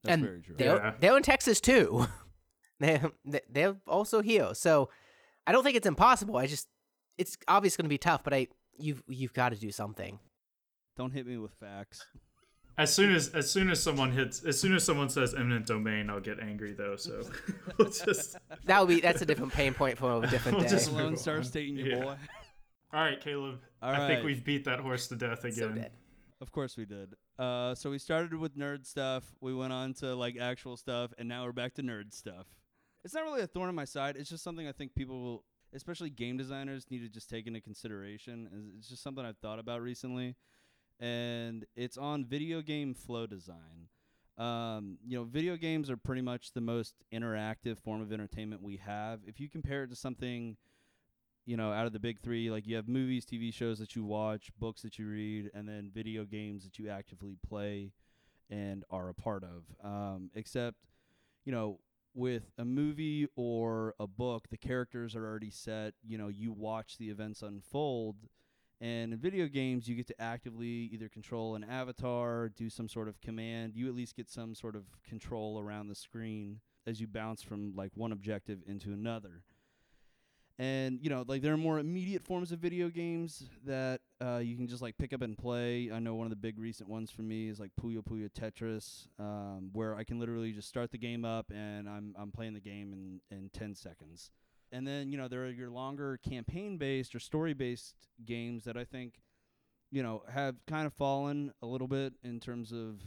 That's 0.05 0.15
and 0.15 0.23
very 0.25 0.43
true. 0.43 0.55
They're, 0.59 0.77
Yeah. 0.77 0.93
they're 1.01 1.17
in 1.17 1.23
Texas 1.23 1.61
too. 1.61 2.07
they're, 2.81 3.11
they're 3.51 3.77
also 3.87 4.21
here. 4.23 4.55
So 4.55 4.89
I 5.47 5.53
don't 5.53 5.65
think 5.65 5.77
it's 5.77 5.87
impossible. 5.87 6.37
I 6.37 6.47
just, 6.47 6.69
it's 7.17 7.37
obviously 7.49 7.83
going 7.83 7.89
to 7.89 7.93
be 7.95 7.99
tough, 7.99 8.23
but 8.23 8.33
I, 8.33 8.47
you've, 8.79 9.03
you've 9.09 9.33
got 9.33 9.49
to 9.49 9.57
do 9.59 9.73
something. 9.73 10.21
Don't 10.97 11.11
hit 11.13 11.27
me 11.27 11.37
with 11.39 11.53
facts. 11.55 12.07
as 12.77 12.95
soon 12.95 13.13
as 13.13 13.29
as 13.31 13.51
soon 13.51 13.71
as 13.71 13.83
someone 13.83 14.13
hits 14.13 14.45
as 14.45 14.61
soon 14.61 14.73
as 14.75 14.85
someone 14.85 15.09
says 15.09 15.35
eminent 15.35 15.67
domain, 15.67 16.09
I'll 16.11 16.21
get 16.21 16.39
angry 16.39 16.75
though. 16.75 16.95
So 16.97 17.23
we'll 17.79 17.91
just 17.91 18.37
That 18.67 18.81
would 18.81 18.89
be, 18.89 19.01
that's 19.01 19.21
a 19.23 19.27
different 19.27 19.53
pain 19.53 19.75
point 19.75 19.99
for 19.99 20.23
a 20.23 20.27
different 20.29 20.59
We'll 20.59 20.67
day. 20.67 20.71
just- 20.71 20.93
Lone 20.93 21.17
Star. 21.17 21.43
State 21.43 21.69
and 21.71 21.79
your 21.79 21.89
Yeah. 21.89 22.03
boy. 22.05 22.17
all 22.93 23.01
right, 23.01 23.21
Caleb. 23.21 23.59
All 23.83 23.91
I 23.91 24.07
think 24.09 24.25
we've 24.25 24.45
beat 24.45 24.65
that 24.65 24.81
horse 24.81 25.07
to 25.09 25.17
death 25.17 25.45
again. 25.45 25.53
So 25.59 25.69
dead. 25.71 25.91
Of 26.41 26.53
course 26.53 26.77
we 26.77 26.85
did. 26.85 27.15
Uh, 27.39 27.75
so 27.75 27.91
we 27.91 27.99
started 27.99 28.35
with 28.35 28.57
nerd 28.57 28.87
stuff. 28.87 29.25
We 29.41 29.55
went 29.55 29.73
on 29.73 29.95
to 29.95 30.15
like 30.15 30.37
actual 30.39 30.77
stuff, 30.77 31.13
and 31.19 31.29
now 31.29 31.45
we're 31.45 31.53
back 31.53 31.75
to 31.75 31.83
nerd 31.83 32.13
stuff. 32.13 32.47
It's 33.05 33.15
not 33.15 33.25
really 33.25 33.43
a 33.43 33.47
thorn 33.47 33.69
in 33.69 33.75
my 33.75 33.85
side. 33.85 34.17
It's 34.17 34.31
just 34.31 34.43
something 34.45 34.67
I 34.69 34.73
think 34.73 34.95
people, 34.95 35.23
will, 35.23 35.45
especially 35.73 36.11
game 36.11 36.37
designers, 36.37 36.87
need 36.91 37.01
to 37.01 37.09
just 37.09 37.29
take 37.31 37.47
into 37.47 37.61
consideration. 37.61 38.47
It's- 38.47 38.75
It's 38.79 38.89
just 38.89 39.03
something 39.03 39.25
I've 39.25 39.39
thought 39.39 39.59
about 39.59 39.83
recently, 39.83 40.37
and 41.01 41.65
it's 41.77 41.97
on 41.97 42.25
video 42.25 42.61
game 42.63 42.95
flow 42.95 43.27
design. 43.27 43.89
Um, 44.37 44.99
you 45.05 45.19
know, 45.19 45.25
video 45.25 45.57
games 45.57 45.91
are 45.91 45.97
pretty 45.97 46.23
much 46.23 46.53
the 46.53 46.61
most 46.61 46.95
interactive 47.13 47.79
form 47.81 48.01
of 48.01 48.13
entertainment 48.13 48.63
we 48.63 48.77
have. 48.77 49.21
If 49.27 49.41
you 49.41 49.49
compare 49.49 49.83
it 49.85 49.89
to 49.89 49.97
something 49.97 50.57
you 51.49 51.57
know, 51.57 51.73
out 51.73 51.87
of 51.87 51.95
the 51.95 51.99
big 51.99 52.21
three, 52.21 52.51
like 52.51 52.67
you 52.67 52.77
have 52.77 52.89
movies, 52.89 53.25
TV 53.25 53.55
shows 53.55 53.79
that 53.79 53.97
you 53.97 54.05
watch, 54.05 54.51
books 54.59 54.83
that 54.83 54.99
you 54.99 55.09
read, 55.09 55.51
and 55.55 55.67
then 55.67 55.91
video 55.91 56.25
games 56.25 56.63
that 56.63 56.79
you 56.79 56.91
actively 56.91 57.39
play 57.49 57.91
and 58.51 58.85
are 58.91 59.09
a 59.09 59.15
part 59.15 59.43
of. 59.43 59.65
Um, 59.83 60.31
except, 60.35 60.77
you 61.47 61.53
know, 61.53 61.81
with 62.15 62.51
a 62.59 62.67
movie 62.67 63.29
or 63.35 63.95
a 63.99 64.07
book, 64.07 64.49
the 64.51 64.59
characters 64.59 65.17
are 65.17 65.25
already 65.25 65.51
set. 65.51 65.95
You 66.07 66.19
know, 66.19 66.29
you 66.29 66.53
watch 66.53 66.99
the 66.99 67.09
events 67.09 67.41
unfold. 67.41 68.17
And 68.79 69.15
in 69.15 69.19
video 69.19 69.47
games, 69.49 69.89
you 69.89 69.97
get 69.97 70.07
to 70.09 70.21
actively 70.21 70.91
either 70.93 71.09
control 71.09 71.55
an 71.55 71.65
avatar, 71.65 72.51
do 72.51 72.69
some 72.69 72.91
sort 72.91 73.09
of 73.09 73.23
command. 73.23 73.73
You 73.75 73.89
at 73.89 73.95
least 73.95 74.17
get 74.17 74.29
some 74.29 74.55
sort 74.55 74.77
of 74.77 74.85
control 75.03 75.59
around 75.59 75.89
the 75.89 75.95
screen 75.95 76.61
as 76.87 77.01
you 77.01 77.07
bounce 77.07 77.41
from 77.41 77.75
like 77.75 77.93
one 77.95 78.13
objective 78.13 78.59
into 78.67 78.93
another. 78.93 79.45
And 80.59 80.99
you 81.01 81.09
know, 81.09 81.25
like 81.29 81.41
there 81.43 81.53
are 81.53 81.59
more 81.59 81.79
immediate 81.79 82.25
forms 82.25 82.51
of 82.51 82.59
video 82.59 82.89
games 82.89 83.49
that 83.65 84.01
uh, 84.21 84.39
you 84.39 84.57
can 84.57 84.67
just 84.67 84.83
like 84.83 84.99
pick 84.99 85.13
up 85.13 85.23
and 85.23 85.39
play. 85.39 85.91
I 85.93 86.01
know 86.01 86.17
one 86.17 86.27
of 86.27 86.31
the 86.31 86.37
big 86.37 86.59
recent 86.59 86.89
ones 86.89 87.13
for 87.13 87.23
me 87.23 87.49
is 87.49 87.61
like 87.61 87.71
Puyo 87.81 88.03
Puyo 88.03 88.29
Tetris, 88.29 89.07
um, 89.21 89.71
where 89.73 89.95
I 89.95 90.03
can 90.03 90.19
literally 90.19 90.51
just 90.51 90.69
start 90.69 90.91
the 90.91 90.99
game 90.99 91.25
up 91.25 91.53
and 91.55 91.89
I'm 91.89 92.13
I'm 92.19 92.33
playing 92.33 92.55
the 92.55 92.61
game 92.61 92.93
in 92.93 93.37
in 93.37 93.51
ten 93.51 93.77
seconds. 93.77 94.33
And 94.73 94.85
then 94.85 95.13
you 95.13 95.17
know 95.17 95.29
there 95.29 95.45
are 95.45 95.51
your 95.51 95.71
longer 95.71 96.19
campaign 96.29 96.77
based 96.77 97.15
or 97.15 97.21
story 97.21 97.55
based 97.55 97.95
games 98.25 98.65
that 98.65 98.77
I 98.77 98.85
think 98.85 99.21
you 99.93 100.03
know 100.03 100.25
have 100.29 100.57
kind 100.67 100.89
of 100.89 100.93
fallen 100.93 101.53
a 101.63 101.67
little 101.67 101.89
bit 101.89 102.15
in 102.25 102.41
terms 102.41 102.73
of 102.73 103.01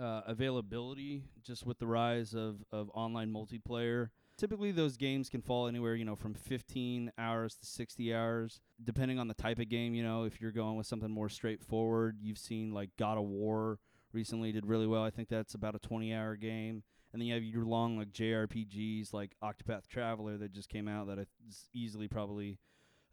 uh, 0.00 0.22
availability, 0.26 1.24
just 1.42 1.66
with 1.66 1.78
the 1.78 1.86
rise 1.86 2.32
of 2.32 2.64
of 2.72 2.90
online 2.94 3.30
multiplayer 3.30 4.08
typically 4.42 4.72
those 4.72 4.96
games 4.96 5.28
can 5.28 5.40
fall 5.40 5.68
anywhere 5.68 5.94
you 5.94 6.04
know 6.04 6.16
from 6.16 6.34
15 6.34 7.12
hours 7.16 7.54
to 7.54 7.64
60 7.64 8.12
hours 8.12 8.60
depending 8.82 9.20
on 9.20 9.28
the 9.28 9.34
type 9.34 9.60
of 9.60 9.68
game 9.68 9.94
you 9.94 10.02
know. 10.02 10.24
If 10.24 10.40
you're 10.40 10.50
going 10.50 10.76
with 10.76 10.88
something 10.88 11.12
more 11.12 11.28
straightforward 11.28 12.16
you've 12.20 12.38
seen 12.38 12.74
like 12.74 12.90
god 12.98 13.18
of 13.18 13.24
war 13.24 13.78
recently 14.12 14.50
did 14.50 14.66
really 14.66 14.88
well. 14.88 15.04
I 15.04 15.10
think 15.10 15.28
that's 15.28 15.54
about 15.54 15.76
a 15.76 15.78
20 15.78 16.12
hour 16.12 16.34
game. 16.34 16.82
And 17.12 17.22
then 17.22 17.28
you 17.28 17.34
have 17.34 17.44
your 17.44 17.64
long 17.64 17.96
like 17.96 18.10
jrpgs 18.10 19.12
like 19.12 19.36
octopath 19.44 19.86
traveler 19.86 20.36
that 20.38 20.50
just 20.50 20.68
came 20.68 20.88
out 20.88 21.06
that 21.06 21.20
is 21.20 21.68
easily 21.72 22.08
probably 22.08 22.58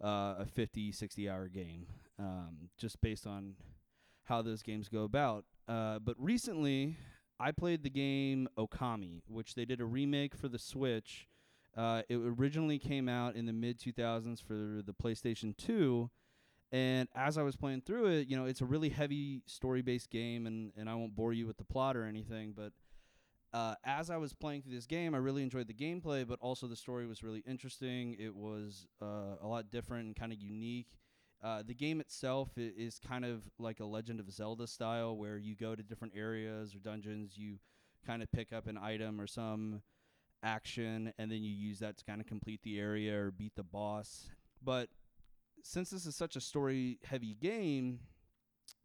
uh, 0.04 0.34
a 0.40 0.48
50 0.52 0.92
60 0.92 1.30
hour 1.30 1.48
game 1.48 1.86
um, 2.18 2.70
just 2.80 3.00
based 3.02 3.28
on 3.28 3.54
how 4.24 4.42
those 4.42 4.64
games 4.64 4.90
go 4.90 5.04
about. 5.04 5.46
Uh, 5.68 6.00
but 6.00 6.16
recently 6.18 6.98
I 7.40 7.52
played 7.52 7.84
the 7.84 7.90
game 7.90 8.50
Okami, 8.58 9.22
which 9.28 9.56
they 9.56 9.66
did 9.66 9.82
a 9.82 9.86
remake 9.86 10.36
for 10.36 10.48
the 10.48 10.60
Switch. 10.60 11.28
Uh, 11.78 12.02
it 12.10 12.16
originally 12.16 12.80
came 12.80 13.08
out 13.08 13.36
in 13.36 13.46
the 13.46 13.54
mid 13.54 13.80
2000s 13.80 14.42
for 14.42 14.82
the 14.84 14.94
PlayStation 14.94 15.56
2. 15.58 16.10
And 16.72 17.08
as 17.16 17.38
I 17.38 17.44
was 17.44 17.56
playing 17.56 17.82
through 17.82 18.08
it, 18.08 18.28
you 18.28 18.38
know, 18.38 18.46
it's 18.46 18.62
a 18.62 18.66
really 18.66 18.90
heavy 18.90 19.42
story 19.46 19.82
based 19.82 20.10
game, 20.10 20.46
and, 20.46 20.72
and 20.78 20.90
I 20.90 20.96
won't 20.96 21.16
bore 21.16 21.34
you 21.34 21.48
with 21.48 21.58
the 21.58 21.64
plot 21.64 21.96
or 21.96 22.06
anything, 22.06 22.54
but 22.56 22.74
uh, 23.54 23.76
as 23.84 24.10
I 24.10 24.18
was 24.18 24.34
playing 24.34 24.62
through 24.62 24.76
this 24.76 24.86
game, 24.86 25.16
I 25.16 25.18
really 25.18 25.42
enjoyed 25.42 25.68
the 25.68 25.74
gameplay, 25.74 26.28
but 26.28 26.40
also 26.40 26.68
the 26.68 26.76
story 26.76 27.08
was 27.08 27.24
really 27.24 27.44
interesting. 27.48 28.16
It 28.20 28.36
was 28.36 28.86
uh, 29.02 29.38
a 29.42 29.48
lot 29.48 29.72
different 29.72 30.06
and 30.06 30.16
kind 30.16 30.32
of 30.32 30.40
unique. 30.40 30.98
Uh, 31.42 31.64
the 31.66 31.74
game 31.74 32.02
itself 32.02 32.50
is 32.58 33.00
kind 33.00 33.24
of 33.24 33.44
like 33.58 33.80
a 33.80 33.86
Legend 33.86 34.20
of 34.20 34.30
Zelda 34.32 34.68
style, 34.68 35.16
where 35.16 35.38
you 35.38 35.56
go 35.56 35.74
to 35.74 35.82
different 35.82 36.14
areas 36.16 36.76
or 36.76 36.80
dungeons, 36.80 37.38
you 37.38 37.60
kind 38.06 38.22
of 38.22 38.32
pick 38.32 38.52
up 38.52 38.68
an 38.68 38.78
item 38.78 39.22
or 39.22 39.28
some 39.28 39.82
action, 40.44 41.14
and 41.18 41.32
then 41.32 41.42
you 41.42 41.52
use 41.52 41.80
that 41.80 41.98
to 41.98 42.06
kind 42.06 42.20
of 42.20 42.28
complete 42.28 42.62
the 42.64 42.80
area 42.80 43.18
or 43.18 43.32
beat 43.32 43.56
the 43.56 43.64
boss. 43.64 44.30
But 44.62 44.90
since 45.64 45.90
this 45.90 46.06
is 46.06 46.16
such 46.16 46.36
a 46.36 46.42
story 46.42 47.00
heavy 47.06 47.36
game, 47.36 48.00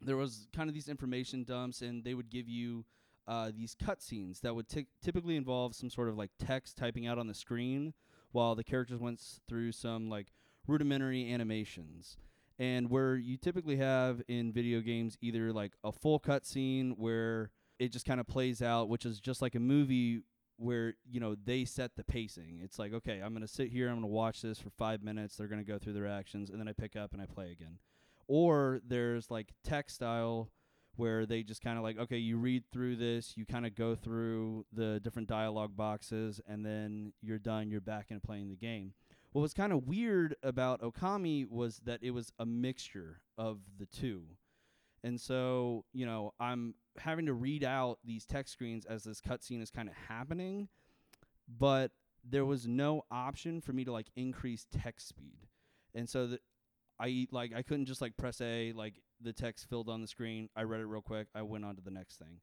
there 0.01 0.17
was 0.17 0.47
kind 0.55 0.69
of 0.69 0.75
these 0.75 0.89
information 0.89 1.43
dumps, 1.43 1.83
and 1.83 2.05
they 2.05 2.15
would 2.15 2.31
give 2.31 2.49
you 2.49 2.85
uh, 3.27 3.51
these 3.57 3.75
cutscenes 3.75 4.41
that 4.43 4.55
would 4.55 4.69
t- 4.69 4.87
typically 5.03 5.37
involve 5.37 5.75
some 5.75 5.91
sort 5.91 6.09
of 6.09 6.17
like 6.17 6.31
text 6.39 6.77
typing 6.77 7.07
out 7.07 7.19
on 7.19 7.27
the 7.27 7.35
screen 7.35 7.95
while 8.33 8.55
the 8.55 8.65
characters 8.65 9.01
went 9.01 9.21
through 9.49 9.73
some 9.73 10.09
like 10.11 10.29
rudimentary 10.67 11.33
animations 11.33 12.17
and 12.59 12.89
where 12.91 13.17
you 13.17 13.37
typically 13.37 13.77
have 13.77 14.23
in 14.29 14.53
video 14.53 14.81
games 14.81 15.17
either 15.21 15.53
like 15.53 15.73
a 15.83 15.93
full 15.93 16.21
cutscene 16.21 16.95
where 16.97 17.51
it 17.79 17.93
just 17.93 18.07
kind 18.07 18.21
of 18.21 18.27
plays 18.27 18.63
out, 18.63 18.89
which 18.89 19.05
is 19.05 19.21
just 19.21 19.43
like 19.43 19.55
a 19.55 19.61
movie 19.61 20.23
where 20.57 20.95
you 21.11 21.19
know 21.19 21.35
they 21.35 21.65
set 21.65 21.97
the 21.97 22.05
pacing. 22.05 22.61
It's 22.63 22.79
like 22.79 22.93
okay, 22.93 23.21
I'm 23.21 23.33
gonna 23.33 23.49
sit 23.49 23.71
here, 23.71 23.89
I'm 23.89 23.97
gonna 23.97 24.07
watch 24.07 24.43
this 24.43 24.59
for 24.59 24.71
five 24.71 25.03
minutes. 25.03 25.37
They're 25.37 25.49
gonna 25.49 25.65
go 25.65 25.79
through 25.79 25.95
their 25.95 26.07
actions, 26.07 26.51
and 26.51 26.61
then 26.61 26.69
I 26.69 26.73
pick 26.73 26.97
up 26.97 27.13
and 27.13 27.21
I 27.21 27.27
play 27.27 27.51
again. 27.51 27.79
Or 28.29 28.81
there's 28.87 29.31
like 29.31 29.53
text 29.65 29.97
style 29.97 30.51
where 30.97 31.27
they 31.27 31.43
just 31.43 31.61
kind 31.61 31.77
of 31.77 31.83
like 31.83 31.99
okay, 31.99 32.19
you 32.19 32.39
read 32.39 32.65
through 32.73 32.97
this, 32.97 33.37
you 33.37 33.45
kind 33.45 33.67
of 33.67 33.75
go 33.75 33.97
through 33.97 34.65
the 34.73 35.01
different 35.01 35.29
dialogue 35.29 35.77
boxes, 35.77 36.41
and 36.47 36.65
then 36.65 37.13
you're 37.21 37.39
done. 37.39 37.71
You're 37.71 37.81
back 37.81 38.07
and 38.11 38.23
playing 38.23 38.51
the 38.51 38.57
game. 38.57 38.93
What 39.35 39.43
was 39.43 39.53
kind 39.53 39.73
of 39.73 39.89
weird 39.89 40.37
about 40.45 40.81
Okami 40.81 41.45
was 41.51 41.81
that 41.85 42.05
it 42.05 42.13
was 42.13 42.33
a 42.39 42.47
mixture 42.47 43.21
of 43.37 43.59
the 43.81 43.87
two. 43.87 44.23
And 45.03 45.21
so, 45.21 45.85
you 45.93 46.07
know, 46.07 46.35
I'm 46.39 46.77
having 46.99 47.27
to 47.27 47.33
read 47.33 47.65
out 47.65 47.99
these 48.05 48.27
text 48.27 48.53
screens 48.53 48.87
as 48.87 49.03
this 49.03 49.21
cutscene 49.21 49.61
is 49.61 49.73
kind 49.73 49.89
of 49.89 49.95
happening, 50.09 50.69
but 51.49 51.91
there 52.23 52.45
was 52.45 52.69
no 52.69 53.03
option 53.11 53.61
for 53.61 53.73
me 53.73 53.85
to 53.85 53.91
like 53.91 54.07
increase 54.15 54.67
text 54.71 55.09
speed. 55.09 55.49
And 55.97 56.09
so 56.09 56.29
that 56.29 56.41
I 57.01 57.27
like 57.33 57.53
I 57.53 57.63
couldn't 57.63 57.87
just 57.87 58.01
like 58.01 58.17
press 58.17 58.41
A, 58.41 58.73
like 58.73 59.03
the 59.21 59.33
text 59.33 59.69
filled 59.69 59.89
on 59.89 60.01
the 60.01 60.07
screen. 60.07 60.49
I 60.55 60.63
read 60.63 60.81
it 60.81 60.87
real 60.87 61.03
quick. 61.03 61.27
I 61.35 61.43
went 61.43 61.65
on 61.65 61.75
to 61.75 61.83
the 61.83 61.91
next 61.91 62.21
thing. 62.21 62.39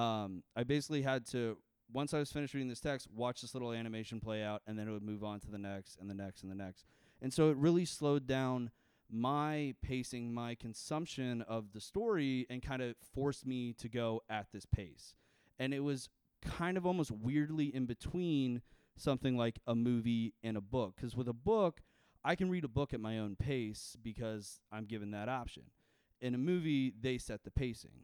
Um, 0.00 0.44
I 0.54 0.62
basically 0.62 1.02
had 1.02 1.26
to 1.30 1.58
once 1.92 2.14
I 2.14 2.18
was 2.18 2.32
finished 2.32 2.54
reading 2.54 2.68
this 2.68 2.80
text, 2.80 3.08
watch 3.14 3.40
this 3.40 3.54
little 3.54 3.72
animation 3.72 4.20
play 4.20 4.42
out, 4.42 4.62
and 4.66 4.78
then 4.78 4.88
it 4.88 4.92
would 4.92 5.02
move 5.02 5.24
on 5.24 5.40
to 5.40 5.50
the 5.50 5.58
next 5.58 5.98
and 6.00 6.08
the 6.08 6.14
next 6.14 6.42
and 6.42 6.50
the 6.50 6.56
next. 6.56 6.84
And 7.22 7.32
so 7.32 7.50
it 7.50 7.56
really 7.56 7.84
slowed 7.84 8.26
down 8.26 8.70
my 9.10 9.74
pacing, 9.82 10.32
my 10.32 10.54
consumption 10.54 11.42
of 11.42 11.72
the 11.72 11.80
story, 11.80 12.46
and 12.48 12.62
kind 12.62 12.82
of 12.82 12.94
forced 13.14 13.46
me 13.46 13.72
to 13.74 13.88
go 13.88 14.22
at 14.30 14.46
this 14.52 14.66
pace. 14.66 15.14
And 15.58 15.74
it 15.74 15.80
was 15.80 16.08
kind 16.42 16.76
of 16.76 16.86
almost 16.86 17.10
weirdly 17.10 17.74
in 17.74 17.86
between 17.86 18.62
something 18.96 19.36
like 19.36 19.58
a 19.66 19.74
movie 19.74 20.34
and 20.42 20.56
a 20.56 20.60
book. 20.60 20.94
Because 20.96 21.16
with 21.16 21.28
a 21.28 21.34
book, 21.34 21.80
I 22.24 22.34
can 22.34 22.50
read 22.50 22.64
a 22.64 22.68
book 22.68 22.94
at 22.94 23.00
my 23.00 23.18
own 23.18 23.36
pace 23.36 23.96
because 24.02 24.60
I'm 24.70 24.84
given 24.84 25.10
that 25.10 25.28
option. 25.28 25.64
In 26.20 26.34
a 26.34 26.38
movie, 26.38 26.92
they 27.00 27.18
set 27.18 27.44
the 27.44 27.50
pacing. 27.50 28.02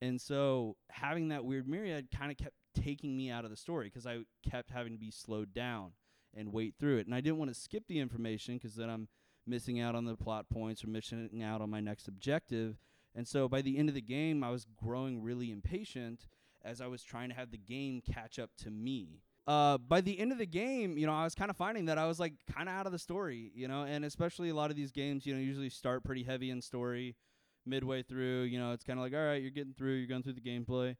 And 0.00 0.20
so 0.20 0.76
having 0.90 1.28
that 1.28 1.44
weird 1.44 1.68
myriad 1.68 2.08
kind 2.16 2.30
of 2.30 2.36
kept 2.36 2.54
taking 2.76 3.16
me 3.16 3.30
out 3.30 3.44
of 3.44 3.50
the 3.50 3.56
story 3.56 3.86
because 3.86 4.06
I 4.06 4.20
kept 4.48 4.70
having 4.70 4.92
to 4.92 4.98
be 4.98 5.10
slowed 5.10 5.54
down 5.54 5.92
and 6.36 6.52
wait 6.52 6.74
through 6.78 6.98
it. 6.98 7.06
And 7.06 7.14
I 7.14 7.20
didn't 7.20 7.38
want 7.38 7.50
to 7.52 7.58
skip 7.58 7.84
the 7.88 7.98
information 7.98 8.54
because 8.54 8.74
then 8.76 8.90
I'm 8.90 9.08
missing 9.46 9.80
out 9.80 9.94
on 9.94 10.04
the 10.04 10.16
plot 10.16 10.46
points 10.50 10.84
or 10.84 10.88
missing 10.88 11.42
out 11.42 11.60
on 11.60 11.70
my 11.70 11.80
next 11.80 12.08
objective. 12.08 12.76
And 13.14 13.26
so 13.26 13.48
by 13.48 13.62
the 13.62 13.78
end 13.78 13.88
of 13.88 13.94
the 13.94 14.02
game, 14.02 14.44
I 14.44 14.50
was 14.50 14.66
growing 14.76 15.22
really 15.22 15.50
impatient 15.50 16.26
as 16.64 16.80
I 16.80 16.86
was 16.86 17.02
trying 17.02 17.30
to 17.30 17.34
have 17.34 17.50
the 17.50 17.58
game 17.58 18.02
catch 18.02 18.38
up 18.38 18.50
to 18.58 18.70
me. 18.70 19.22
Uh, 19.46 19.78
by 19.78 20.00
the 20.00 20.18
end 20.18 20.32
of 20.32 20.38
the 20.38 20.46
game, 20.46 20.98
you 20.98 21.06
know, 21.06 21.14
I 21.14 21.22
was 21.22 21.36
kind 21.36 21.50
of 21.50 21.56
finding 21.56 21.84
that 21.84 21.98
I 21.98 22.06
was 22.06 22.18
like 22.18 22.34
kind 22.52 22.68
of 22.68 22.74
out 22.74 22.86
of 22.86 22.92
the 22.92 22.98
story, 22.98 23.52
you 23.54 23.68
know, 23.68 23.84
and 23.84 24.04
especially 24.04 24.48
a 24.48 24.54
lot 24.54 24.70
of 24.70 24.76
these 24.76 24.90
games, 24.90 25.24
you 25.24 25.32
know, 25.32 25.40
usually 25.40 25.70
start 25.70 26.02
pretty 26.02 26.24
heavy 26.24 26.50
in 26.50 26.60
story. 26.60 27.16
Midway 27.64 28.02
through, 28.02 28.42
you 28.42 28.60
know, 28.60 28.72
it's 28.72 28.84
kind 28.84 28.98
of 28.98 29.04
like, 29.04 29.12
all 29.12 29.24
right, 29.24 29.42
you're 29.42 29.50
getting 29.50 29.72
through, 29.72 29.94
you're 29.94 30.06
going 30.06 30.22
through 30.22 30.34
the 30.34 30.40
gameplay 30.40 30.96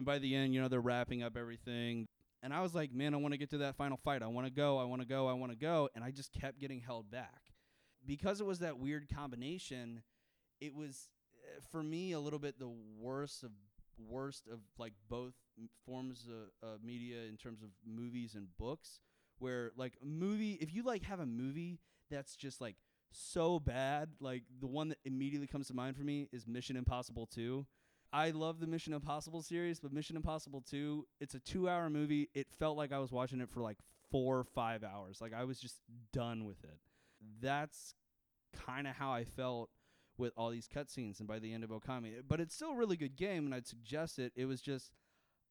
and 0.00 0.06
by 0.06 0.18
the 0.18 0.34
end, 0.34 0.54
you 0.54 0.62
know, 0.62 0.68
they're 0.68 0.80
wrapping 0.80 1.22
up 1.22 1.36
everything. 1.36 2.08
And 2.42 2.54
I 2.54 2.62
was 2.62 2.74
like, 2.74 2.90
man, 2.90 3.12
I 3.12 3.18
want 3.18 3.34
to 3.34 3.38
get 3.38 3.50
to 3.50 3.58
that 3.58 3.76
final 3.76 3.98
fight. 3.98 4.22
I 4.22 4.28
want 4.28 4.46
to 4.46 4.50
go. 4.50 4.78
I 4.78 4.84
want 4.84 5.02
to 5.02 5.06
go. 5.06 5.28
I 5.28 5.34
want 5.34 5.52
to 5.52 5.58
go. 5.58 5.90
And 5.94 6.02
I 6.02 6.10
just 6.10 6.32
kept 6.32 6.58
getting 6.58 6.80
held 6.80 7.10
back. 7.10 7.52
Because 8.06 8.40
it 8.40 8.46
was 8.46 8.60
that 8.60 8.78
weird 8.78 9.08
combination, 9.14 10.02
it 10.58 10.74
was 10.74 11.10
uh, 11.34 11.60
for 11.70 11.82
me 11.82 12.12
a 12.12 12.18
little 12.18 12.38
bit 12.38 12.58
the 12.58 12.72
worst 12.98 13.42
of 13.42 13.50
worst 14.08 14.48
of 14.50 14.60
like 14.78 14.94
both 15.10 15.34
forms 15.84 16.26
of, 16.62 16.82
media 16.82 17.18
in 17.28 17.36
terms 17.36 17.62
of 17.62 17.68
movies 17.86 18.34
and 18.34 18.46
books 18.58 19.00
where 19.38 19.72
like 19.76 19.92
a 20.02 20.06
movie 20.06 20.52
if 20.62 20.74
you 20.74 20.82
like 20.82 21.02
have 21.02 21.20
a 21.20 21.26
movie 21.26 21.78
that's 22.10 22.34
just 22.34 22.62
like 22.62 22.76
so 23.12 23.60
bad 23.60 24.08
like 24.18 24.44
the 24.58 24.66
one 24.66 24.88
that 24.88 24.96
immediately 25.04 25.46
comes 25.46 25.66
to 25.66 25.74
mind 25.74 25.94
for 25.94 26.04
me 26.04 26.30
is 26.32 26.46
Mission 26.46 26.74
Impossible 26.74 27.26
2 27.26 27.66
I 28.12 28.30
love 28.30 28.60
the 28.60 28.66
Mission 28.66 28.92
Impossible 28.92 29.42
series, 29.42 29.78
but 29.78 29.92
Mission 29.92 30.16
Impossible 30.16 30.62
2, 30.68 31.06
it's 31.20 31.34
a 31.34 31.40
two 31.40 31.68
hour 31.68 31.88
movie. 31.88 32.28
It 32.34 32.48
felt 32.58 32.76
like 32.76 32.92
I 32.92 32.98
was 32.98 33.12
watching 33.12 33.40
it 33.40 33.48
for 33.48 33.60
like 33.60 33.78
four 34.10 34.38
or 34.38 34.44
five 34.44 34.82
hours. 34.82 35.20
Like 35.20 35.32
I 35.32 35.44
was 35.44 35.60
just 35.60 35.76
done 36.12 36.44
with 36.44 36.62
it. 36.64 36.78
That's 37.40 37.94
kind 38.66 38.86
of 38.86 38.96
how 38.96 39.12
I 39.12 39.24
felt 39.24 39.70
with 40.18 40.32
all 40.36 40.50
these 40.50 40.68
cutscenes 40.68 41.20
and 41.20 41.28
by 41.28 41.38
the 41.38 41.52
end 41.52 41.62
of 41.62 41.70
Okami. 41.70 42.14
But 42.26 42.40
it's 42.40 42.54
still 42.54 42.72
a 42.72 42.76
really 42.76 42.96
good 42.96 43.16
game, 43.16 43.46
and 43.46 43.54
I'd 43.54 43.66
suggest 43.66 44.18
it. 44.18 44.32
It 44.34 44.46
was 44.46 44.60
just 44.60 44.92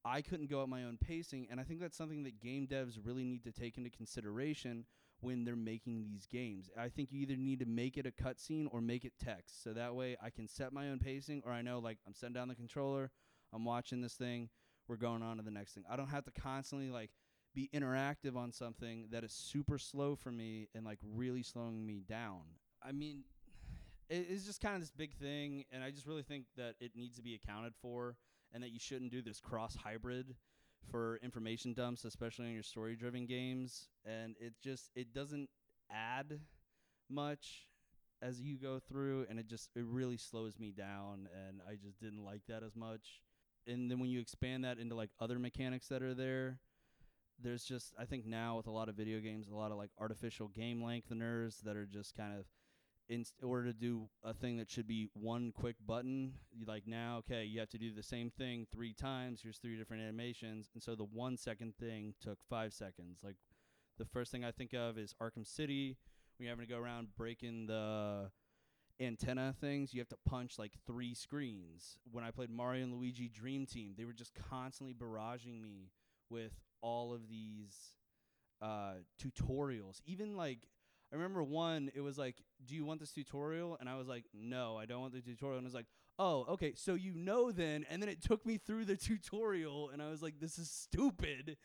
I 0.03 0.21
couldn't 0.21 0.49
go 0.49 0.61
at 0.61 0.69
my 0.69 0.83
own 0.83 0.97
pacing, 0.97 1.47
and 1.49 1.59
I 1.59 1.63
think 1.63 1.79
that's 1.79 1.97
something 1.97 2.23
that 2.23 2.39
game 2.39 2.67
devs 2.67 2.99
really 3.03 3.23
need 3.23 3.43
to 3.45 3.51
take 3.51 3.77
into 3.77 3.89
consideration 3.89 4.85
when 5.21 5.43
they're 5.43 5.55
making 5.55 6.03
these 6.03 6.25
games. 6.27 6.69
I 6.77 6.89
think 6.89 7.11
you 7.11 7.21
either 7.21 7.35
need 7.35 7.59
to 7.59 7.65
make 7.65 7.97
it 7.97 8.05
a 8.05 8.11
cutscene 8.11 8.67
or 8.71 8.81
make 8.81 9.05
it 9.05 9.13
text. 9.23 9.63
So 9.63 9.73
that 9.73 9.95
way 9.95 10.15
I 10.21 10.29
can 10.29 10.47
set 10.47 10.73
my 10.73 10.89
own 10.89 10.99
pacing 10.99 11.43
or 11.45 11.51
I 11.51 11.61
know 11.61 11.79
like 11.79 11.97
I'm 12.07 12.13
setting 12.13 12.33
down 12.33 12.47
the 12.47 12.55
controller, 12.55 13.11
I'm 13.53 13.65
watching 13.65 14.01
this 14.01 14.13
thing, 14.13 14.49
we're 14.87 14.95
going 14.95 15.21
on 15.21 15.37
to 15.37 15.43
the 15.43 15.51
next 15.51 15.73
thing. 15.73 15.83
I 15.89 15.95
don't 15.95 16.09
have 16.09 16.25
to 16.25 16.31
constantly 16.31 16.89
like 16.89 17.11
be 17.53 17.69
interactive 17.73 18.35
on 18.35 18.51
something 18.51 19.07
that 19.11 19.23
is 19.23 19.31
super 19.31 19.77
slow 19.77 20.15
for 20.15 20.31
me 20.31 20.67
and 20.73 20.85
like 20.85 20.99
really 21.03 21.43
slowing 21.43 21.85
me 21.85 22.01
down. 22.07 22.41
I 22.83 22.91
mean, 22.91 23.23
it's 24.09 24.45
just 24.45 24.61
kind 24.61 24.75
of 24.75 24.81
this 24.81 24.91
big 24.91 25.13
thing 25.15 25.65
and 25.71 25.83
I 25.83 25.91
just 25.91 26.07
really 26.07 26.23
think 26.23 26.45
that 26.57 26.75
it 26.79 26.91
needs 26.95 27.17
to 27.17 27.21
be 27.21 27.35
accounted 27.35 27.73
for 27.81 28.15
and 28.53 28.63
that 28.63 28.71
you 28.71 28.79
shouldn't 28.79 29.11
do 29.11 29.21
this 29.21 29.39
cross 29.39 29.75
hybrid 29.75 30.35
for 30.91 31.19
information 31.23 31.73
dumps, 31.73 32.05
especially 32.05 32.47
in 32.47 32.53
your 32.53 32.63
story 32.63 32.95
driven 32.95 33.25
games. 33.25 33.87
And 34.05 34.35
it 34.39 34.53
just 34.61 34.91
it 34.95 35.13
doesn't 35.13 35.49
add 35.91 36.39
much 37.09 37.67
as 38.21 38.41
you 38.41 38.57
go 38.57 38.79
through 38.79 39.25
and 39.29 39.39
it 39.39 39.47
just 39.47 39.69
it 39.75 39.85
really 39.85 40.17
slows 40.17 40.59
me 40.59 40.71
down 40.71 41.27
and 41.47 41.61
I 41.67 41.75
just 41.75 41.99
didn't 41.99 42.23
like 42.23 42.41
that 42.47 42.63
as 42.63 42.75
much. 42.75 43.21
And 43.67 43.89
then 43.89 43.99
when 43.99 44.09
you 44.09 44.19
expand 44.19 44.63
that 44.63 44.79
into 44.79 44.95
like 44.95 45.11
other 45.19 45.39
mechanics 45.39 45.87
that 45.87 46.01
are 46.01 46.13
there, 46.13 46.59
there's 47.41 47.63
just 47.63 47.93
I 47.99 48.05
think 48.05 48.25
now 48.25 48.57
with 48.57 48.67
a 48.67 48.71
lot 48.71 48.89
of 48.89 48.95
video 48.95 49.19
games, 49.19 49.47
a 49.47 49.55
lot 49.55 49.71
of 49.71 49.77
like 49.77 49.91
artificial 49.99 50.47
game 50.49 50.81
lengtheners 50.81 51.61
that 51.63 51.75
are 51.75 51.85
just 51.85 52.15
kind 52.15 52.37
of 52.37 52.45
in 53.09 53.25
order 53.41 53.65
to 53.65 53.73
do 53.73 54.07
a 54.23 54.33
thing 54.33 54.57
that 54.57 54.69
should 54.69 54.87
be 54.87 55.09
one 55.13 55.51
quick 55.51 55.75
button, 55.85 56.33
you 56.51 56.65
like 56.65 56.85
now, 56.85 57.17
okay, 57.17 57.43
you 57.43 57.59
have 57.59 57.69
to 57.69 57.79
do 57.79 57.91
the 57.91 58.03
same 58.03 58.29
thing 58.29 58.67
three 58.71 58.93
times. 58.93 59.41
Here's 59.41 59.57
three 59.57 59.77
different 59.77 60.03
animations, 60.03 60.69
and 60.75 60.83
so 60.83 60.95
the 60.95 61.05
one 61.05 61.35
second 61.35 61.73
thing 61.79 62.13
took 62.21 62.37
five 62.47 62.71
seconds. 62.71 63.19
Like 63.23 63.37
the 63.97 64.05
first 64.05 64.31
thing 64.31 64.45
I 64.45 64.51
think 64.51 64.73
of 64.73 64.97
is 64.99 65.15
Arkham 65.21 65.45
City. 65.45 65.97
When 66.37 66.45
you're 66.45 66.55
having 66.55 66.67
to 66.67 66.71
go 66.71 66.79
around 66.79 67.07
breaking 67.17 67.65
the 67.65 68.29
antenna 68.99 69.55
things, 69.59 69.91
you 69.93 69.99
have 69.99 70.09
to 70.09 70.17
punch 70.27 70.59
like 70.59 70.73
three 70.85 71.15
screens. 71.15 71.97
When 72.11 72.23
I 72.23 72.29
played 72.29 72.51
Mario 72.51 72.83
and 72.83 72.93
Luigi 72.93 73.27
Dream 73.27 73.65
Team, 73.65 73.95
they 73.97 74.05
were 74.05 74.13
just 74.13 74.33
constantly 74.49 74.93
barraging 74.93 75.61
me 75.61 75.89
with 76.29 76.53
all 76.81 77.11
of 77.13 77.27
these 77.27 77.75
uh, 78.61 79.01
tutorials. 79.19 79.99
Even 80.05 80.37
like 80.37 80.59
I 81.11 81.15
remember 81.15 81.43
one, 81.43 81.91
it 81.95 82.01
was 82.01 82.17
like, 82.17 82.35
Do 82.65 82.75
you 82.75 82.85
want 82.85 82.99
this 82.99 83.11
tutorial? 83.11 83.77
And 83.79 83.89
I 83.89 83.95
was 83.95 84.07
like, 84.07 84.25
No, 84.33 84.77
I 84.77 84.85
don't 84.85 85.01
want 85.01 85.13
the 85.13 85.21
tutorial. 85.21 85.57
And 85.57 85.65
it 85.65 85.69
was 85.69 85.73
like, 85.73 85.87
Oh, 86.17 86.45
okay, 86.49 86.73
so 86.75 86.95
you 86.95 87.13
know 87.15 87.51
then. 87.51 87.85
And 87.89 88.01
then 88.01 88.09
it 88.09 88.21
took 88.21 88.45
me 88.45 88.57
through 88.57 88.85
the 88.85 88.97
tutorial, 88.97 89.89
and 89.89 90.01
I 90.01 90.09
was 90.09 90.21
like, 90.21 90.39
This 90.39 90.57
is 90.57 90.69
stupid. 90.69 91.57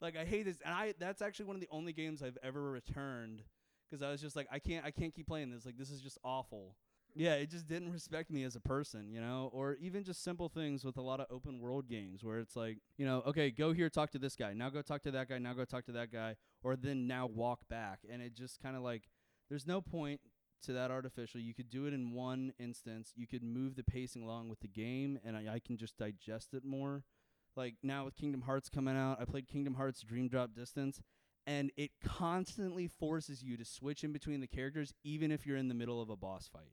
Like 0.00 0.16
I 0.16 0.24
hate 0.24 0.46
this, 0.46 0.58
and 0.64 0.74
I 0.74 0.94
that's 0.98 1.22
actually 1.22 1.46
one 1.46 1.56
of 1.56 1.60
the 1.60 1.68
only 1.70 1.92
games 1.92 2.22
I've 2.22 2.38
ever 2.42 2.60
returned 2.70 3.42
because 3.88 4.02
I 4.02 4.10
was 4.10 4.20
just 4.20 4.34
like, 4.34 4.48
I 4.50 4.58
can't, 4.58 4.84
I 4.84 4.90
can't 4.90 5.14
keep 5.14 5.28
playing 5.28 5.50
this. 5.50 5.64
Like 5.64 5.78
this 5.78 5.90
is 5.90 6.00
just 6.00 6.18
awful. 6.24 6.74
Yeah, 7.14 7.34
it 7.34 7.50
just 7.50 7.66
didn't 7.66 7.92
respect 7.92 8.30
me 8.30 8.42
as 8.44 8.56
a 8.56 8.60
person, 8.60 9.10
you 9.10 9.20
know, 9.20 9.50
or 9.52 9.76
even 9.80 10.02
just 10.02 10.24
simple 10.24 10.48
things 10.48 10.82
with 10.82 10.96
a 10.96 11.02
lot 11.02 11.20
of 11.20 11.26
open 11.30 11.60
world 11.60 11.86
games 11.86 12.24
where 12.24 12.38
it's 12.38 12.56
like, 12.56 12.78
you 12.96 13.04
know, 13.04 13.22
okay, 13.26 13.50
go 13.50 13.72
here, 13.72 13.90
talk 13.90 14.10
to 14.12 14.18
this 14.18 14.34
guy, 14.34 14.54
now 14.54 14.70
go 14.70 14.80
talk 14.80 15.02
to 15.02 15.10
that 15.10 15.28
guy, 15.28 15.36
now 15.38 15.52
go 15.52 15.66
talk 15.66 15.84
to 15.86 15.92
that 15.92 16.10
guy, 16.10 16.36
or 16.62 16.74
then 16.74 17.06
now 17.06 17.26
walk 17.26 17.68
back. 17.68 17.98
And 18.10 18.22
it 18.22 18.34
just 18.34 18.62
kind 18.62 18.76
of 18.76 18.82
like, 18.82 19.10
there's 19.50 19.66
no 19.66 19.82
point 19.82 20.22
to 20.62 20.72
that 20.72 20.90
artificial. 20.90 21.38
You 21.38 21.52
could 21.52 21.68
do 21.68 21.84
it 21.84 21.92
in 21.92 22.12
one 22.12 22.54
instance, 22.58 23.12
you 23.14 23.26
could 23.26 23.42
move 23.42 23.76
the 23.76 23.84
pacing 23.84 24.22
along 24.22 24.48
with 24.48 24.60
the 24.60 24.68
game, 24.68 25.18
and 25.22 25.36
I, 25.36 25.54
I 25.54 25.58
can 25.58 25.76
just 25.76 25.98
digest 25.98 26.54
it 26.54 26.64
more. 26.64 27.04
Like 27.56 27.74
now 27.82 28.06
with 28.06 28.16
Kingdom 28.16 28.42
Hearts 28.42 28.70
coming 28.70 28.96
out, 28.96 29.20
I 29.20 29.26
played 29.26 29.46
Kingdom 29.46 29.74
Hearts 29.74 30.00
Dream 30.00 30.28
Drop 30.28 30.54
Distance, 30.54 31.02
and 31.46 31.72
it 31.76 31.90
constantly 32.02 32.86
forces 32.86 33.42
you 33.42 33.58
to 33.58 33.66
switch 33.66 34.02
in 34.02 34.14
between 34.14 34.40
the 34.40 34.46
characters, 34.46 34.94
even 35.04 35.30
if 35.30 35.44
you're 35.46 35.58
in 35.58 35.68
the 35.68 35.74
middle 35.74 36.00
of 36.00 36.08
a 36.08 36.16
boss 36.16 36.48
fight 36.50 36.72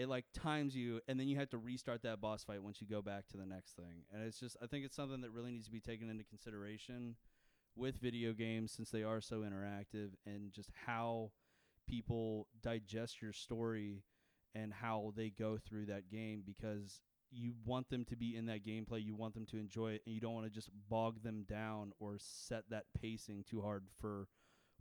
it 0.00 0.08
like 0.08 0.24
times 0.32 0.74
you 0.74 1.00
and 1.08 1.20
then 1.20 1.28
you 1.28 1.36
have 1.36 1.50
to 1.50 1.58
restart 1.58 2.02
that 2.02 2.22
boss 2.22 2.42
fight 2.42 2.62
once 2.62 2.80
you 2.80 2.86
go 2.86 3.02
back 3.02 3.28
to 3.28 3.36
the 3.36 3.44
next 3.44 3.76
thing. 3.76 4.04
And 4.12 4.24
it's 4.24 4.40
just 4.40 4.56
i 4.62 4.66
think 4.66 4.84
it's 4.84 4.96
something 4.96 5.20
that 5.20 5.30
really 5.30 5.50
needs 5.50 5.66
to 5.66 5.72
be 5.72 5.80
taken 5.80 6.08
into 6.08 6.24
consideration 6.24 7.16
with 7.76 7.96
video 7.96 8.32
games 8.32 8.72
since 8.72 8.90
they 8.90 9.02
are 9.02 9.20
so 9.20 9.40
interactive 9.40 10.10
and 10.24 10.52
just 10.52 10.70
how 10.86 11.30
people 11.86 12.48
digest 12.62 13.20
your 13.20 13.32
story 13.32 14.02
and 14.54 14.72
how 14.72 15.12
they 15.16 15.30
go 15.30 15.58
through 15.58 15.86
that 15.86 16.10
game 16.10 16.42
because 16.44 17.00
you 17.30 17.52
want 17.64 17.88
them 17.90 18.04
to 18.04 18.16
be 18.16 18.36
in 18.36 18.46
that 18.46 18.64
gameplay 18.66 19.04
you 19.04 19.14
want 19.14 19.34
them 19.34 19.46
to 19.46 19.58
enjoy 19.58 19.92
it 19.92 20.02
and 20.06 20.14
you 20.14 20.20
don't 20.20 20.34
want 20.34 20.46
to 20.46 20.52
just 20.52 20.70
bog 20.88 21.22
them 21.22 21.44
down 21.48 21.92
or 22.00 22.16
set 22.18 22.64
that 22.70 22.84
pacing 23.00 23.44
too 23.48 23.60
hard 23.60 23.84
for 24.00 24.28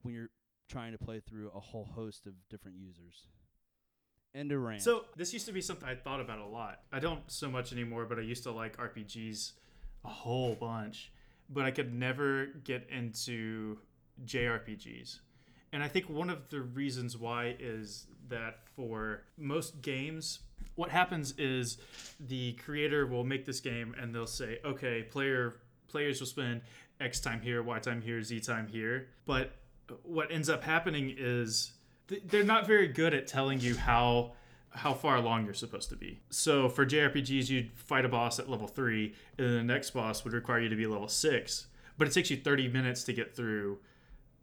when 0.02 0.16
you're 0.16 0.30
trying 0.70 0.94
to 0.94 0.98
play 0.98 1.20
through 1.20 1.52
a 1.54 1.60
whole 1.60 1.90
host 1.94 2.26
of 2.26 2.34
different 2.50 2.78
users 2.78 3.28
and 4.34 4.52
a 4.52 4.58
rant. 4.58 4.82
So 4.82 5.06
this 5.16 5.34
used 5.34 5.46
to 5.48 5.54
be 5.54 5.62
something 5.62 5.88
I 5.88 5.96
thought 5.96 6.20
about 6.20 6.40
a 6.40 6.46
lot. 6.46 6.82
I 6.92 7.00
don't 7.00 7.22
so 7.28 7.50
much 7.50 7.72
anymore, 7.72 8.06
but 8.06 8.20
I 8.20 8.22
used 8.22 8.44
to 8.44 8.52
like 8.52 8.78
RPGs 8.78 9.54
a 10.06 10.10
whole 10.10 10.56
bunch. 10.56 11.12
But 11.50 11.66
I 11.66 11.72
could 11.72 11.94
never 11.94 12.48
get 12.64 12.88
into 12.90 13.80
JRPGs. 14.26 15.20
And 15.72 15.84
I 15.84 15.88
think 15.88 16.10
one 16.10 16.30
of 16.30 16.50
the 16.50 16.62
reasons 16.62 17.18
why 17.18 17.56
is 17.60 18.08
that 18.28 18.60
for 18.76 19.24
most 19.38 19.82
games, 19.82 20.40
what 20.76 20.90
happens 20.90 21.34
is 21.38 21.78
the 22.20 22.54
creator 22.54 23.06
will 23.06 23.24
make 23.24 23.46
this 23.46 23.60
game 23.60 23.96
and 24.00 24.14
they'll 24.14 24.28
say, 24.28 24.60
okay, 24.64 25.04
player 25.04 25.56
players 25.88 26.20
will 26.20 26.28
spend 26.28 26.62
X 27.00 27.20
time 27.20 27.42
here, 27.42 27.64
Y 27.64 27.80
time 27.80 28.02
here, 28.02 28.22
Z 28.22 28.42
time 28.42 28.68
here. 28.68 29.08
But 29.26 29.52
what 30.04 30.32
ends 30.32 30.50
up 30.50 30.64
happening 30.64 31.16
is 31.18 31.72
they're 32.26 32.44
not 32.44 32.68
very 32.68 32.88
good 32.88 33.14
at 33.14 33.28
telling 33.28 33.60
you 33.60 33.76
how 33.76 34.34
how 34.72 34.94
far 34.94 35.16
along 35.16 35.46
you're 35.46 35.54
supposed 35.54 35.90
to 35.90 35.96
be. 35.96 36.20
So 36.30 36.70
for 36.70 36.86
JRPGs, 36.86 37.50
you'd 37.50 37.72
fight 37.74 38.06
a 38.06 38.10
boss 38.10 38.38
at 38.40 38.50
level 38.50 38.68
three, 38.68 39.16
and 39.38 39.48
then 39.48 39.56
the 39.56 39.74
next 39.74 39.92
boss 39.92 40.24
would 40.24 40.34
require 40.34 40.60
you 40.62 40.70
to 40.70 40.76
be 40.76 40.86
level 40.86 41.08
six. 41.08 41.68
But 41.98 42.08
it 42.08 42.14
takes 42.14 42.30
you 42.30 42.38
30 42.38 42.68
minutes 42.70 43.04
to 43.06 43.14
get 43.14 43.36
through 43.36 43.80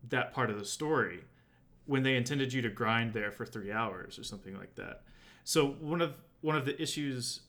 that 0.09 0.33
part 0.33 0.51
of 0.51 0.59
the 0.59 0.65
story 0.65 1.21
when 1.87 2.03
they 2.03 2.17
intended 2.17 2.53
you 2.53 2.61
to 2.63 2.69
grind 2.69 3.13
there 3.13 3.31
for 3.31 3.47
three 3.47 3.71
hours 3.71 4.19
or 4.19 4.25
something 4.25 4.57
like 4.59 4.75
that. 4.75 5.03
So 5.45 5.69
one 5.81 6.03
of 6.03 6.15
one 6.41 6.57
of 6.57 6.65
the 6.65 6.81
issues 6.81 7.41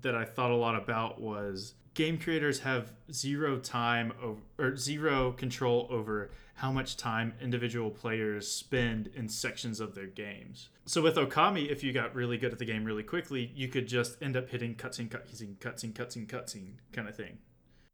that 0.00 0.14
I 0.14 0.24
thought 0.24 0.50
a 0.50 0.56
lot 0.56 0.76
about 0.76 1.20
was 1.20 1.74
game 1.94 2.18
creators 2.18 2.60
have 2.60 2.92
zero 3.12 3.58
time 3.58 4.12
over, 4.22 4.40
or 4.58 4.76
zero 4.76 5.32
control 5.32 5.86
over 5.90 6.30
how 6.54 6.70
much 6.70 6.96
time 6.96 7.34
individual 7.40 7.90
players 7.90 8.50
spend 8.50 9.08
in 9.14 9.28
sections 9.28 9.80
of 9.80 9.94
their 9.94 10.06
games. 10.06 10.68
So 10.84 11.02
with 11.02 11.16
Okami, 11.16 11.70
if 11.70 11.82
you 11.82 11.92
got 11.92 12.14
really 12.14 12.36
good 12.36 12.52
at 12.52 12.58
the 12.58 12.64
game 12.64 12.84
really 12.84 13.02
quickly, 13.02 13.50
you 13.54 13.68
could 13.68 13.86
just 13.86 14.22
end 14.22 14.36
up 14.36 14.48
hitting 14.48 14.74
cutscene, 14.74 15.08
cutscene, 15.08 15.56
cutscene, 15.56 15.92
cutscene, 15.92 16.26
cutscene 16.26 16.74
kind 16.92 17.08
of 17.08 17.16
thing. 17.16 17.38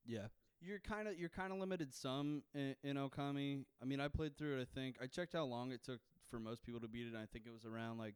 Yeah. 0.07 0.27
You're 0.61 0.81
kind 0.81 1.07
of 1.07 1.17
you're 1.17 1.29
kind 1.29 1.53
of 1.53 1.59
limited 1.59 1.95
some 1.95 2.43
in, 2.53 2.75
in 2.83 2.97
Okami. 2.97 3.65
I 3.81 3.85
mean, 3.85 4.01
I 4.01 4.09
played 4.09 4.37
through 4.37 4.59
it. 4.59 4.63
I 4.63 4.67
think 4.75 4.97
I 5.01 5.07
checked 5.07 5.35
how 5.35 5.45
long 5.45 5.71
it 5.71 5.85
took 5.85 6.01
for 6.31 6.41
most 6.41 6.65
people 6.65 6.81
to 6.81 6.89
beat 6.89 7.07
it. 7.07 7.15
and 7.15 7.17
I 7.17 7.27
think 7.33 7.47
it 7.47 7.53
was 7.53 7.65
around 7.65 7.99
like 7.99 8.15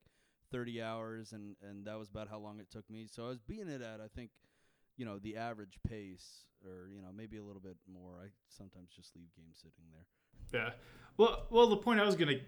30 0.51 0.83
hours, 0.83 1.33
and 1.33 1.55
and 1.63 1.87
that 1.87 1.97
was 1.99 2.09
about 2.09 2.29
how 2.29 2.41
long 2.41 2.59
it 2.59 2.67
took 2.69 2.91
me. 2.91 3.07
So 3.09 3.27
I 3.27 3.29
was 3.29 3.39
beating 3.39 3.69
it 3.69 3.81
at 3.81 4.01
I 4.01 4.09
think 4.13 4.31
you 4.97 5.05
know 5.05 5.19
the 5.19 5.37
average 5.37 5.79
pace 5.89 6.45
or 6.65 6.89
you 6.91 7.01
know 7.01 7.09
maybe 7.15 7.37
a 7.39 7.43
little 7.43 7.61
bit 7.61 7.77
more 7.93 8.21
i 8.23 8.29
sometimes 8.49 8.91
just 8.95 9.17
leave 9.17 9.35
games 9.37 9.59
sitting 9.59 9.91
there 9.91 10.07
yeah. 10.53 10.71
Well 11.17 11.47
well 11.51 11.69
the 11.69 11.77
point 11.77 12.01
i 12.01 12.05
was 12.05 12.17
to 12.17 12.41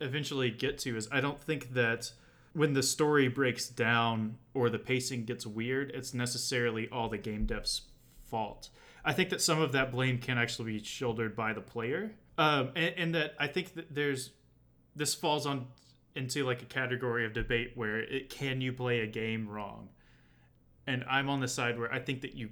eventually 0.00 0.50
get 0.50 0.78
to 0.78 0.96
is 0.96 1.08
i 1.12 1.20
don't 1.20 1.40
think 1.40 1.74
that 1.74 2.12
when 2.52 2.72
the 2.72 2.82
story 2.82 3.28
breaks 3.28 3.68
down 3.68 4.36
or 4.52 4.68
the 4.70 4.78
pacing 4.78 5.24
gets 5.24 5.46
weird 5.46 5.90
it's 5.92 6.12
necessarily 6.14 6.88
all 6.90 7.08
the 7.08 7.18
game 7.18 7.46
devs 7.46 7.82
fault. 8.24 8.70
I 9.06 9.12
think 9.12 9.28
that 9.30 9.42
some 9.42 9.60
of 9.60 9.72
that 9.72 9.92
blame 9.92 10.18
can 10.18 10.38
actually 10.38 10.72
be 10.72 10.82
shouldered 10.82 11.36
by 11.36 11.52
the 11.52 11.60
player 11.60 12.12
um, 12.38 12.70
and, 12.74 12.94
and 12.96 13.14
that 13.14 13.34
i 13.38 13.46
think 13.46 13.74
that 13.74 13.94
there's 13.94 14.30
this 14.96 15.14
falls 15.14 15.46
on 15.46 15.66
into 16.14 16.44
like 16.44 16.62
a 16.62 16.66
category 16.66 17.26
of 17.26 17.32
debate 17.32 17.72
where 17.74 18.00
it 18.00 18.30
can 18.30 18.60
you 18.60 18.72
play 18.72 19.00
a 19.00 19.06
game 19.06 19.48
wrong? 19.48 19.88
And 20.86 21.04
I'm 21.08 21.28
on 21.28 21.40
the 21.40 21.48
side 21.48 21.78
where 21.78 21.92
I 21.92 21.98
think 21.98 22.20
that 22.22 22.34
you 22.34 22.50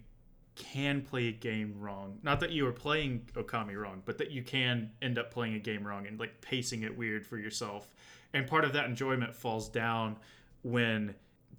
can 0.55 1.03
play 1.03 1.29
a 1.29 1.33
game 1.33 1.75
wrong. 1.79 2.19
Not 2.23 2.41
that 2.41 2.51
you 2.51 2.67
are 2.67 2.73
playing 2.73 3.29
Okami 3.35 3.77
wrong, 3.77 4.03
but 4.05 4.19
that 4.19 4.31
you 4.31 4.43
can 4.43 4.91
end 5.01 5.19
up 5.19 5.31
playing 5.31 5.55
a 5.55 5.59
game 5.59 5.87
wrong 5.87 6.07
and 6.07 6.19
like 6.19 6.41
pacing 6.41 6.83
it 6.83 6.97
weird 6.97 7.27
for 7.27 7.39
yourself. 7.39 7.95
And 8.35 8.47
part 8.47 8.65
of 8.65 8.73
that 8.75 8.87
enjoyment 8.87 9.35
falls 9.35 9.69
down 9.69 10.17
when 10.63 11.15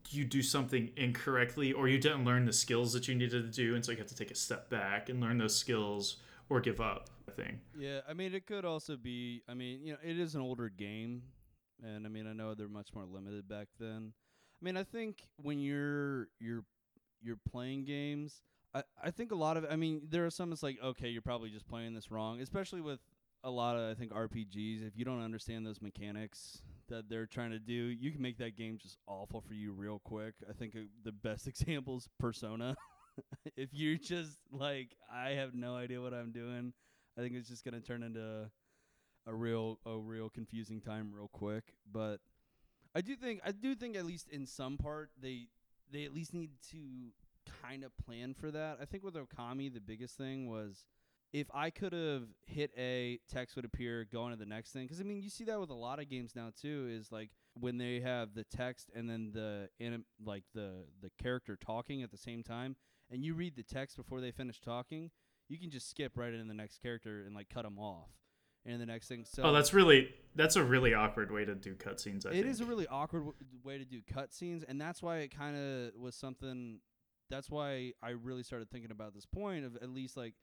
you 0.10 0.26
do 0.26 0.42
something 0.42 0.92
incorrectly 0.98 1.72
or 1.74 1.88
you 1.88 1.98
didn't 1.98 2.26
learn 2.26 2.46
the 2.46 2.54
skills 2.54 2.94
that 2.94 3.08
you 3.08 3.16
needed 3.16 3.44
to 3.44 3.64
do 3.64 3.74
and 3.74 3.86
so 3.86 3.92
you 3.92 3.98
have 3.98 4.08
to 4.08 4.16
take 4.16 4.32
a 4.32 4.36
step 4.36 4.70
back 4.70 5.08
and 5.08 5.22
learn 5.22 5.38
those 5.38 5.56
skills 5.56 6.18
or 6.50 6.60
give 6.60 6.82
up 6.82 7.10
I 7.28 7.32
think. 7.32 7.60
Yeah, 7.78 8.02
I 8.08 8.14
mean 8.14 8.34
it 8.34 8.46
could 8.46 8.66
also 8.66 8.98
be 8.98 9.44
I 9.48 9.54
mean, 9.54 9.80
you 9.82 9.94
know, 9.94 10.00
it 10.04 10.20
is 10.20 10.36
an 10.36 10.42
older 10.42 10.68
game 10.68 11.22
and 11.82 12.06
I 12.06 12.10
mean 12.10 12.28
I 12.28 12.34
know 12.34 12.54
they're 12.54 12.68
much 12.68 12.90
more 12.94 13.06
limited 13.06 13.48
back 13.48 13.68
then. 13.80 14.14
I 14.62 14.66
mean, 14.66 14.78
I 14.78 14.84
think 14.84 15.24
when 15.38 15.60
you're 15.60 16.30
you're 16.40 16.64
you're 17.22 17.40
playing 17.50 17.86
games, 17.86 18.42
I 18.74 18.84
I 19.02 19.12
think 19.12 19.32
a 19.32 19.36
lot 19.36 19.58
of 19.58 19.66
I 19.70 19.76
mean, 19.76 20.02
there 20.10 20.26
are 20.26 20.30
some 20.30 20.52
it's 20.52 20.64
like 20.64 20.78
okay, 20.84 21.10
you're 21.10 21.22
probably 21.22 21.50
just 21.50 21.68
playing 21.68 21.94
this 21.94 22.12
wrong, 22.12 22.42
especially 22.42 22.82
with 22.82 23.00
a 23.44 23.50
lot 23.50 23.76
of 23.76 23.92
I 23.92 23.94
think 23.94 24.12
RPGs. 24.12 24.86
If 24.86 24.98
you 24.98 25.06
don't 25.06 25.22
understand 25.22 25.66
those 25.66 25.82
mechanics 25.82 26.62
that 26.90 27.10
they're 27.10 27.26
trying 27.26 27.52
to 27.52 27.60
do, 27.60 27.74
you 27.74 28.12
can 28.12 28.22
make 28.22 28.38
that 28.38 28.56
game 28.56 28.78
just 28.82 28.98
awful 29.08 29.42
for 29.42 29.54
you 29.54 29.72
real 29.74 30.00
quick. 30.04 30.36
I 30.50 30.54
think 30.54 30.76
uh, 30.76 30.80
the 31.04 31.12
best 31.12 31.48
example 31.48 31.98
is 31.98 32.10
Persona. 32.20 32.76
if 33.56 33.70
you're 33.74 33.98
just 33.98 34.38
like, 34.52 34.96
I 35.12 35.32
have 35.32 35.54
no 35.54 35.76
idea 35.76 36.02
what 36.02 36.14
I'm 36.14 36.32
doing, 36.32 36.74
I 37.18 37.22
think 37.22 37.36
it's 37.36 37.50
just 37.50 37.64
gonna 37.64 37.82
turn 37.82 38.04
into 38.04 38.50
a 39.26 39.34
real 39.34 39.80
a 39.86 39.98
real 39.98 40.30
confusing 40.30 40.82
time 40.82 41.12
real 41.14 41.30
quick. 41.32 41.74
But 41.92 42.20
I 42.96 43.02
do 43.02 43.16
think 43.16 43.42
I 43.46 43.52
do 43.52 43.76
think 43.76 43.96
at 43.96 44.06
least 44.06 44.30
in 44.30 44.46
some 44.46 44.78
part 44.78 45.10
they 45.22 45.48
they 45.92 46.06
at 46.06 46.14
least 46.14 46.34
need 46.34 46.52
to 46.72 47.12
kind 47.62 47.84
of 47.84 47.96
plan 47.98 48.34
for 48.34 48.52
that. 48.52 48.78
I 48.82 48.86
think 48.86 49.04
with 49.04 49.16
Okami 49.16 49.74
the 49.74 49.80
biggest 49.82 50.18
thing 50.18 50.50
was 50.50 50.86
if 51.32 51.48
I 51.54 51.70
could 51.72 51.94
have 51.94 52.24
hit 52.46 52.72
A, 52.78 53.20
text 53.28 53.56
would 53.56 53.66
appear, 53.66 54.06
go 54.12 54.22
on 54.22 54.32
to 54.32 54.38
the 54.38 54.46
next 54.46 54.72
thing. 54.72 54.86
Because 54.86 55.00
I 55.02 55.04
mean, 55.04 55.22
you 55.22 55.30
see 55.30 55.46
that 55.46 55.60
with 55.60 55.72
a 55.72 55.76
lot 55.76 56.00
of 56.00 56.08
games 56.10 56.36
now 56.36 56.52
too. 56.60 56.88
Is 56.92 57.12
like 57.12 57.32
when 57.60 57.78
they 57.78 58.00
have 58.02 58.34
the 58.36 58.44
text 58.44 58.92
and 58.96 59.10
then 59.10 59.32
the 59.34 59.70
anim- 59.80 60.06
like 60.24 60.44
the 60.54 60.86
the 61.02 61.10
character 61.22 61.56
talking 61.56 62.04
at 62.04 62.12
the 62.12 62.18
same 62.18 62.44
time, 62.44 62.76
and 63.10 63.24
you 63.24 63.34
read 63.34 63.56
the 63.56 63.64
text 63.64 63.98
before 63.98 64.22
they 64.22 64.32
finish 64.32 64.60
talking, 64.62 65.10
you 65.50 65.58
can 65.58 65.72
just 65.72 65.90
skip 65.90 66.18
right 66.18 66.34
into 66.34 66.46
the 66.48 66.54
next 66.54 66.82
character 66.82 67.24
and 67.26 67.34
like 67.36 67.50
cut 67.50 67.64
them 67.64 67.80
off. 67.80 68.10
And 68.66 68.80
the 68.80 68.86
next 68.86 69.10
thing, 69.10 69.26
so 69.26 69.44
Oh, 69.44 69.52
that's 69.52 69.74
really 69.74 70.14
that's 70.36 70.56
a 70.56 70.64
really 70.64 70.94
awkward 70.94 71.32
way 71.32 71.44
to 71.46 71.54
do 71.56 71.74
cutscenes. 71.76 72.26
I 72.26 72.30
it 72.30 72.34
think. 72.34 72.46
is 72.46 72.62
a 72.62 72.66
really 72.66 72.88
awkward 72.88 73.20
w- 73.26 73.36
way 73.62 73.78
to 73.78 73.84
do 73.86 74.02
cutscenes, 74.02 74.64
and 74.68 74.80
that's 74.80 75.02
why 75.02 75.18
it 75.18 75.36
kind 75.36 75.58
of 75.58 76.00
was 76.00 76.16
something. 76.16 76.80
That's 77.34 77.50
why 77.50 77.94
I 78.04 78.12
really 78.12 78.44
started 78.44 78.70
thinking 78.70 78.92
about 78.92 79.14
this 79.14 79.26
point 79.26 79.66
of 79.66 79.76
at 79.78 79.90
least 79.90 80.16
like, 80.16 80.36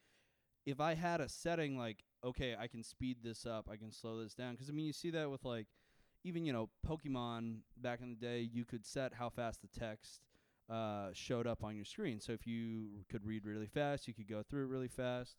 if 0.67 0.81
I 0.81 0.95
had 0.95 1.21
a 1.21 1.29
setting 1.29 1.79
like, 1.79 2.03
okay, 2.25 2.57
I 2.59 2.67
can 2.67 2.83
speed 2.83 3.19
this 3.23 3.47
up, 3.47 3.69
I 3.73 3.77
can 3.77 3.93
slow 3.93 4.21
this 4.21 4.35
down, 4.35 4.55
because 4.55 4.69
I 4.69 4.73
mean, 4.73 4.87
you 4.87 4.93
see 4.93 5.11
that 5.11 5.31
with 5.31 5.45
like, 5.45 5.69
even 6.25 6.45
you 6.45 6.53
know, 6.53 6.69
Pokemon 6.87 7.61
back 7.77 8.01
in 8.03 8.11
the 8.11 8.17
day, 8.17 8.41
you 8.41 8.65
could 8.65 8.85
set 8.85 9.15
how 9.15 9.29
fast 9.31 9.63
the 9.63 9.81
text 9.81 10.21
uh, 10.69 11.11
showed 11.13 11.47
up 11.47 11.63
on 11.63 11.77
your 11.77 11.85
screen. 11.85 12.21
So 12.21 12.33
if 12.33 12.47
you 12.47 13.05
could 13.09 13.25
read 13.25 13.47
really 13.47 13.69
fast, 13.69 14.09
you 14.09 14.15
could 14.15 14.29
go 14.29 14.43
through 14.43 14.65
it 14.65 14.69
really 14.69 14.89
fast. 14.89 15.37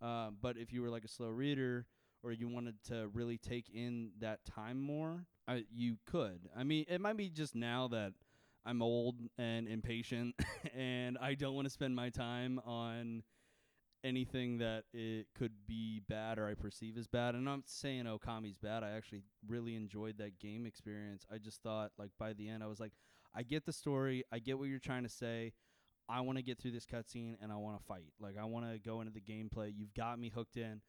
Uh, 0.00 0.30
but 0.40 0.56
if 0.56 0.72
you 0.72 0.82
were 0.82 0.90
like 0.90 1.04
a 1.04 1.08
slow 1.08 1.28
reader, 1.28 1.86
or 2.24 2.32
you 2.32 2.48
wanted 2.48 2.76
to 2.84 3.08
really 3.12 3.36
take 3.36 3.68
in 3.74 4.12
that 4.20 4.44
time 4.44 4.80
more, 4.80 5.26
I, 5.48 5.64
you 5.74 5.96
could. 6.06 6.48
I 6.56 6.62
mean, 6.62 6.84
it 6.88 7.00
might 7.00 7.16
be 7.16 7.28
just 7.28 7.56
now 7.56 7.88
that 7.88 8.12
I'm 8.64 8.82
old 8.82 9.16
and 9.38 9.68
impatient, 9.68 10.34
and 10.76 11.18
I 11.18 11.34
don't 11.34 11.54
want 11.54 11.66
to 11.66 11.70
spend 11.70 11.94
my 11.94 12.10
time 12.10 12.60
on 12.64 13.22
anything 14.04 14.58
that 14.58 14.84
it 14.92 15.26
could 15.36 15.52
be 15.66 16.00
bad 16.08 16.38
or 16.38 16.48
I 16.48 16.54
perceive 16.54 16.96
as 16.98 17.06
bad. 17.06 17.34
And 17.34 17.48
I'm 17.48 17.56
not 17.56 17.68
saying 17.68 18.06
oh, 18.06 18.18
Okami's 18.18 18.58
bad. 18.58 18.82
I 18.82 18.90
actually 18.90 19.22
really 19.46 19.76
enjoyed 19.76 20.18
that 20.18 20.40
game 20.40 20.66
experience. 20.66 21.24
I 21.32 21.38
just 21.38 21.62
thought, 21.62 21.92
like, 21.98 22.10
by 22.18 22.32
the 22.32 22.48
end, 22.48 22.62
I 22.62 22.66
was 22.66 22.80
like, 22.80 22.92
I 23.34 23.42
get 23.42 23.64
the 23.64 23.72
story. 23.72 24.24
I 24.32 24.38
get 24.40 24.58
what 24.58 24.68
you're 24.68 24.78
trying 24.78 25.04
to 25.04 25.08
say. 25.08 25.52
I 26.08 26.20
want 26.20 26.38
to 26.38 26.42
get 26.42 26.58
through 26.58 26.72
this 26.72 26.84
cutscene 26.84 27.36
and 27.40 27.52
I 27.52 27.56
want 27.56 27.78
to 27.78 27.84
fight. 27.84 28.12
Like, 28.20 28.36
I 28.40 28.44
want 28.44 28.70
to 28.70 28.78
go 28.78 29.00
into 29.00 29.12
the 29.12 29.20
gameplay. 29.20 29.72
You've 29.74 29.94
got 29.94 30.18
me 30.18 30.30
hooked 30.34 30.56
in 30.56 30.80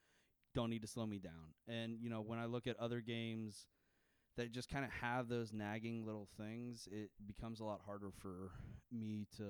don't 0.54 0.70
need 0.70 0.82
to 0.82 0.88
slow 0.88 1.06
me 1.06 1.18
down. 1.18 1.52
And 1.68 1.98
you 2.00 2.08
know, 2.08 2.20
when 2.20 2.38
I 2.38 2.46
look 2.46 2.66
at 2.66 2.78
other 2.78 3.00
games 3.00 3.66
that 4.36 4.52
just 4.52 4.68
kind 4.68 4.84
of 4.84 4.90
have 4.90 5.28
those 5.28 5.52
nagging 5.52 6.04
little 6.04 6.28
things, 6.36 6.88
it 6.90 7.10
becomes 7.26 7.60
a 7.60 7.64
lot 7.64 7.80
harder 7.84 8.10
for 8.20 8.50
me 8.92 9.26
to 9.36 9.44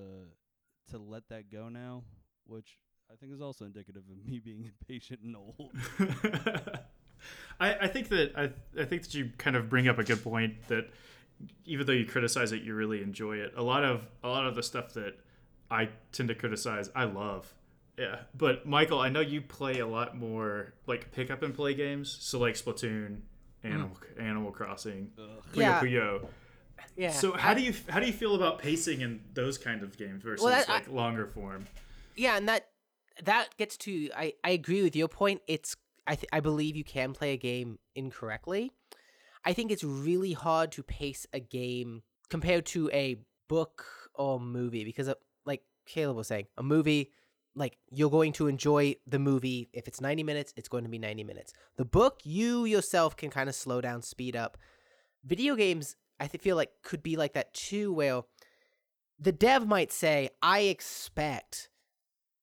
to 0.90 0.98
let 0.98 1.28
that 1.30 1.50
go 1.50 1.68
now, 1.68 2.02
which 2.46 2.78
I 3.10 3.16
think 3.16 3.32
is 3.32 3.40
also 3.40 3.64
indicative 3.64 4.02
of 4.10 4.26
me 4.30 4.38
being 4.38 4.70
impatient 4.80 5.20
and 5.20 5.36
old. 5.36 5.72
I, 7.60 7.74
I 7.74 7.86
think 7.88 8.08
that 8.08 8.32
I, 8.36 8.50
I 8.80 8.84
think 8.84 9.02
that 9.02 9.14
you 9.14 9.30
kind 9.38 9.56
of 9.56 9.70
bring 9.70 9.88
up 9.88 9.98
a 9.98 10.04
good 10.04 10.22
point 10.22 10.68
that 10.68 10.90
even 11.64 11.86
though 11.86 11.92
you 11.92 12.06
criticize 12.06 12.52
it, 12.52 12.62
you 12.62 12.74
really 12.74 13.02
enjoy 13.02 13.36
it. 13.36 13.54
A 13.56 13.62
lot 13.62 13.84
of 13.84 14.06
a 14.22 14.28
lot 14.28 14.46
of 14.46 14.54
the 14.54 14.62
stuff 14.62 14.94
that 14.94 15.18
I 15.70 15.88
tend 16.12 16.28
to 16.28 16.34
criticize, 16.34 16.90
I 16.94 17.04
love. 17.04 17.52
Yeah, 17.98 18.18
but 18.36 18.66
Michael, 18.66 18.98
I 18.98 19.08
know 19.08 19.20
you 19.20 19.40
play 19.40 19.78
a 19.78 19.86
lot 19.86 20.16
more 20.16 20.74
like 20.86 21.12
pick 21.12 21.30
up 21.30 21.42
and 21.42 21.54
play 21.54 21.74
games, 21.74 22.16
so 22.20 22.38
like 22.40 22.54
Splatoon, 22.54 23.20
Animal 23.64 23.96
Animal 24.18 24.52
Crossing, 24.52 25.10
Puyo 25.16 25.56
Yeah. 25.56 25.80
Puyo. 25.80 26.28
Yeah. 26.96 27.12
So 27.12 27.32
how 27.32 27.54
do 27.54 27.62
you 27.62 27.74
how 27.88 27.98
do 28.00 28.06
you 28.06 28.12
feel 28.12 28.34
about 28.34 28.58
pacing 28.58 29.00
in 29.00 29.20
those 29.32 29.58
kind 29.58 29.82
of 29.82 29.96
games 29.96 30.22
versus 30.22 30.46
that- 30.46 30.68
I- 30.68 30.74
like 30.74 30.88
longer 30.88 31.26
form? 31.26 31.66
Yeah, 32.14 32.36
and 32.36 32.48
that 32.48 32.68
that 33.22 33.56
gets 33.56 33.76
to 33.78 34.10
I 34.16 34.34
I 34.44 34.50
agree 34.50 34.82
with 34.82 34.94
your 34.94 35.08
point. 35.08 35.40
It's 35.46 35.76
I 36.06 36.14
th- 36.16 36.28
I 36.32 36.40
believe 36.40 36.76
you 36.76 36.84
can 36.84 37.12
play 37.14 37.32
a 37.32 37.36
game 37.36 37.78
incorrectly. 37.94 38.70
I 39.44 39.52
think 39.52 39.70
it's 39.70 39.84
really 39.84 40.32
hard 40.32 40.72
to 40.72 40.82
pace 40.82 41.26
a 41.32 41.40
game 41.40 42.02
compared 42.28 42.66
to 42.66 42.90
a 42.92 43.16
book 43.48 43.84
or 44.14 44.40
movie 44.40 44.84
because 44.84 45.08
uh, 45.08 45.14
like 45.44 45.62
Caleb 45.86 46.16
was 46.16 46.28
saying, 46.28 46.46
a 46.56 46.62
movie 46.62 47.12
like 47.56 47.78
you're 47.90 48.10
going 48.10 48.32
to 48.32 48.48
enjoy 48.48 48.96
the 49.06 49.18
movie 49.18 49.68
if 49.72 49.86
it's 49.86 50.00
90 50.00 50.22
minutes, 50.22 50.52
it's 50.56 50.68
going 50.68 50.84
to 50.84 50.90
be 50.90 50.98
90 50.98 51.24
minutes. 51.24 51.52
The 51.76 51.84
book 51.84 52.20
you 52.24 52.64
yourself 52.64 53.16
can 53.16 53.30
kind 53.30 53.48
of 53.48 53.54
slow 53.54 53.80
down, 53.80 54.02
speed 54.02 54.36
up. 54.36 54.58
Video 55.24 55.54
games 55.54 55.96
I 56.20 56.28
feel 56.28 56.56
like 56.56 56.70
could 56.82 57.02
be 57.02 57.16
like 57.16 57.34
that 57.34 57.52
too 57.54 57.92
where 57.92 58.22
the 59.18 59.32
dev 59.32 59.66
might 59.66 59.92
say, 59.92 60.30
I 60.42 60.60
expect 60.60 61.68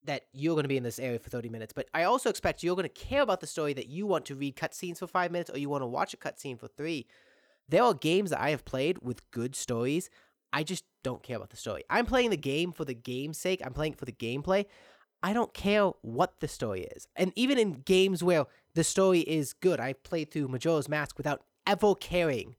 that 0.04 0.24
you're 0.34 0.56
going 0.56 0.64
to 0.64 0.70
be 0.70 0.78
in 0.78 0.84
this 0.84 1.00
area 1.00 1.20
for 1.20 1.30
30 1.30 1.50
minutes, 1.50 1.74
but 1.74 1.88
I 1.94 2.04
also 2.04 2.30
expect 2.30 2.64
you're 2.64 2.76
going 2.76 2.90
to 2.90 2.90
care 2.90 3.22
about 3.22 3.40
the 3.40 3.48
story 3.48 3.74
that 3.74 3.88
you 3.88 4.08
want 4.08 4.26
to 4.26 4.36
read 4.36 4.56
cutscenes 4.56 4.98
for 4.98 5.08
five 5.08 5.32
minutes 5.32 5.50
or 5.50 5.58
you 5.58 5.70
want 5.70 5.84
to 5.84 5.88
watch 5.88 6.14
a 6.14 6.18
cutscene 6.18 6.60
for 6.60 6.68
three. 6.68 7.06
There 7.70 7.84
are 7.84 7.94
games 7.94 8.32
that 8.32 8.42
I 8.42 8.50
have 8.50 8.66
played 8.66 9.00
with 9.02 9.30
good 9.32 9.56
stories. 9.56 10.10
I 10.52 10.64
just 10.64 10.86
don't 11.04 11.24
care 11.24 11.38
about 11.38 11.52
the 11.52 11.58
story. 11.58 11.84
I'm 11.90 12.06
playing 12.06 12.32
the 12.32 12.38
game 12.38 12.72
for 12.72 12.84
the 12.84 12.94
game's 12.94 13.38
sake, 13.38 13.62
I'm 13.64 13.74
playing 13.74 13.94
it 13.94 14.00
for 14.00 14.06
the 14.06 14.12
gameplay. 14.12 14.66
I 15.24 15.34
don't 15.34 15.54
care 15.54 15.92
what 16.02 16.40
the 16.40 16.48
story 16.48 16.82
is. 16.96 17.08
And 17.16 17.32
even 17.36 17.58
in 17.58 17.82
games 17.86 18.24
where 18.24 18.46
the 18.74 18.84
story 18.84 19.20
is 19.20 19.54
good, 19.54 19.80
I 19.80 19.94
played 19.94 20.32
through 20.32 20.48
Majora's 20.48 20.90
Mask 20.90 21.18
without 21.18 21.44
ever 21.68 21.94
caring 21.96 22.56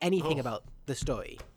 anything 0.00 0.38
Oh. 0.38 0.40
about 0.40 0.64
the 0.86 0.94
story. 0.94 1.38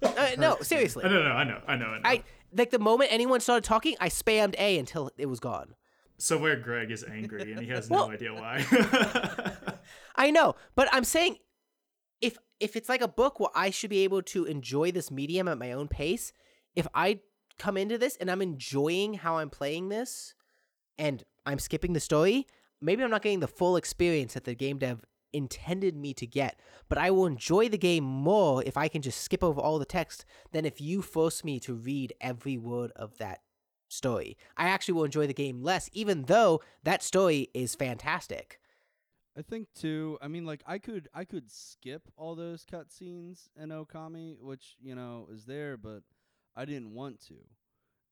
Uh, 0.00 0.28
no, 0.38 0.56
seriously. 0.60 1.04
I 1.04 1.08
don't 1.08 1.24
know. 1.24 1.30
I 1.32 1.42
know. 1.42 1.60
I 1.66 1.76
know. 1.76 1.86
I 1.86 1.96
know. 1.98 2.00
I 2.04 2.22
like 2.56 2.70
the 2.70 2.78
moment 2.78 3.12
anyone 3.12 3.40
started 3.40 3.64
talking, 3.64 3.96
I 3.98 4.08
spammed 4.08 4.54
A 4.56 4.78
until 4.78 5.10
it 5.18 5.26
was 5.26 5.40
gone. 5.40 5.74
so 6.18 6.38
where 6.38 6.54
Greg 6.54 6.92
is 6.92 7.02
angry 7.02 7.50
and 7.52 7.60
he 7.60 7.66
has 7.70 7.90
Well- 7.90 8.06
no 8.06 8.14
idea 8.14 8.32
why. 8.32 8.64
I 10.16 10.30
know, 10.30 10.54
but 10.76 10.88
I'm 10.92 11.02
saying 11.02 11.38
if 12.20 12.38
if 12.60 12.76
it's 12.76 12.88
like 12.88 13.00
a 13.00 13.08
book 13.08 13.40
where 13.40 13.50
I 13.56 13.70
should 13.70 13.90
be 13.90 14.04
able 14.04 14.22
to 14.22 14.44
enjoy 14.44 14.92
this 14.92 15.10
medium 15.10 15.48
at 15.48 15.58
my 15.58 15.72
own 15.72 15.88
pace, 15.88 16.32
if 16.76 16.86
I 16.94 17.18
come 17.58 17.76
into 17.76 17.98
this 17.98 18.16
and 18.16 18.30
I'm 18.30 18.42
enjoying 18.42 19.14
how 19.14 19.38
I'm 19.38 19.50
playing 19.50 19.88
this 19.88 20.34
and 20.98 21.24
I'm 21.46 21.58
skipping 21.58 21.92
the 21.92 22.00
story, 22.00 22.46
maybe 22.80 23.02
I'm 23.02 23.10
not 23.10 23.22
getting 23.22 23.40
the 23.40 23.48
full 23.48 23.76
experience 23.76 24.34
that 24.34 24.44
the 24.44 24.54
game 24.54 24.78
dev 24.78 25.04
intended 25.32 25.96
me 25.96 26.14
to 26.14 26.26
get, 26.26 26.58
but 26.88 26.98
I 26.98 27.10
will 27.10 27.26
enjoy 27.26 27.68
the 27.68 27.78
game 27.78 28.04
more 28.04 28.62
if 28.64 28.76
I 28.76 28.88
can 28.88 29.02
just 29.02 29.20
skip 29.20 29.44
over 29.44 29.60
all 29.60 29.78
the 29.78 29.84
text 29.84 30.24
than 30.52 30.64
if 30.64 30.80
you 30.80 31.02
force 31.02 31.44
me 31.44 31.60
to 31.60 31.74
read 31.74 32.14
every 32.20 32.56
word 32.56 32.92
of 32.96 33.18
that 33.18 33.42
story. 33.88 34.36
I 34.56 34.68
actually 34.68 34.94
will 34.94 35.04
enjoy 35.04 35.26
the 35.26 35.34
game 35.34 35.62
less 35.62 35.90
even 35.92 36.24
though 36.24 36.60
that 36.84 37.02
story 37.02 37.48
is 37.54 37.74
fantastic. 37.74 38.60
I 39.36 39.42
think 39.42 39.68
too. 39.72 40.18
I 40.20 40.26
mean, 40.26 40.44
like 40.44 40.62
I 40.66 40.78
could 40.78 41.08
I 41.14 41.24
could 41.24 41.48
skip 41.48 42.02
all 42.16 42.34
those 42.34 42.64
cutscenes 42.64 43.48
in 43.56 43.68
Okami, 43.68 44.36
which 44.40 44.76
you 44.82 44.96
know 44.96 45.28
is 45.32 45.44
there, 45.44 45.76
but 45.76 46.02
I 46.58 46.64
didn't 46.64 46.92
want 46.92 47.20
to, 47.28 47.36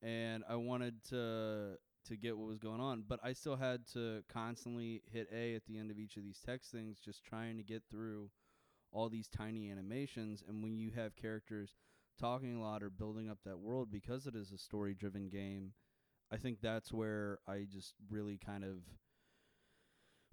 and 0.01 0.43
I 0.49 0.55
wanted 0.55 1.03
to 1.09 1.77
to 2.05 2.15
get 2.15 2.37
what 2.37 2.47
was 2.47 2.59
going 2.59 2.79
on, 2.79 3.03
but 3.05 3.19
I 3.21 3.33
still 3.33 3.57
had 3.57 3.85
to 3.93 4.23
constantly 4.31 5.01
hit 5.11 5.27
A 5.33 5.55
at 5.55 5.65
the 5.65 5.77
end 5.77 5.91
of 5.91 5.99
each 5.99 6.15
of 6.15 6.23
these 6.23 6.39
text 6.45 6.71
things, 6.71 6.99
just 7.03 7.25
trying 7.25 7.57
to 7.57 7.63
get 7.63 7.83
through 7.91 8.29
all 8.93 9.09
these 9.09 9.27
tiny 9.27 9.69
animations. 9.69 10.41
And 10.47 10.63
when 10.63 10.77
you 10.77 10.91
have 10.95 11.17
characters 11.17 11.75
talking 12.17 12.55
a 12.55 12.61
lot 12.61 12.81
or 12.81 12.89
building 12.89 13.29
up 13.29 13.39
that 13.43 13.59
world, 13.59 13.89
because 13.91 14.25
it 14.25 14.35
is 14.35 14.53
a 14.53 14.57
story 14.57 14.95
driven 14.95 15.27
game, 15.27 15.73
I 16.31 16.37
think 16.37 16.61
that's 16.61 16.93
where 16.93 17.39
I 17.45 17.65
just 17.69 17.93
really 18.09 18.37
kind 18.37 18.63
of 18.63 18.77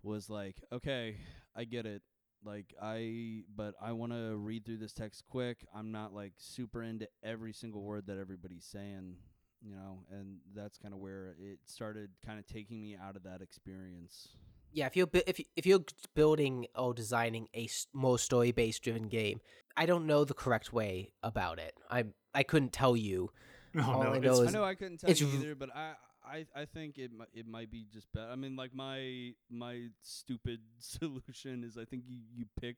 was 0.03 0.31
like, 0.31 0.63
okay, 0.73 1.17
I 1.57 1.65
get 1.65 1.87
it. 1.87 2.03
Like 2.45 2.75
I, 2.81 3.43
but 3.57 3.75
I 3.81 3.93
want 3.93 4.13
to 4.13 4.37
read 4.37 4.65
through 4.65 4.79
this 4.79 4.93
text 4.93 5.25
quick. 5.29 5.65
I'm 5.75 5.91
not 5.93 6.13
like 6.13 6.33
super 6.37 6.83
into 6.83 7.09
every 7.23 7.53
single 7.53 7.83
word 7.83 8.07
that 8.07 8.19
everybody's 8.19 8.65
saying, 8.65 9.17
you 9.63 9.71
know, 9.75 10.01
and 10.11 10.39
that's 10.55 10.77
kind 10.79 10.93
of 10.93 11.01
where 11.01 11.35
it 11.41 11.59
started 11.65 12.11
kind 12.25 12.39
of 12.39 12.47
taking 12.47 12.81
me 12.81 12.97
out 13.03 13.17
of 13.17 13.23
that 13.25 13.41
experience. 13.41 14.29
Yeah, 14.73 14.87
if 14.87 14.97
you're 14.97 15.07
bu- 15.07 15.23
if 15.27 15.41
if 15.57 15.67
you're 15.67 15.85
building 16.15 16.67
or 16.77 16.93
designing 16.93 17.49
a 17.55 17.65
s- 17.65 17.87
more 17.93 18.19
story 18.19 18.51
based 18.53 18.83
driven 18.83 19.09
game, 19.09 19.41
I 19.77 19.87
don't 19.87 20.07
know 20.07 20.25
the 20.25 20.35
correct 20.35 20.73
way 20.73 21.13
about 21.23 21.59
it. 21.59 21.75
I 21.91 22.07
I 22.35 22.43
couldn't 22.43 22.73
tell 22.73 22.97
you. 22.97 23.31
oh 23.79 23.81
no, 24.03 24.13
I 24.13 24.17
it's 24.17 24.25
know 24.25 24.47
I 24.47 24.51
know 24.51 24.65
I 24.65 24.75
couldn't 24.75 24.99
tell 24.99 25.11
you 25.11 25.29
either, 25.29 25.55
but 25.55 25.75
I 25.75 25.95
I 26.25 26.47
I 26.55 26.65
think 26.65 26.99
it 26.99 27.11
it 27.33 27.47
might 27.47 27.71
be 27.71 27.87
just 27.93 28.13
better. 28.13 28.31
I 28.31 28.37
mean, 28.37 28.57
like 28.57 28.75
my 28.75 29.33
my 29.51 29.89
stupid 30.03 30.61
solution 30.79 31.65
is 31.65 31.77
I 31.77 31.85
think 31.85 32.05
you 32.07 32.19
you 32.35 32.47
pick 32.61 32.77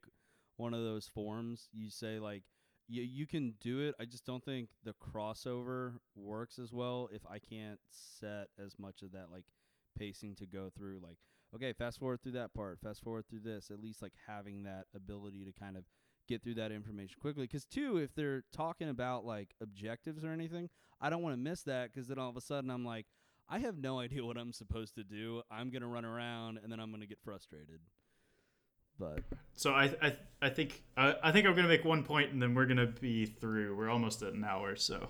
one 0.57 0.75
of 0.75 0.83
those 0.83 1.09
forms. 1.09 1.69
You 1.73 1.91
say 1.91 2.19
like 2.19 2.43
you 2.89 3.03
you 3.03 3.27
can 3.27 3.55
do 3.61 3.81
it. 3.81 3.95
I 4.01 4.05
just 4.05 4.25
don't 4.27 4.45
think 4.45 4.71
the 4.85 4.95
crossover 4.95 5.95
works 6.15 6.59
as 6.59 6.73
well 6.73 7.09
if 7.13 7.23
I 7.29 7.39
can't 7.39 7.81
set 7.91 8.49
as 8.63 8.79
much 8.79 9.03
of 9.03 9.13
that 9.13 9.31
like 9.31 9.45
pacing 9.99 10.37
to 10.37 10.47
go 10.47 10.71
through. 10.77 11.01
Like 11.03 11.19
okay, 11.55 11.73
fast 11.73 11.99
forward 11.99 12.23
through 12.23 12.33
that 12.33 12.55
part, 12.55 12.79
fast 12.81 13.03
forward 13.03 13.27
through 13.29 13.41
this. 13.41 13.71
At 13.71 13.81
least 13.81 14.03
like 14.03 14.15
having 14.27 14.65
that 14.65 14.87
ability 14.95 15.45
to 15.45 15.53
kind 15.53 15.77
of 15.77 15.85
get 16.29 16.43
through 16.43 16.55
that 16.55 16.73
information 16.73 17.17
quickly. 17.21 17.45
Because 17.45 17.65
two, 17.65 17.99
if 17.99 18.15
they're 18.15 18.43
talking 18.53 18.89
about 18.89 19.25
like 19.25 19.55
objectives 19.61 20.25
or 20.25 20.33
anything, 20.33 20.69
I 21.01 21.11
don't 21.11 21.23
want 21.23 21.35
to 21.35 21.41
miss 21.41 21.63
that 21.63 21.93
because 21.93 22.09
then 22.09 22.19
all 22.19 22.31
of 22.31 22.37
a 22.37 22.41
sudden 22.41 22.71
I'm 22.71 22.85
like, 22.85 23.07
I 23.49 23.59
have 23.61 23.79
no 23.79 23.99
idea 23.99 24.25
what 24.25 24.37
I'm 24.37 24.53
supposed 24.53 24.95
to 24.97 25.05
do. 25.05 25.43
I'm 25.51 25.71
gonna 25.71 25.87
run 25.87 26.05
around 26.05 26.59
and 26.63 26.71
then 26.71 26.81
I'm 26.81 26.91
gonna 26.91 27.07
get 27.07 27.19
frustrated. 27.25 27.81
But 28.99 29.21
So 29.55 29.73
I 29.73 29.95
I, 30.03 30.17
I 30.43 30.49
think 30.49 30.83
I, 30.97 31.15
I 31.23 31.33
think 31.33 31.47
I'm 31.47 31.55
gonna 31.55 31.69
make 31.69 31.85
one 31.85 32.03
point 32.03 32.33
and 32.33 32.43
then 32.43 32.55
we're 32.55 32.67
gonna 32.67 32.87
be 32.87 33.27
through. 33.27 33.77
We're 33.77 33.91
almost 33.91 34.23
at 34.23 34.33
an 34.33 34.45
hour, 34.45 34.77
so 34.77 35.09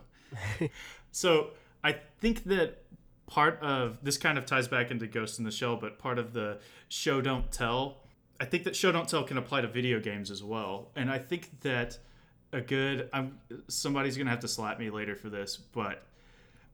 so 1.13 1.51
I 1.83 1.97
think 2.21 2.45
that 2.45 2.83
part 3.27 3.61
of 3.63 3.99
this 4.03 4.19
kind 4.19 4.39
of 4.39 4.47
ties 4.47 4.69
back 4.69 4.91
into 4.91 5.07
Ghost 5.07 5.39
in 5.39 5.45
the 5.45 5.51
Shell, 5.51 5.77
but 5.77 5.99
part 5.99 6.19
of 6.19 6.33
the 6.33 6.59
show 6.89 7.21
don't 7.21 7.51
tell. 7.51 8.03
I 8.39 8.45
think 8.45 8.65
that 8.65 8.77
show 8.77 8.93
don't 8.93 9.09
tell 9.09 9.25
can 9.25 9.39
apply 9.39 9.63
to 9.63 9.69
video 9.69 9.99
games 9.99 10.31
as 10.31 10.43
well, 10.43 10.91
and 10.95 11.11
I 11.11 11.19
think 11.19 11.61
that 11.61 11.99
a 12.53 12.61
good 12.61 13.09
I'm 13.13 13.39
somebody's 13.69 14.19
gonna 14.19 14.31
have 14.31 14.41
to 14.41 14.49
slap 14.49 14.79
me 14.79 14.91
later 14.91 15.17
for 15.17 15.31
this, 15.31 15.57
but 15.57 16.07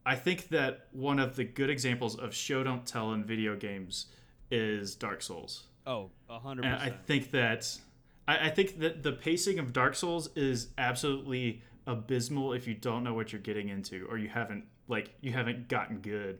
I 0.04 0.16
think 0.16 0.48
that 0.48 0.86
one 0.92 1.18
of 1.18 1.36
the 1.36 1.44
good 1.44 1.70
examples 1.70 2.18
of 2.18 2.34
show 2.34 2.64
don't 2.64 2.84
tell 2.84 3.12
in 3.12 3.24
video 3.24 3.56
games 3.56 4.06
is 4.50 4.94
Dark 4.94 5.22
Souls. 5.22 5.64
oh, 5.86 6.10
a 6.28 6.38
hundred 6.38 6.66
And 6.66 6.74
I 6.74 6.90
think 6.90 7.30
that 7.32 7.78
I, 8.26 8.46
I 8.46 8.50
think 8.50 8.78
that 8.80 9.02
the 9.02 9.12
pacing 9.12 9.58
of 9.58 9.72
Dark 9.72 9.94
Souls 9.94 10.28
is 10.36 10.68
absolutely 10.78 11.62
abysmal 11.86 12.52
if 12.52 12.66
you 12.66 12.74
don't 12.74 13.02
know 13.02 13.14
what 13.14 13.32
you're 13.32 13.40
getting 13.40 13.68
into 13.68 14.06
or 14.08 14.18
you 14.18 14.28
haven't 14.28 14.64
like 14.88 15.14
you 15.20 15.32
haven't 15.32 15.68
gotten 15.68 15.98
good. 15.98 16.38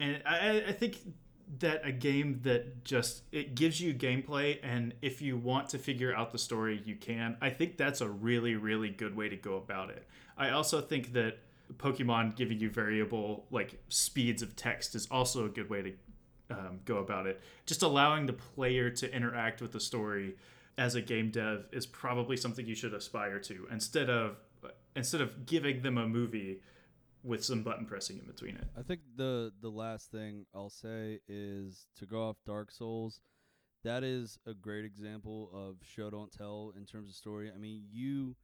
And 0.00 0.22
I, 0.26 0.64
I 0.68 0.72
think 0.72 0.98
that 1.58 1.82
a 1.84 1.92
game 1.92 2.40
that 2.44 2.84
just 2.84 3.22
it 3.30 3.54
gives 3.54 3.80
you 3.80 3.92
gameplay 3.92 4.58
and 4.62 4.94
if 5.02 5.20
you 5.20 5.36
want 5.36 5.68
to 5.68 5.78
figure 5.78 6.14
out 6.14 6.32
the 6.32 6.38
story 6.38 6.82
you 6.84 6.96
can. 6.96 7.36
I 7.40 7.50
think 7.50 7.76
that's 7.76 8.00
a 8.00 8.08
really 8.08 8.54
really 8.54 8.90
good 8.90 9.16
way 9.16 9.28
to 9.28 9.36
go 9.36 9.56
about 9.56 9.90
it. 9.90 10.06
I 10.36 10.50
also 10.50 10.80
think 10.80 11.12
that 11.12 11.38
Pokemon 11.76 12.36
giving 12.36 12.58
you 12.58 12.70
variable 12.70 13.46
like 13.50 13.82
speeds 13.88 14.42
of 14.42 14.56
text 14.56 14.94
is 14.94 15.06
also 15.10 15.46
a 15.46 15.48
good 15.48 15.70
way 15.70 15.82
to 15.82 15.92
um, 16.50 16.80
go 16.84 16.98
about 16.98 17.26
it. 17.26 17.40
Just 17.66 17.82
allowing 17.82 18.26
the 18.26 18.32
player 18.32 18.90
to 18.90 19.14
interact 19.14 19.60
with 19.60 19.72
the 19.72 19.80
story 19.80 20.36
as 20.78 20.94
a 20.94 21.02
game 21.02 21.30
dev 21.30 21.66
is 21.72 21.86
probably 21.86 22.36
something 22.36 22.66
you 22.66 22.74
should 22.74 22.94
aspire 22.94 23.38
to 23.38 23.66
instead 23.70 24.08
of 24.08 24.36
instead 24.96 25.20
of 25.20 25.46
giving 25.46 25.82
them 25.82 25.98
a 25.98 26.06
movie 26.06 26.60
with 27.22 27.44
some 27.44 27.62
button 27.62 27.86
pressing 27.86 28.18
in 28.18 28.26
between 28.26 28.56
it. 28.56 28.64
I 28.76 28.82
think 28.82 29.00
the 29.16 29.52
the 29.60 29.70
last 29.70 30.10
thing 30.10 30.46
I'll 30.54 30.70
say 30.70 31.20
is 31.28 31.86
to 31.98 32.06
go 32.06 32.28
off 32.28 32.36
Dark 32.46 32.70
Souls. 32.70 33.20
That 33.84 34.04
is 34.04 34.38
a 34.46 34.54
great 34.54 34.84
example 34.84 35.50
of 35.52 35.76
show 35.84 36.08
don't 36.08 36.30
tell 36.30 36.72
in 36.76 36.86
terms 36.86 37.08
of 37.08 37.16
story. 37.16 37.50
I 37.52 37.58
mean, 37.58 37.82
you 37.90 38.36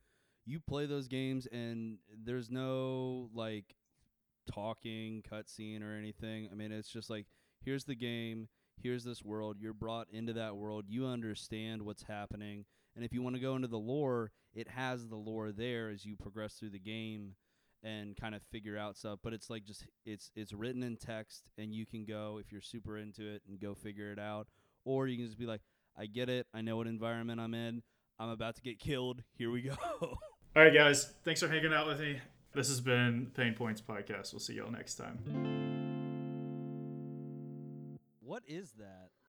you 0.48 0.60
play 0.60 0.86
those 0.86 1.08
games 1.08 1.46
and 1.52 1.98
there's 2.24 2.50
no 2.50 3.28
like 3.34 3.76
talking 4.50 5.22
cutscene 5.30 5.82
or 5.82 5.94
anything. 5.94 6.48
I 6.50 6.54
mean, 6.54 6.72
it's 6.72 6.88
just 6.88 7.10
like 7.10 7.26
here's 7.62 7.84
the 7.84 7.94
game, 7.94 8.48
here's 8.82 9.04
this 9.04 9.22
world. 9.22 9.56
You're 9.60 9.74
brought 9.74 10.08
into 10.10 10.32
that 10.32 10.56
world. 10.56 10.86
You 10.88 11.06
understand 11.06 11.82
what's 11.82 12.04
happening, 12.04 12.64
and 12.96 13.04
if 13.04 13.12
you 13.12 13.22
want 13.22 13.36
to 13.36 13.42
go 13.42 13.56
into 13.56 13.68
the 13.68 13.78
lore, 13.78 14.32
it 14.54 14.68
has 14.68 15.06
the 15.06 15.16
lore 15.16 15.52
there 15.52 15.90
as 15.90 16.06
you 16.06 16.16
progress 16.16 16.54
through 16.54 16.70
the 16.70 16.78
game 16.78 17.34
and 17.84 18.16
kind 18.16 18.34
of 18.34 18.42
figure 18.50 18.76
out 18.76 18.96
stuff 18.96 19.20
but 19.22 19.32
it's 19.32 19.48
like 19.48 19.64
just 19.64 19.86
it's 20.04 20.32
it's 20.34 20.52
written 20.52 20.82
in 20.82 20.96
text 20.96 21.44
and 21.58 21.72
you 21.72 21.86
can 21.86 22.04
go 22.04 22.40
if 22.40 22.50
you're 22.50 22.60
super 22.60 22.98
into 22.98 23.24
it 23.24 23.40
and 23.48 23.60
go 23.60 23.72
figure 23.72 24.10
it 24.10 24.18
out 24.18 24.48
or 24.84 25.06
you 25.06 25.16
can 25.16 25.26
just 25.26 25.38
be 25.38 25.46
like 25.46 25.60
i 25.96 26.04
get 26.04 26.28
it 26.28 26.48
i 26.52 26.60
know 26.60 26.76
what 26.76 26.88
environment 26.88 27.38
i'm 27.38 27.54
in 27.54 27.80
i'm 28.18 28.30
about 28.30 28.56
to 28.56 28.62
get 28.62 28.80
killed 28.80 29.22
here 29.32 29.52
we 29.52 29.62
go 29.62 29.76
All 30.56 30.62
right, 30.62 30.74
guys. 30.74 31.12
Thanks 31.24 31.40
for 31.40 31.48
hanging 31.48 31.72
out 31.72 31.86
with 31.86 32.00
me. 32.00 32.20
This 32.52 32.68
has 32.68 32.80
been 32.80 33.30
Pain 33.34 33.54
Points 33.54 33.80
Podcast. 33.80 34.32
We'll 34.32 34.40
see 34.40 34.54
y'all 34.54 34.70
next 34.70 34.94
time. 34.94 35.18
what 38.20 38.42
is 38.46 38.72
that 38.72 39.10